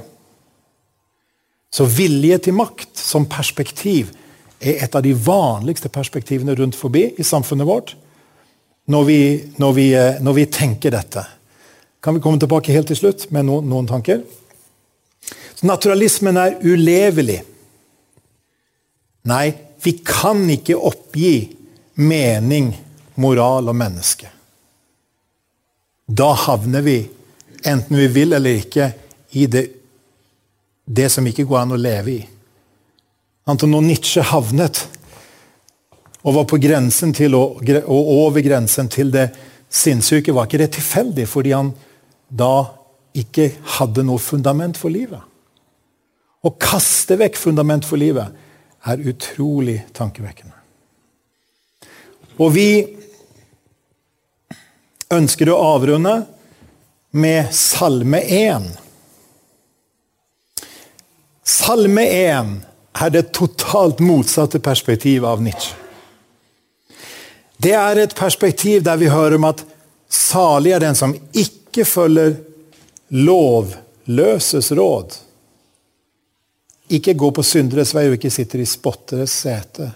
Så 1.75 1.83
vilje 1.91 2.39
til 2.45 2.55
makt 2.55 2.95
som 2.95 3.27
perspektiv 3.27 4.15
er 4.59 4.83
et 4.83 4.95
av 4.95 5.03
de 5.03 5.13
vanligste 5.13 5.89
perspektivene 5.91 6.55
rundt 6.55 6.77
forbi 6.77 7.09
i 7.17 7.25
samfunnet 7.25 7.67
vårt 7.67 7.95
når 8.91 9.03
vi, 9.03 9.19
når 9.57 9.73
vi, 9.73 9.87
eh, 9.97 10.21
når 10.21 10.33
vi 10.33 10.45
tenker 10.45 10.93
dette. 10.93 11.25
Kan 12.01 12.15
vi 12.15 12.21
komme 12.21 12.39
tilbake 12.39 12.73
helt 12.73 12.87
til 12.87 12.99
slutt 12.99 13.31
med 13.33 13.47
noen, 13.47 13.65
noen 13.69 13.87
tanker? 13.89 14.21
Så 15.55 15.65
naturalismen 15.65 16.37
er 16.37 16.59
ulevelig. 16.61 17.39
Nei, 19.25 19.55
vi 19.81 19.95
kan 20.05 20.43
ikke 20.53 20.77
oppgi 20.77 21.49
mening, 21.95 22.69
moral 23.15 23.71
og 23.71 23.77
menneske. 23.79 24.29
Da 26.05 26.29
havner 26.37 26.85
vi, 26.85 26.99
enten 27.65 27.97
vi 27.97 28.07
vil 28.13 28.37
eller 28.37 28.61
ikke, 28.61 28.91
i 29.33 29.47
det, 29.49 29.65
det 30.85 31.09
som 31.11 31.25
ikke 31.25 31.47
går 31.49 31.63
an 31.63 31.73
å 31.73 31.81
leve 31.81 32.13
i. 32.13 32.21
Når 33.45 33.81
Nietzsche 33.85 34.23
havnet 34.25 34.79
og 36.25 36.33
var 36.33 36.47
på 36.49 36.57
grensen 36.57 37.11
til 37.13 37.35
og 37.37 37.61
over 37.85 38.41
grensen 38.41 38.89
til 38.89 39.11
det 39.13 39.27
sinnssyke, 39.69 40.33
var 40.33 40.47
ikke 40.47 40.63
det 40.63 40.71
tilfeldig 40.79 41.27
fordi 41.29 41.53
han 41.53 41.69
da 42.25 42.65
ikke 43.13 43.51
hadde 43.77 44.03
noe 44.07 44.17
fundament 44.17 44.79
for 44.81 44.89
livet. 44.89 45.21
Å 46.41 46.49
kaste 46.57 47.19
vekk 47.21 47.37
fundament 47.37 47.85
for 47.85 48.01
livet 48.01 48.33
er 48.85 49.07
utrolig 49.13 49.77
tankevekkende. 49.93 50.57
Og 52.41 52.49
vi 52.57 52.69
ønsker 55.13 55.53
å 55.53 55.61
avrunde 55.77 56.17
med 57.13 57.53
Salme 57.53 58.25
1. 58.25 58.71
Salme 61.45 62.09
1 62.09 62.55
er 62.95 63.11
det 63.11 63.31
totalt 63.35 63.99
motsatte 63.99 64.59
perspektivet 64.63 65.27
av 65.27 65.43
Nietzsche. 65.43 65.75
Det 67.57 67.73
er 67.75 67.99
et 67.99 68.15
perspektiv 68.15 68.83
der 68.83 68.99
vi 68.99 69.11
hører 69.11 69.37
om 69.37 69.47
at 69.47 69.63
salig 70.11 70.73
er 70.75 70.83
den 70.83 70.97
som 70.97 71.15
ikke 71.33 71.85
følger 71.87 72.35
lovløses 73.15 74.71
råd. 74.75 75.15
Ikke 76.95 77.15
går 77.17 77.31
på 77.37 77.45
synderes 77.45 77.95
vei 77.95 78.07
og 78.09 78.17
ikke 78.17 78.33
sitter 78.33 78.61
i 78.61 78.67
spotteres 78.69 79.33
sete. 79.45 79.89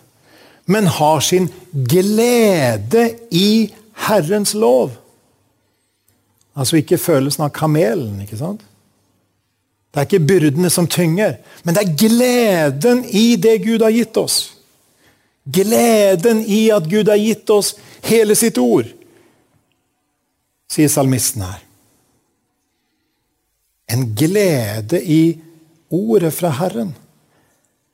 Men 0.70 0.90
har 1.00 1.22
sin 1.26 1.50
glede 1.74 3.06
i 3.32 3.70
Herrens 4.08 4.54
lov. 4.54 4.96
Altså 6.56 6.80
ikke 6.80 6.98
følelsen 6.98 7.46
av 7.46 7.54
kamelen. 7.56 8.22
ikke 8.24 8.40
sant? 8.40 8.64
Det 9.90 9.98
er 10.00 10.06
ikke 10.06 10.28
byrdene 10.30 10.70
som 10.70 10.88
tynger, 10.88 11.40
men 11.66 11.76
det 11.76 11.82
er 11.82 11.98
gleden 11.98 13.02
i 13.06 13.34
det 13.42 13.58
Gud 13.64 13.82
har 13.82 13.94
gitt 13.94 14.18
oss. 14.22 14.38
Gleden 15.50 16.44
i 16.46 16.68
at 16.70 16.86
Gud 16.90 17.10
har 17.10 17.18
gitt 17.18 17.50
oss 17.50 17.74
hele 18.06 18.36
sitt 18.38 18.60
ord, 18.62 18.86
sier 20.70 20.92
salmisten 20.94 21.42
her. 21.48 21.64
En 23.90 24.12
glede 24.14 25.02
i 25.02 25.40
ordet 25.90 26.36
fra 26.38 26.52
Herren, 26.60 26.94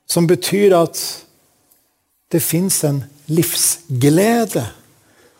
som 0.04 0.28
betyr 0.28 0.76
at 0.76 1.00
det 2.28 2.42
fins 2.44 2.82
en 2.84 3.00
livsglede. 3.32 4.66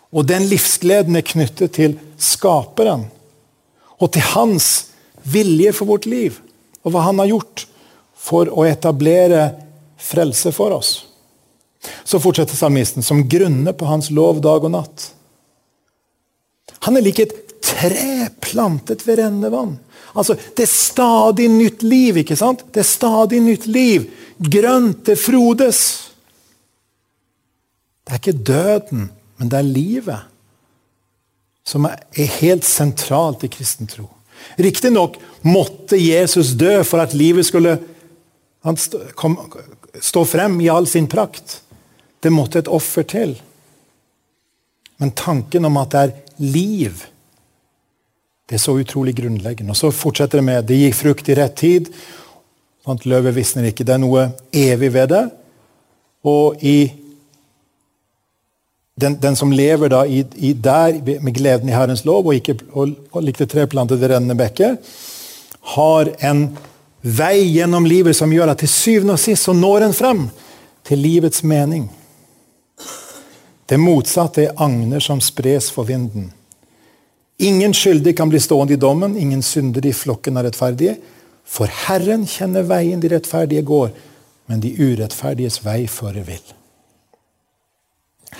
Og 0.09 0.25
den 0.25 0.47
livsgleden 0.49 1.19
er 1.19 1.27
knyttet 1.27 1.75
til 1.77 1.99
Skaperen 2.17 3.05
og 4.01 4.09
til 4.15 4.25
hans 4.33 4.87
vilje 5.27 5.73
for 5.75 5.85
vårt 5.85 6.09
liv 6.09 6.39
og 6.87 6.93
hva 6.93 7.03
han 7.09 7.19
har 7.19 7.29
gjort 7.33 7.65
for 8.15 8.47
å 8.47 8.63
etablere 8.67 9.49
frelse 9.99 10.53
for 10.55 10.75
oss. 10.77 10.93
Så 12.07 12.19
fortsetter 12.23 12.55
salmisten, 12.55 13.03
som 13.03 13.25
grunner 13.29 13.75
på 13.75 13.87
hans 13.89 14.09
lov 14.11 14.39
dag 14.43 14.63
og 14.63 14.73
natt. 14.73 15.11
Han 16.87 16.97
er 16.97 17.05
lik 17.05 17.19
et 17.23 17.35
tre 17.63 18.29
plantet 18.43 19.03
ved 19.07 19.19
rennende 19.19 19.51
vann. 19.51 19.75
Altså, 20.17 20.35
Det 20.55 20.63
er 20.63 20.71
stadig 20.71 21.49
nytt 21.51 21.83
liv, 21.83 22.17
ikke 22.23 22.37
sant? 22.39 22.63
Det 22.73 22.81
er 22.81 22.89
stadig 22.89 23.41
nytt 23.43 23.67
liv. 23.67 24.07
Grønt, 24.39 25.03
det 25.05 25.19
frodes. 25.19 25.81
Det 28.05 28.13
er 28.13 28.21
ikke 28.21 28.43
døden, 28.43 29.09
men 29.37 29.49
det 29.51 29.59
er 29.59 29.67
livet 29.67 30.33
som 31.67 31.85
er 31.85 32.37
helt 32.39 32.63
sentralt 32.63 33.43
i 33.43 33.51
kristen 33.51 33.89
tro. 33.91 34.07
Riktignok 34.57 35.17
måtte 35.41 35.99
Jesus 35.99 36.53
dø 36.57 36.79
for 36.83 37.03
at 37.03 37.15
livet 37.17 37.45
skulle 37.47 37.77
stå 40.01 40.25
frem 40.25 40.59
i 40.61 40.69
all 40.69 40.87
sin 40.87 41.07
prakt. 41.07 41.61
Det 42.19 42.33
måtte 42.33 42.59
et 42.59 42.71
offer 42.71 43.05
til. 43.07 43.35
Men 44.97 45.13
tanken 45.13 45.65
om 45.65 45.77
at 45.77 45.93
det 45.93 46.01
er 46.01 46.15
liv, 46.41 47.03
det 48.47 48.57
er 48.57 48.63
så 48.63 48.77
utrolig 48.79 49.13
grunnleggende. 49.17 49.71
Og 49.71 49.77
Så 49.77 49.91
fortsetter 49.91 50.39
det 50.39 50.45
med 50.45 50.65
det 50.65 50.79
gir 50.79 50.95
frukt 50.95 51.29
i 51.29 51.35
rett 51.37 51.55
tid. 51.59 51.91
Sånn 52.85 53.01
løvet 53.03 53.35
visner 53.35 53.67
ikke. 53.69 53.85
Det 53.85 53.97
er 53.97 54.01
noe 54.01 54.29
evig 54.55 54.93
ved 54.95 55.11
det. 55.11 55.25
Og 56.27 56.63
i 56.63 56.77
den, 58.97 59.19
den, 59.21 59.35
som 59.35 59.51
lever 59.53 59.91
da 59.93 60.05
i, 60.09 60.23
i 60.35 60.53
der 60.53 60.97
med 61.21 61.35
gleden 61.35 61.69
i 61.69 61.75
Herrens 61.75 62.05
lov 62.05 62.25
og 62.25 62.33
ikke 62.33 62.57
og, 62.73 62.95
og 63.13 63.21
likte 63.23 63.45
treplantet 63.45 64.01
ved 64.01 64.09
rennende 64.09 64.37
bekker, 64.39 64.77
har 65.77 66.09
en 66.25 66.47
vei 67.01 67.43
gjennom 67.45 67.85
livet 67.85 68.17
som 68.17 68.33
gjør 68.33 68.53
at 68.53 68.63
til 68.63 68.71
syvende 68.73 69.13
og 69.13 69.21
sist 69.21 69.45
så 69.45 69.53
når 69.53 69.85
en 69.85 69.93
frem 69.93 70.25
til 70.87 71.03
livets 71.03 71.43
mening. 71.43 71.85
Det 73.67 73.77
motsatte 73.79 74.47
er 74.47 74.59
agner 74.63 75.03
som 75.03 75.21
spres 75.21 75.69
for 75.71 75.85
vinden. 75.85 76.31
Ingen 77.37 77.73
skyldig 77.75 78.15
kan 78.17 78.31
bli 78.31 78.39
stående 78.41 78.73
i 78.73 78.81
dommen, 78.81 79.17
ingen 79.17 79.43
synder 79.45 79.85
i 79.85 79.93
flokken 79.93 80.39
av 80.39 80.47
rettferdige. 80.47 80.95
For 81.45 81.69
Herren 81.85 82.25
kjenner 82.25 82.65
veien 82.65 83.03
de 83.03 83.11
rettferdige 83.13 83.61
går, 83.67 83.91
men 84.49 84.63
de 84.63 84.73
urettferdiges 84.73 85.61
vei 85.65 85.83
fører 85.91 86.25
vill. 86.25 86.56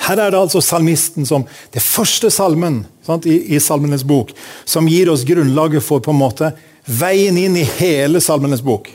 Her 0.08 0.22
er 0.24 0.32
det 0.32 0.39
altså 0.39 0.62
salmisten 0.64 1.28
som 1.28 1.43
det 1.74 1.84
første 1.84 2.30
salmen 2.32 2.84
sant, 3.03 3.26
i, 3.28 3.41
i, 3.55 3.60
Salmenes 3.60 4.05
bok, 4.08 4.32
som 4.66 4.88
gir 4.88 5.12
oss 5.12 5.26
grunnlaget 5.28 5.84
for 5.84 6.03
på 6.03 6.14
en 6.14 6.22
måte 6.22 6.51
veien 6.88 7.36
inn 7.39 7.58
i 7.60 7.66
hele 7.80 8.22
Salmenes 8.24 8.64
bok. 8.64 8.88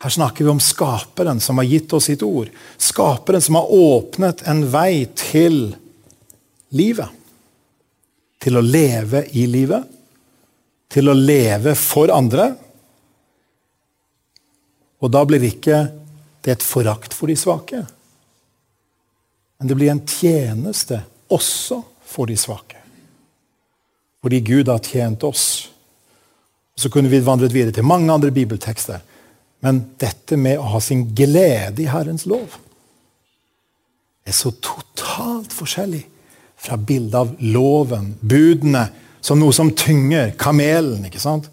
Her 0.00 0.14
snakker 0.14 0.46
vi 0.46 0.52
om 0.52 0.62
Skaperen 0.62 1.42
som 1.42 1.58
har 1.60 1.68
gitt 1.68 1.92
oss 1.92 2.06
sitt 2.08 2.22
ord. 2.24 2.48
Skaperen 2.80 3.42
som 3.42 3.58
har 3.58 3.72
åpnet 3.74 4.46
en 4.48 4.62
vei 4.72 5.04
til 5.18 5.74
livet. 6.72 7.10
Til 8.40 8.56
å 8.56 8.64
leve 8.64 9.26
i 9.36 9.44
livet. 9.50 9.84
Til 10.90 11.10
å 11.10 11.16
leve 11.16 11.74
for 11.76 12.12
andre. 12.14 12.52
Og 15.04 15.12
da 15.12 15.26
blir 15.28 15.44
ikke 15.50 15.82
det 16.40 16.54
et 16.56 16.64
forakt 16.64 17.12
for 17.16 17.28
de 17.28 17.36
svake. 17.36 17.82
Men 19.60 19.68
det 19.68 19.76
blir 19.76 19.92
en 19.92 20.06
tjeneste 20.08 21.02
også 21.28 21.82
for 22.08 22.30
de 22.30 22.36
svake. 22.40 22.78
Fordi 24.24 24.40
Gud 24.40 24.68
har 24.72 24.80
tjent 24.84 25.24
oss. 25.24 25.68
Så 26.76 26.88
kunne 26.88 27.12
vi 27.12 27.20
vandret 27.20 27.52
videre 27.52 27.76
til 27.76 27.84
mange 27.84 28.12
andre 28.12 28.32
bibeltekster. 28.32 29.02
Men 29.60 29.82
dette 30.00 30.38
med 30.40 30.56
å 30.56 30.70
ha 30.72 30.80
sin 30.80 31.04
glede 31.12 31.84
i 31.84 31.90
Herrens 31.92 32.24
lov 32.28 32.56
er 34.24 34.36
så 34.36 34.52
totalt 34.64 35.52
forskjellig 35.52 36.02
fra 36.60 36.76
bildet 36.76 37.16
av 37.16 37.36
loven, 37.40 38.14
budene, 38.20 38.86
som 39.20 39.40
noe 39.40 39.52
som 39.52 39.72
tynger 39.76 40.32
kamelen. 40.40 41.04
ikke 41.04 41.20
sant? 41.20 41.48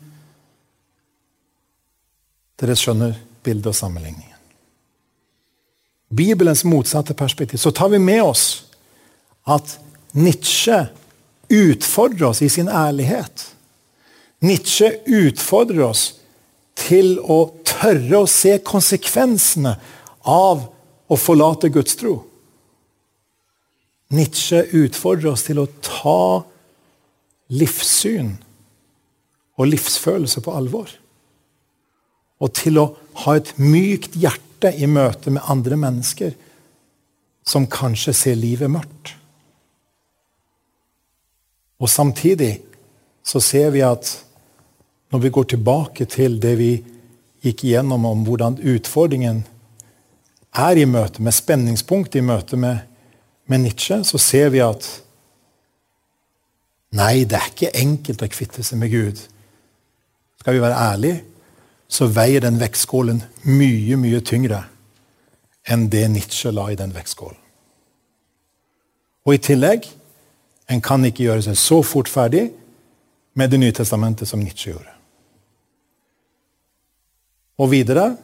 Dere 2.60 2.76
skjønner 2.80 3.16
bildet 3.43 3.72
og 3.72 3.78
sammenligningen. 3.78 4.26
Bibelens 6.08 6.64
motsatte 6.64 7.14
perspektiv, 7.14 7.58
så 7.58 7.72
tar 7.72 7.89
vi 7.89 7.99
med 7.99 8.24
oss 8.24 8.64
at 9.43 9.80
Nietzsche 10.12 10.86
utfordrer 11.49 12.30
oss 12.30 12.41
i 12.41 12.49
sin 12.49 12.70
ærlighet. 12.70 13.43
Nietzsche 14.39 14.91
utfordrer 15.05 15.84
oss 15.89 16.05
til 16.78 17.18
å 17.20 17.41
tørre 17.68 18.24
å 18.24 18.30
se 18.30 18.58
konsekvensene 18.64 19.76
av 20.28 20.68
å 21.08 21.20
forlate 21.20 21.72
Guds 21.74 21.97
tro. 21.99 22.20
Nietzsche 24.14 24.64
utfordrer 24.80 25.34
oss 25.34 25.43
til 25.47 25.60
å 25.60 25.68
ta 25.84 26.43
livssyn 27.51 28.36
og 29.58 29.70
livsfølelse 29.72 30.43
på 30.45 30.55
alvor. 30.55 30.88
og 32.38 32.51
til 32.53 32.78
å 32.78 32.84
ha 33.24 33.32
et 33.34 33.47
mykt 33.58 34.14
hjerte 34.22 34.47
i 34.66 34.88
møte 34.89 35.32
med 35.32 35.45
andre 35.47 35.78
mennesker 35.78 36.34
som 37.47 37.68
kanskje 37.72 38.14
ser 38.14 38.36
livet 38.36 38.72
mørkt. 38.72 39.14
Og 41.80 41.89
samtidig 41.89 42.58
så 43.24 43.39
ser 43.43 43.70
vi 43.76 43.84
at 43.86 44.10
når 45.14 45.20
vi 45.24 45.30
går 45.30 45.43
tilbake 45.53 46.08
til 46.10 46.39
det 46.41 46.55
vi 46.60 46.72
gikk 47.45 47.64
igjennom 47.64 48.05
om 48.10 48.26
hvordan 48.28 48.58
utfordringen 48.60 49.43
er 50.58 50.80
i 50.80 50.88
møte 50.89 51.22
med 51.24 51.36
spenningspunkt 51.36 52.16
i 52.18 52.26
møte 52.26 52.58
med, 52.58 52.82
med 53.45 53.64
Nietzsche, 53.64 54.01
så 54.03 54.18
ser 54.18 54.49
vi 54.49 54.64
at 54.64 54.88
nei, 56.97 57.24
det 57.30 57.38
er 57.38 57.49
ikke 57.51 57.76
enkelt 57.78 58.24
å 58.24 58.32
kvitte 58.32 58.66
seg 58.66 58.82
med 58.82 58.91
Gud. 58.91 59.22
Skal 60.41 60.58
vi 60.58 60.64
være 60.64 60.82
ærlige, 60.91 61.22
så 61.88 62.07
veier 62.11 62.43
den 62.43 62.59
vektskålen 62.59 63.21
mye, 63.47 63.97
mye 63.99 64.21
tyngre 64.25 64.63
enn 65.67 65.88
det 65.91 66.05
Nietzsche 66.11 66.51
la 66.51 66.69
i 66.71 66.79
den 66.79 66.93
vektskålen. 66.95 67.39
Og 69.27 69.35
i 69.35 69.41
tillegg 69.43 69.88
en 70.71 70.83
kan 70.83 71.03
ikke 71.07 71.25
gjøre 71.25 71.43
seg 71.47 71.59
så 71.59 71.81
fort 71.83 72.11
ferdig 72.11 72.49
med 73.38 73.51
Det 73.51 73.59
nye 73.61 73.75
testamentet 73.75 74.27
som 74.27 74.41
Nietzsche 74.41 74.71
gjorde. 74.71 74.93
Og 77.61 77.69
videre 77.69 78.15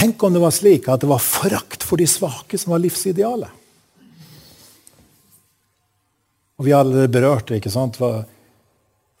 Tenk 0.00 0.22
om 0.24 0.32
det 0.32 0.40
var 0.40 0.54
slik 0.54 0.86
at 0.88 1.02
det 1.02 1.10
var 1.10 1.20
forakt 1.20 1.82
for 1.84 2.00
de 2.00 2.06
svake 2.08 2.56
som 2.56 2.72
var 2.72 2.80
livsidealet. 2.80 3.50
Og 6.56 6.64
vi 6.64 6.72
har 6.72 6.80
allerede 6.80 7.12
berørt 7.12 7.48
det. 7.48 7.58
ikke 7.60 7.72
sant? 7.72 7.98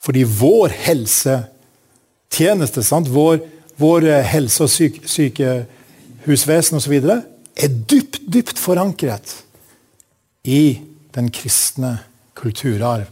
Fordi 0.00 0.22
vår 0.24 0.72
helsetjeneste, 2.30 2.82
sant? 2.82 3.08
Vår, 3.08 3.40
vår 3.76 4.22
helse- 4.22 4.62
og 4.62 4.70
syke, 4.70 5.08
sykehusvesen 5.08 6.76
osv. 6.76 6.92
er 7.56 7.68
dypt, 7.68 8.20
dypt 8.32 8.58
forankret 8.58 9.44
i 10.44 10.80
den 11.14 11.30
kristne 11.30 11.98
kulturarv 12.34 13.06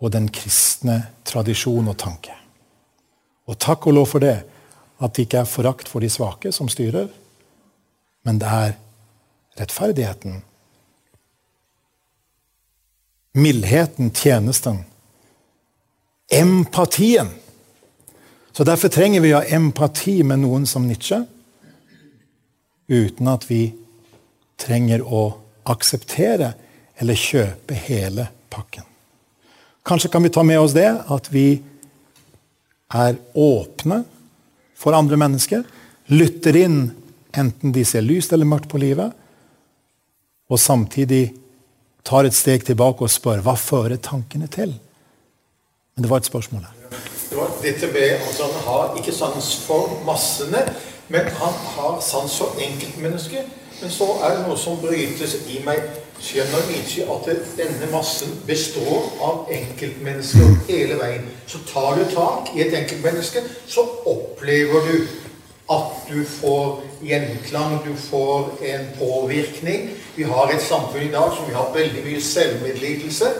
og 0.00 0.12
den 0.12 0.28
kristne 0.28 1.06
tradisjon 1.24 1.88
og 1.88 1.96
tanke. 1.98 2.32
Og 3.46 3.58
takk 3.58 3.86
og 3.86 3.94
lov 3.94 4.06
for 4.06 4.18
det, 4.18 4.44
at 5.00 5.14
det 5.14 5.26
ikke 5.26 5.38
er 5.38 5.44
forakt 5.44 5.88
for 5.88 6.00
de 6.00 6.08
svake 6.08 6.52
som 6.52 6.68
styrer, 6.68 7.08
men 8.24 8.38
det 8.38 8.48
er 8.48 8.72
rettferdigheten, 9.60 10.42
mildheten, 13.34 14.10
tjenesten, 14.10 14.84
empatien. 16.32 17.30
Så 18.56 18.64
Derfor 18.64 18.88
trenger 18.88 19.20
vi 19.20 19.34
å 19.34 19.42
ha 19.42 19.48
empati 19.52 20.22
med 20.24 20.40
noen 20.40 20.62
som 20.64 20.86
Nietzsche, 20.88 21.18
uten 22.88 23.28
at 23.28 23.42
vi 23.50 23.66
trenger 24.56 25.02
å 25.04 25.26
akseptere 25.68 26.54
eller 26.96 27.20
kjøpe 27.20 27.76
hele 27.76 28.24
pakken. 28.48 28.86
Kanskje 29.84 30.08
kan 30.08 30.24
vi 30.24 30.32
ta 30.32 30.40
med 30.46 30.62
oss 30.62 30.72
det, 30.72 30.88
at 30.88 31.28
vi 31.28 31.58
er 32.96 33.18
åpne 33.36 34.00
for 34.72 34.96
andre 34.96 35.20
mennesker. 35.20 35.66
Lytter 36.16 36.56
inn 36.56 36.80
enten 37.36 37.76
de 37.76 37.84
ser 37.84 38.08
lyst 38.08 38.32
eller 38.32 38.48
mørkt 38.48 38.70
på 38.72 38.80
livet. 38.80 39.12
Og 40.48 40.62
samtidig 40.62 41.26
tar 42.06 42.24
et 42.24 42.40
steg 42.40 42.64
tilbake 42.64 43.04
og 43.04 43.12
spør 43.12 43.44
hva 43.44 43.58
fører 43.60 44.00
tankene 44.00 44.48
til? 44.48 44.72
Men 45.92 46.08
det 46.08 46.14
var 46.14 46.24
et 46.24 46.32
spørsmål 46.32 46.64
her. 46.64 46.85
Det 47.30 47.36
var 47.36 47.50
dette 47.62 47.86
med, 47.86 48.10
altså 48.26 48.42
Han 48.42 48.62
har 48.64 48.96
ikke 48.96 49.12
sans 49.12 49.56
for 49.66 50.02
massene, 50.06 50.74
men 51.08 51.20
han 51.20 51.52
har 51.76 52.00
sans 52.00 52.38
for 52.38 52.54
enkeltmennesket. 52.60 53.44
Men 53.82 53.90
så 53.90 54.04
er 54.24 54.36
det 54.36 54.44
noe 54.46 54.58
som 54.58 54.78
brytes 54.80 55.36
i 55.52 55.60
meg. 55.66 55.82
Skjønner 56.22 56.62
Nietzsche 56.70 57.04
at 57.12 57.26
denne 57.58 57.90
massen 57.92 58.30
består 58.48 59.10
av 59.20 59.50
enkeltmennesker 59.52 60.54
hele 60.68 60.96
veien. 60.96 61.26
Så 61.46 61.60
tar 61.68 61.98
du 61.98 62.06
tak 62.14 62.54
i 62.54 62.62
et 62.64 62.72
enkeltmenneske, 62.78 63.42
så 63.68 63.84
opplever 64.08 64.88
du 64.88 64.94
at 65.70 66.06
du 66.08 66.22
får 66.24 66.80
gjenklang, 67.04 67.76
du 67.84 67.92
får 68.00 68.54
en 68.70 68.88
påvirkning. 68.96 69.90
Vi 70.16 70.22
har 70.22 70.54
et 70.54 70.62
samfunn 70.62 71.04
i 71.08 71.12
dag 71.12 71.36
som 71.36 71.50
vi 71.50 71.58
har 71.58 71.74
veldig 71.74 72.06
mye 72.06 72.22
selvmedlidelse 72.22 73.34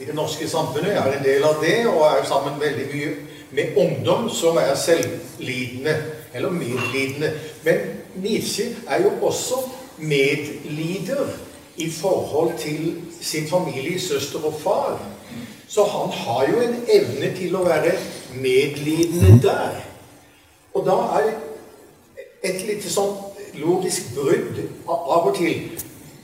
i 0.00 0.04
det 0.04 0.14
norske 0.14 0.48
samfunnet. 0.48 0.92
Jeg 0.92 1.08
er 1.08 1.18
en 1.18 1.24
del 1.24 1.44
av 1.44 1.62
det, 1.62 1.86
og 1.88 2.04
er 2.06 2.28
sammen 2.28 2.60
veldig 2.60 2.86
mye 2.92 3.14
med 3.56 3.76
ungdom 3.76 4.30
som 4.30 4.56
er 4.60 4.74
selvlidende, 4.74 5.96
eller 6.34 6.50
medlidende. 6.50 7.32
Men 7.64 7.74
Nietzsche 8.14 8.64
er 8.88 9.02
jo 9.02 9.12
også 9.22 9.60
medlider 9.98 11.26
i 11.76 11.90
forhold 11.90 12.58
til 12.58 13.02
sin 13.20 13.48
familie, 13.48 14.00
søster 14.00 14.44
og 14.44 14.54
far. 14.60 15.00
Så 15.68 15.84
han 15.84 16.12
har 16.12 16.46
jo 16.50 16.60
en 16.60 16.76
evne 16.88 17.32
til 17.36 17.56
å 17.56 17.64
være 17.64 17.92
medlidende 18.34 19.40
der. 19.42 19.80
Og 20.74 20.86
da 20.86 20.96
er 21.20 21.32
et 22.44 22.62
lite 22.68 22.90
sånn 22.92 23.16
logisk 23.56 24.12
brudd 24.14 24.60
av 24.86 25.26
og 25.30 25.34
til. 25.36 25.70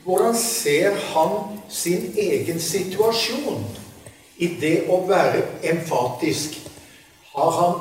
Hvordan 0.05 0.35
ser 0.37 0.91
han 0.91 1.61
sin 1.69 2.15
egen 2.19 2.61
situasjon 2.61 3.63
i 4.43 4.49
det 4.61 4.75
å 4.91 4.99
være 5.07 5.45
emfatisk? 5.63 6.59
Har 7.37 7.53
han 7.59 7.77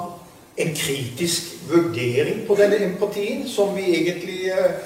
en 0.61 0.75
kritisk 0.77 1.55
vurdering 1.71 2.45
på 2.47 2.55
denne 2.59 2.77
empatien, 2.85 3.47
som 3.49 3.73
vi 3.75 3.87
egentlig 3.95 4.51
eh, 4.53 4.77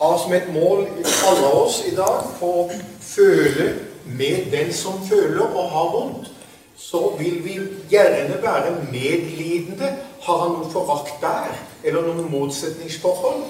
har 0.00 0.16
som 0.18 0.32
et 0.32 0.48
mål, 0.54 0.86
alle 1.28 1.52
oss 1.60 1.82
i 1.84 1.94
dag, 1.94 2.24
for 2.40 2.64
å 2.64 2.82
føle 3.04 3.70
med 4.08 4.48
den 4.54 4.72
som 4.72 5.02
føler 5.04 5.44
og 5.44 5.72
har 5.76 5.94
vondt, 5.94 6.30
så 6.80 7.10
vil 7.18 7.42
vi 7.44 7.58
gjerne 7.92 8.40
være 8.42 8.78
medlidende. 8.88 9.98
Har 10.24 10.46
han 10.46 10.56
noe 10.56 10.72
forakt 10.72 11.20
der? 11.20 11.52
Eller 11.84 12.08
noen 12.08 12.30
motsetningsforhold? 12.32 13.44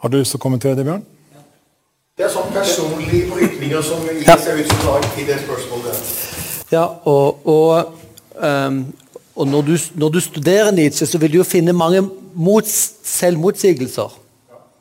Har 0.00 0.12
du 0.12 0.22
lyst 0.22 0.36
til 0.36 0.38
å 0.38 0.46
kommentere 0.46 0.78
det, 0.78 0.86
Bjørn? 0.86 1.02
Det 2.20 2.26
er 2.26 2.32
sånn 2.34 2.50
personlige 2.52 3.30
brytninger 3.30 3.80
som 3.80 4.02
gir 4.04 4.26
seg 4.28 4.58
ut 4.60 4.66
som 4.68 4.80
lag 4.90 5.04
i 5.16 5.22
det 5.24 5.38
spørsmålet. 5.40 6.08
Ja, 6.68 6.82
og, 7.08 7.46
og, 7.48 7.94
um, 8.36 8.82
og 9.40 9.48
når, 9.48 9.62
du, 9.64 9.70
når, 10.02 10.12
du, 10.12 10.18
studerer 10.20 10.68
Nietzsche, 10.76 11.08
så 11.08 11.16
vil 11.16 11.32
du 11.32 11.38
jo 11.38 11.46
finne 11.48 11.72
mange 11.72 12.02
mots, 12.36 12.74
selvmotsigelser. 13.08 14.12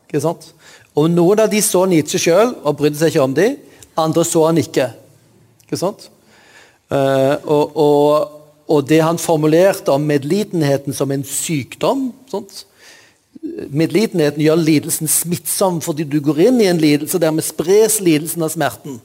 Ikke 0.09 0.19
sant? 0.25 0.49
Og 0.99 1.07
Noen 1.13 1.45
av 1.45 1.47
de 1.53 1.63
så 1.63 1.85
Nietzsche 1.87 2.19
sjøl 2.19 2.57
og 2.59 2.75
brydde 2.81 2.99
seg 2.99 3.15
ikke 3.15 3.23
om 3.29 3.37
de, 3.39 3.47
Andre 4.03 4.27
så 4.27 4.43
han 4.49 4.59
ikke. 4.59 4.89
Ikke 5.63 5.79
sant? 5.79 6.09
Uh, 6.91 7.39
og, 7.39 7.79
og, 7.79 8.37
og, 8.67 8.83
det 8.91 8.99
han 8.99 9.21
formulerte 9.21 9.95
om 9.95 10.11
medlidenheten 10.11 10.91
som 10.91 11.15
en 11.15 11.23
sykdom 11.23 12.09
sånt? 12.27 12.65
Medlidenheten 13.69 14.43
gjør 14.43 14.61
lidelsen 14.61 15.09
smittsom 15.11 15.79
fordi 15.83 16.05
du 16.07 16.19
går 16.23 16.45
inn 16.47 16.61
i 16.61 16.69
en 16.69 16.81
lidelse, 16.81 17.17
og 17.17 17.23
dermed 17.23 17.45
spres 17.45 17.99
lidelsen 18.03 18.45
av 18.45 18.53
smerten. 18.53 18.99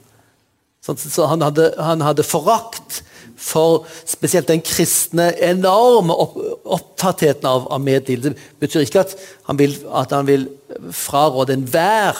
Sånn? 0.85 0.99
Så 1.01 1.27
han 1.29 1.43
hadde, 1.45 1.71
han 1.81 2.03
hadde 2.05 2.25
forakt 2.25 3.01
for 3.35 3.83
spesielt 4.07 4.47
den 4.47 4.63
kristne 4.63 5.31
enorme 5.43 6.15
opp, 6.15 6.37
opptattheten 6.63 7.47
av, 7.49 7.67
av 7.73 7.81
medlidelse. 7.83 8.35
Det 8.37 8.63
betyr 8.63 8.85
ikke 8.85 9.03
at 9.03 9.15
han 9.49 9.59
vil, 9.59 9.75
at 9.91 10.13
han 10.15 10.27
vil 10.29 10.47
fraråde 10.95 11.57
enhver 11.57 12.19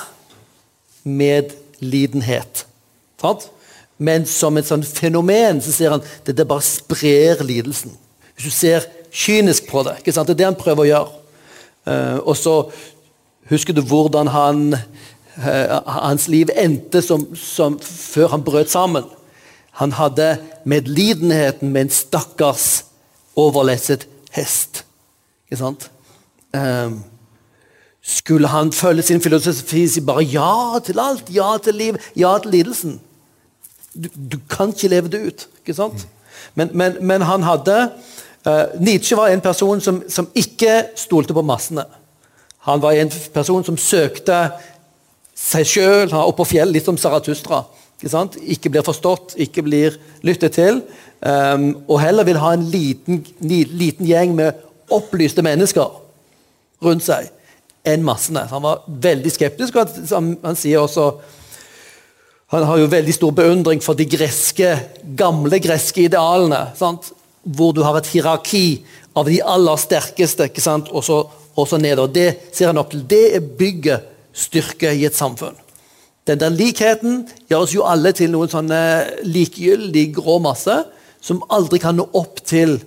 medlidenhet. 1.06 2.66
Sant? 3.22 3.48
Men 3.98 4.26
som 4.28 4.58
et 4.60 4.68
sånt 4.68 4.88
fenomen 4.90 5.62
så 5.64 5.72
ser 5.72 5.94
han 5.96 6.04
at 6.04 6.34
det 6.36 6.48
bare 6.50 6.66
sprer 6.66 7.44
lidelsen. 7.46 7.94
Hvis 8.36 8.50
du 8.50 8.52
ser 8.52 8.90
kynisk 9.16 9.70
på 9.72 9.86
det. 9.88 10.02
Det 10.04 10.18
er 10.18 10.34
det 10.34 10.50
han 10.50 10.60
prøver 10.60 10.84
å 10.84 10.90
gjøre. 10.90 11.22
Uh, 11.86 12.18
og 12.26 12.38
så 12.38 12.56
husker 13.50 13.74
du 13.74 13.82
hvordan 13.86 14.28
han, 14.34 14.74
uh, 15.38 15.76
hans 16.02 16.28
liv 16.28 16.50
endte 16.58 17.02
som, 17.06 17.28
som, 17.38 17.80
før 17.80 18.34
han 18.34 18.46
brøt 18.46 18.74
sammen. 18.74 19.06
Han 19.82 19.92
hadde 19.92 20.38
medlidenheten 20.66 21.70
med 21.70 21.88
en 21.88 21.94
stakkars 21.94 22.86
overlesset 23.36 24.08
hest. 24.32 24.86
Ikke 25.46 25.60
sant? 25.60 25.90
Um, 26.56 27.04
skulle 28.06 28.48
han 28.48 28.72
følge 28.72 29.02
sin 29.02 29.22
filosofi 29.22 29.84
og 29.84 29.90
si 29.92 30.02
bare 30.06 30.24
ja 30.30 30.80
til 30.86 31.00
alt? 31.02 31.30
Ja 31.34 31.56
til 31.64 31.76
liv, 31.76 31.98
ja 32.16 32.38
til 32.42 32.52
lidelsen? 32.54 33.00
Du, 33.96 34.10
du 34.32 34.38
kan 34.50 34.70
ikke 34.70 34.92
leve 34.92 35.10
det 35.10 35.22
ut. 35.28 35.48
ikke 35.60 35.74
sant? 35.74 36.08
Men, 36.56 36.70
men, 36.74 36.98
men 37.02 37.22
han 37.22 37.44
hadde 37.44 37.90
Nietzsche 38.80 39.18
var 39.18 39.34
en 39.34 39.42
person 39.42 39.82
som, 39.82 40.04
som 40.10 40.28
ikke 40.38 40.92
stolte 41.00 41.34
på 41.34 41.44
massene. 41.46 41.86
Han 42.66 42.82
var 42.82 42.98
en 42.98 43.12
person 43.34 43.64
som 43.66 43.78
søkte 43.78 44.40
seg 45.36 45.68
sjøl, 45.68 46.14
opp 46.14 46.38
på 46.40 46.48
fjell, 46.56 46.72
litt 46.74 46.86
som 46.88 46.98
Saratustra. 46.98 47.64
Ikke, 48.02 48.26
ikke 48.56 48.72
blir 48.74 48.86
forstått, 48.86 49.36
ikke 49.42 49.64
blir 49.66 49.98
lyttet 50.26 50.58
til. 50.58 50.82
Um, 51.26 51.72
og 51.88 52.00
heller 52.04 52.28
vil 52.28 52.40
ha 52.42 52.54
en 52.56 52.66
liten, 52.70 53.24
liten 53.42 54.06
gjeng 54.06 54.36
med 54.38 54.62
opplyste 54.94 55.42
mennesker 55.46 55.90
rundt 56.86 57.06
seg 57.06 57.32
enn 57.86 58.06
massene. 58.06 58.46
Han 58.50 58.64
var 58.66 58.86
veldig 58.88 59.32
skeptisk. 59.34 59.78
og 59.78 59.98
han, 60.12 60.36
han 60.44 60.58
sier 60.60 60.82
også 60.82 61.10
han 62.54 62.64
har 62.64 62.78
jo 62.78 62.90
veldig 62.92 63.14
stor 63.14 63.32
beundring 63.36 63.82
for 63.82 63.98
de 63.98 64.06
greske, 64.06 64.70
gamle 65.18 65.58
greske 65.60 66.06
idealene. 66.06 66.62
Sant? 66.78 67.10
Hvor 67.46 67.76
du 67.78 67.84
har 67.86 67.98
et 68.00 68.10
hierarki 68.10 68.84
av 69.16 69.30
de 69.30 69.38
aller 69.46 69.78
sterkeste, 69.80 70.50
ikke 70.50 70.64
sant? 70.64 70.90
og 70.92 71.06
så, 71.06 71.22
og. 71.56 72.10
Det 72.12 72.28
ser 72.52 72.68
han 72.72 72.82
opp 72.82 72.92
til. 72.92 73.06
Det 73.08 73.36
er 73.38 73.46
bygget 73.60 74.10
styrke 74.36 74.92
i 74.92 75.06
et 75.06 75.16
samfunn. 75.16 75.56
Den 76.28 76.42
der 76.42 76.50
likheten 76.50 77.28
gjør 77.48 77.64
oss 77.64 77.76
jo 77.76 77.86
alle 77.86 78.12
til 78.18 78.32
noen 78.34 78.50
sånne 78.50 78.80
likegyldig 79.30 80.08
grå 80.18 80.40
masse 80.42 80.74
som 81.22 81.44
aldri 81.54 81.80
kan 81.82 81.96
nå 81.98 82.08
opp 82.18 82.42
til 82.46 82.80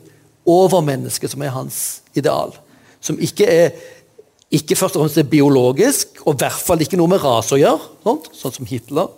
overmennesket, 0.48 1.30
som 1.32 1.42
er 1.42 1.54
hans 1.54 1.78
ideal. 2.18 2.52
Som 3.00 3.20
ikke 3.22 3.46
er 3.46 3.70
ikke 4.54 4.78
først 4.78 4.96
og 4.96 5.04
fremst 5.04 5.20
er 5.20 5.28
biologisk, 5.28 6.22
og 6.24 6.34
i 6.34 6.42
hvert 6.42 6.62
fall 6.64 6.82
ikke 6.82 6.98
noe 6.98 7.12
med 7.12 7.22
rase 7.22 7.54
å 7.54 7.60
gjøre, 7.60 7.90
sånt, 8.06 8.30
sånn 8.32 8.54
som 8.54 8.68
Hitler 8.68 9.10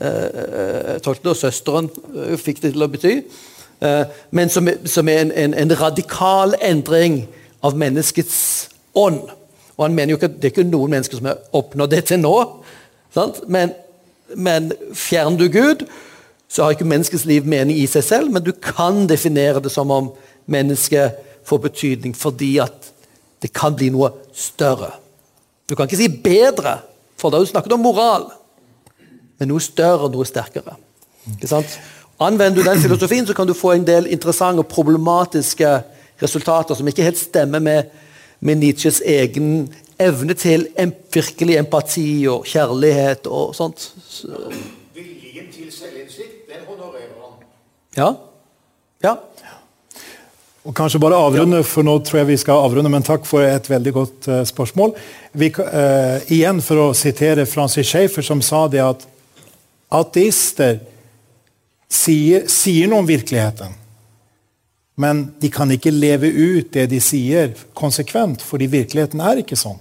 eh, 0.00 0.94
tolkte, 1.04 1.34
og 1.34 1.36
søsteren 1.36 1.90
eh, 1.92 2.38
fikk 2.40 2.62
det 2.64 2.72
til 2.72 2.86
å 2.86 2.88
bety. 2.90 3.14
Eh, 3.80 4.04
men 4.30 4.50
som, 4.50 4.68
er 4.68 5.20
en, 5.20 5.32
en, 5.32 5.54
en, 5.54 5.74
radikal 5.80 6.54
endring 6.62 7.22
av 7.62 7.76
menneskets 7.78 8.68
ånd. 8.94 9.20
Og 9.76 9.84
han 9.84 9.94
mener 9.94 10.12
jo 10.12 10.18
ikke 10.18 10.30
at 10.32 10.40
Det 10.40 10.48
er 10.48 10.54
ikke 10.56 10.70
noen 10.70 10.90
mennesker 10.90 11.20
som 11.20 11.30
har 11.30 11.38
oppnådd 11.54 11.94
det 11.94 12.04
til 12.10 12.20
nå. 12.22 12.34
Men, 13.46 13.72
men 14.34 14.72
fjerner 14.94 15.38
du 15.38 15.48
Gud, 15.52 15.86
så 16.48 16.64
har 16.64 16.74
ikke 16.74 16.88
menneskets 16.88 17.26
liv 17.28 17.46
mening 17.46 17.78
i 17.78 17.86
seg 17.90 18.04
selv, 18.04 18.32
men 18.32 18.44
du 18.44 18.52
kan 18.52 19.06
definere 19.08 19.62
det 19.62 19.72
som 19.72 19.90
om 19.90 20.10
mennesket 20.48 21.18
får 21.48 21.60
betydning 21.64 22.14
fordi 22.16 22.56
at 22.62 22.90
det 23.42 23.52
kan 23.54 23.76
bli 23.76 23.90
noe 23.94 24.10
større. 24.34 24.90
Du 25.68 25.76
kan 25.76 25.86
ikke 25.86 26.00
si 26.00 26.08
bedre, 26.08 26.78
for 27.20 27.30
da 27.30 27.38
har 27.38 27.46
du 27.46 27.50
snakket 27.50 27.74
om 27.76 27.84
moral. 27.84 28.30
Men 29.38 29.52
noe 29.52 29.62
større, 29.62 30.08
noe 30.10 30.26
sterkere. 30.26 30.74
Ikke 31.36 31.50
sant? 31.50 31.78
Anvender 32.20 32.62
du 32.62 32.66
den 32.66 32.80
filosofien, 32.82 33.26
så 33.26 33.34
kan 33.34 33.46
du 33.46 33.54
få 33.54 33.72
en 33.76 33.86
del 33.86 34.08
interessante 34.10 34.64
og 34.64 34.66
problematiske 34.66 35.68
resultater 36.22 36.74
som 36.74 36.88
ikke 36.90 37.06
helt 37.06 37.20
stemmer 37.20 37.62
med, 37.62 37.92
med 38.40 38.58
Nietzsches 38.58 38.98
egen 39.06 39.68
evne 39.98 40.34
til 40.38 40.66
em 40.78 40.92
virkelig 41.14 41.58
empati 41.58 42.26
og 42.30 42.46
kjærlighet 42.46 43.26
og 43.26 43.54
sånt. 43.54 43.90
Så. 44.08 44.50
Viljen 44.94 45.46
til 45.54 45.70
selvinnsikt, 45.70 46.46
den 46.50 46.66
honorerer 46.66 47.14
han. 47.22 47.38
Ja. 47.96 48.10
ja. 49.02 49.14
Og 50.64 50.74
kanskje 50.74 51.00
bare 51.00 51.16
avrunde, 51.16 51.62
for 51.64 51.86
nå 51.86 51.98
tror 52.02 52.22
jeg 52.22 52.32
vi 52.32 52.40
skal 52.42 52.66
avrunde, 52.66 52.90
men 52.90 53.06
takk 53.06 53.26
for 53.26 53.46
et 53.46 53.70
veldig 53.70 53.94
godt 53.94 54.28
uh, 54.28 54.42
spørsmål. 54.46 54.94
Vi, 55.38 55.52
uh, 55.54 56.18
igjen 56.34 56.62
for 56.66 56.82
å 56.82 56.92
sitere 56.98 57.46
Francis 57.46 57.88
Schaeffer, 57.88 58.26
som 58.26 58.42
sa 58.42 58.66
det 58.70 58.82
at 58.84 59.06
ateister 59.94 60.82
sier, 61.90 62.46
sier 62.50 62.88
noe 62.88 63.02
om 63.02 63.08
virkeligheten. 63.08 63.74
Men 64.98 65.28
de 65.38 65.50
kan 65.54 65.70
ikke 65.70 65.94
leve 65.94 66.30
ut 66.30 66.72
det 66.74 66.88
de 66.90 67.00
sier, 67.02 67.52
konsekvent, 67.78 68.42
fordi 68.42 68.66
virkeligheten 68.70 69.22
er 69.22 69.42
ikke 69.44 69.58
sånn. 69.58 69.78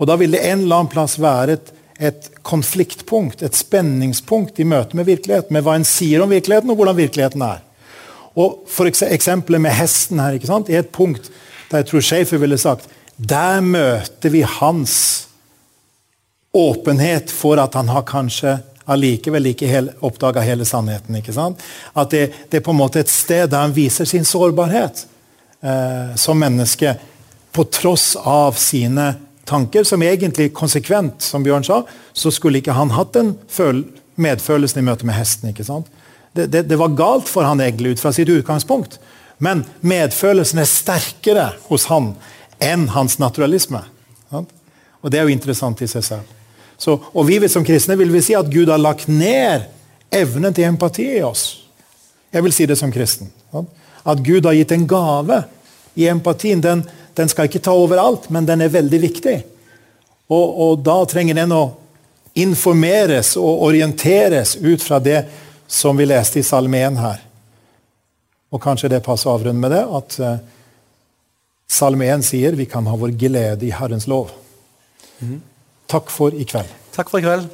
Og 0.00 0.08
Da 0.08 0.16
vil 0.16 0.32
det 0.32 0.40
en 0.48 0.64
eller 0.64 0.80
annen 0.80 0.90
plass 0.90 1.18
være 1.20 1.58
et, 1.58 1.72
et 2.00 2.30
konfliktpunkt, 2.42 3.42
et 3.42 3.54
spenningspunkt 3.54 4.58
i 4.58 4.64
møte 4.64 4.96
med 4.96 5.06
virkeligheten, 5.06 5.52
med 5.52 5.62
hva 5.66 5.76
en 5.76 5.84
sier 5.86 6.24
om 6.24 6.32
virkeligheten, 6.32 6.72
og 6.72 6.80
hvordan 6.80 6.96
virkeligheten 6.96 7.44
er. 7.44 7.60
Og 8.34 8.64
for 8.70 8.88
Eksempelet 8.88 9.60
med 9.60 9.76
hesten 9.76 10.18
her, 10.22 10.38
ikke 10.38 10.48
sant? 10.48 10.70
er 10.70 10.82
et 10.82 10.94
punkt 10.94 11.30
der 11.70 11.82
jeg 11.84 11.90
tror 11.90 12.02
Schaefer 12.02 12.40
ville 12.42 12.58
sagt 12.58 12.88
der 13.20 13.60
møter 13.60 14.32
vi 14.32 14.40
hans 14.42 14.94
åpenhet 16.56 17.30
for 17.30 17.60
at 17.60 17.76
han 17.76 17.90
har 17.92 18.06
kanskje 18.08 18.56
allikevel 18.90 19.52
ikke 19.52 19.68
hel, 19.70 19.90
oppdaga 20.06 20.42
hele 20.44 20.66
sannheten. 20.68 21.16
ikke 21.20 21.34
sant? 21.36 21.62
At 21.94 22.10
det, 22.10 22.26
det, 22.50 22.60
er 22.60 22.66
på 22.66 22.74
en 22.74 22.80
måte 22.80 23.02
et 23.02 23.12
sted 23.12 23.50
der 23.50 23.64
han 23.64 23.76
viser 23.76 24.08
sin 24.08 24.26
sårbarhet 24.26 25.04
eh, 25.62 26.16
som 26.18 26.40
menneske, 26.40 26.96
på 27.50 27.64
tross 27.66 28.12
av 28.14 28.54
sine 28.58 29.12
tanker, 29.48 29.82
som 29.84 30.02
egentlig 30.06 30.52
konsekvent, 30.54 31.22
som 31.22 31.42
Bjørn 31.42 31.66
sa, 31.66 31.80
så 32.12 32.30
skulle 32.30 32.60
ikke 32.60 32.76
han 32.76 32.92
hatt 32.94 33.16
den 33.16 33.32
medfølelsen 34.20 34.78
i 34.78 34.86
møte 34.86 35.08
med 35.08 35.18
hesten. 35.18 35.50
ikke 35.50 35.66
sant? 35.66 35.90
det, 36.32 36.46
det, 36.46 36.62
det, 36.62 36.76
var 36.76 36.88
galt 36.94 37.28
for 37.28 37.42
han 37.42 37.60
egentlig 37.60 37.96
ut 37.96 38.00
fra 38.00 38.12
sitt 38.12 38.28
utgangspunkt. 38.28 39.00
Men 39.38 39.64
medfølelsen 39.80 40.60
er 40.60 40.68
sterkere 40.68 41.46
hos 41.70 41.88
han 41.90 42.12
enn 42.62 42.90
hans 42.94 43.18
naturalisme. 43.18 43.82
Og 45.00 45.10
Det 45.10 45.18
er 45.18 45.24
jo 45.24 45.32
interessant 45.32 45.80
i 45.82 45.88
seg 45.88 46.04
selv. 46.04 46.36
Så, 46.80 46.96
og 47.12 47.26
Vi 47.28 47.48
som 47.48 47.64
kristne 47.64 47.96
vil 48.00 48.12
vi 48.12 48.22
si 48.24 48.34
at 48.34 48.48
Gud 48.48 48.70
har 48.72 48.80
lagt 48.80 49.08
ned 49.08 49.68
evnen 50.10 50.54
til 50.56 50.64
empati 50.64 51.04
i 51.18 51.22
oss. 51.22 51.66
Jeg 52.32 52.42
vil 52.42 52.54
si 52.56 52.66
det 52.66 52.78
som 52.78 52.92
kristen. 52.92 53.28
At 54.02 54.22
Gud 54.24 54.46
har 54.48 54.56
gitt 54.56 54.72
en 54.72 54.86
gave 54.88 55.42
i 55.94 56.08
empatien. 56.08 56.62
Den, 56.64 56.84
den 57.14 57.28
skal 57.28 57.50
ikke 57.50 57.60
ta 57.60 57.74
overalt, 57.76 58.30
men 58.30 58.48
den 58.48 58.64
er 58.64 58.72
veldig 58.72 59.00
viktig. 59.02 59.36
Og, 60.32 60.46
og 60.64 60.80
Da 60.86 60.96
trenger 61.10 61.36
den 61.42 61.52
å 61.52 61.64
informeres 62.40 63.34
og 63.36 63.66
orienteres 63.66 64.54
ut 64.56 64.80
fra 64.82 65.02
det 65.02 65.24
som 65.68 65.98
vi 65.98 66.06
leste 66.08 66.40
i 66.40 66.46
Salme 66.46 66.80
1 66.80 66.96
her. 67.02 67.20
Og 68.50 68.62
kanskje 68.62 68.88
det 68.94 69.04
passer 69.04 69.28
å 69.28 69.36
avrunde 69.36 69.60
med 69.60 69.74
det, 69.74 69.82
at 69.84 70.16
uh, 70.22 70.38
Salme 71.70 72.08
1 72.08 72.24
sier 72.26 72.56
vi 72.58 72.66
kan 72.70 72.88
ha 72.88 72.96
vår 72.98 73.12
glede 73.18 73.68
i 73.68 73.74
Herrens 73.74 74.08
lov. 74.10 74.32
Mm. 75.20 75.42
Takk 75.90 76.10
for 76.14 76.30
i 76.30 76.44
kveld. 76.46 76.70
Takk 76.94 77.10
for 77.10 77.18
i 77.18 77.24
kveld. 77.24 77.48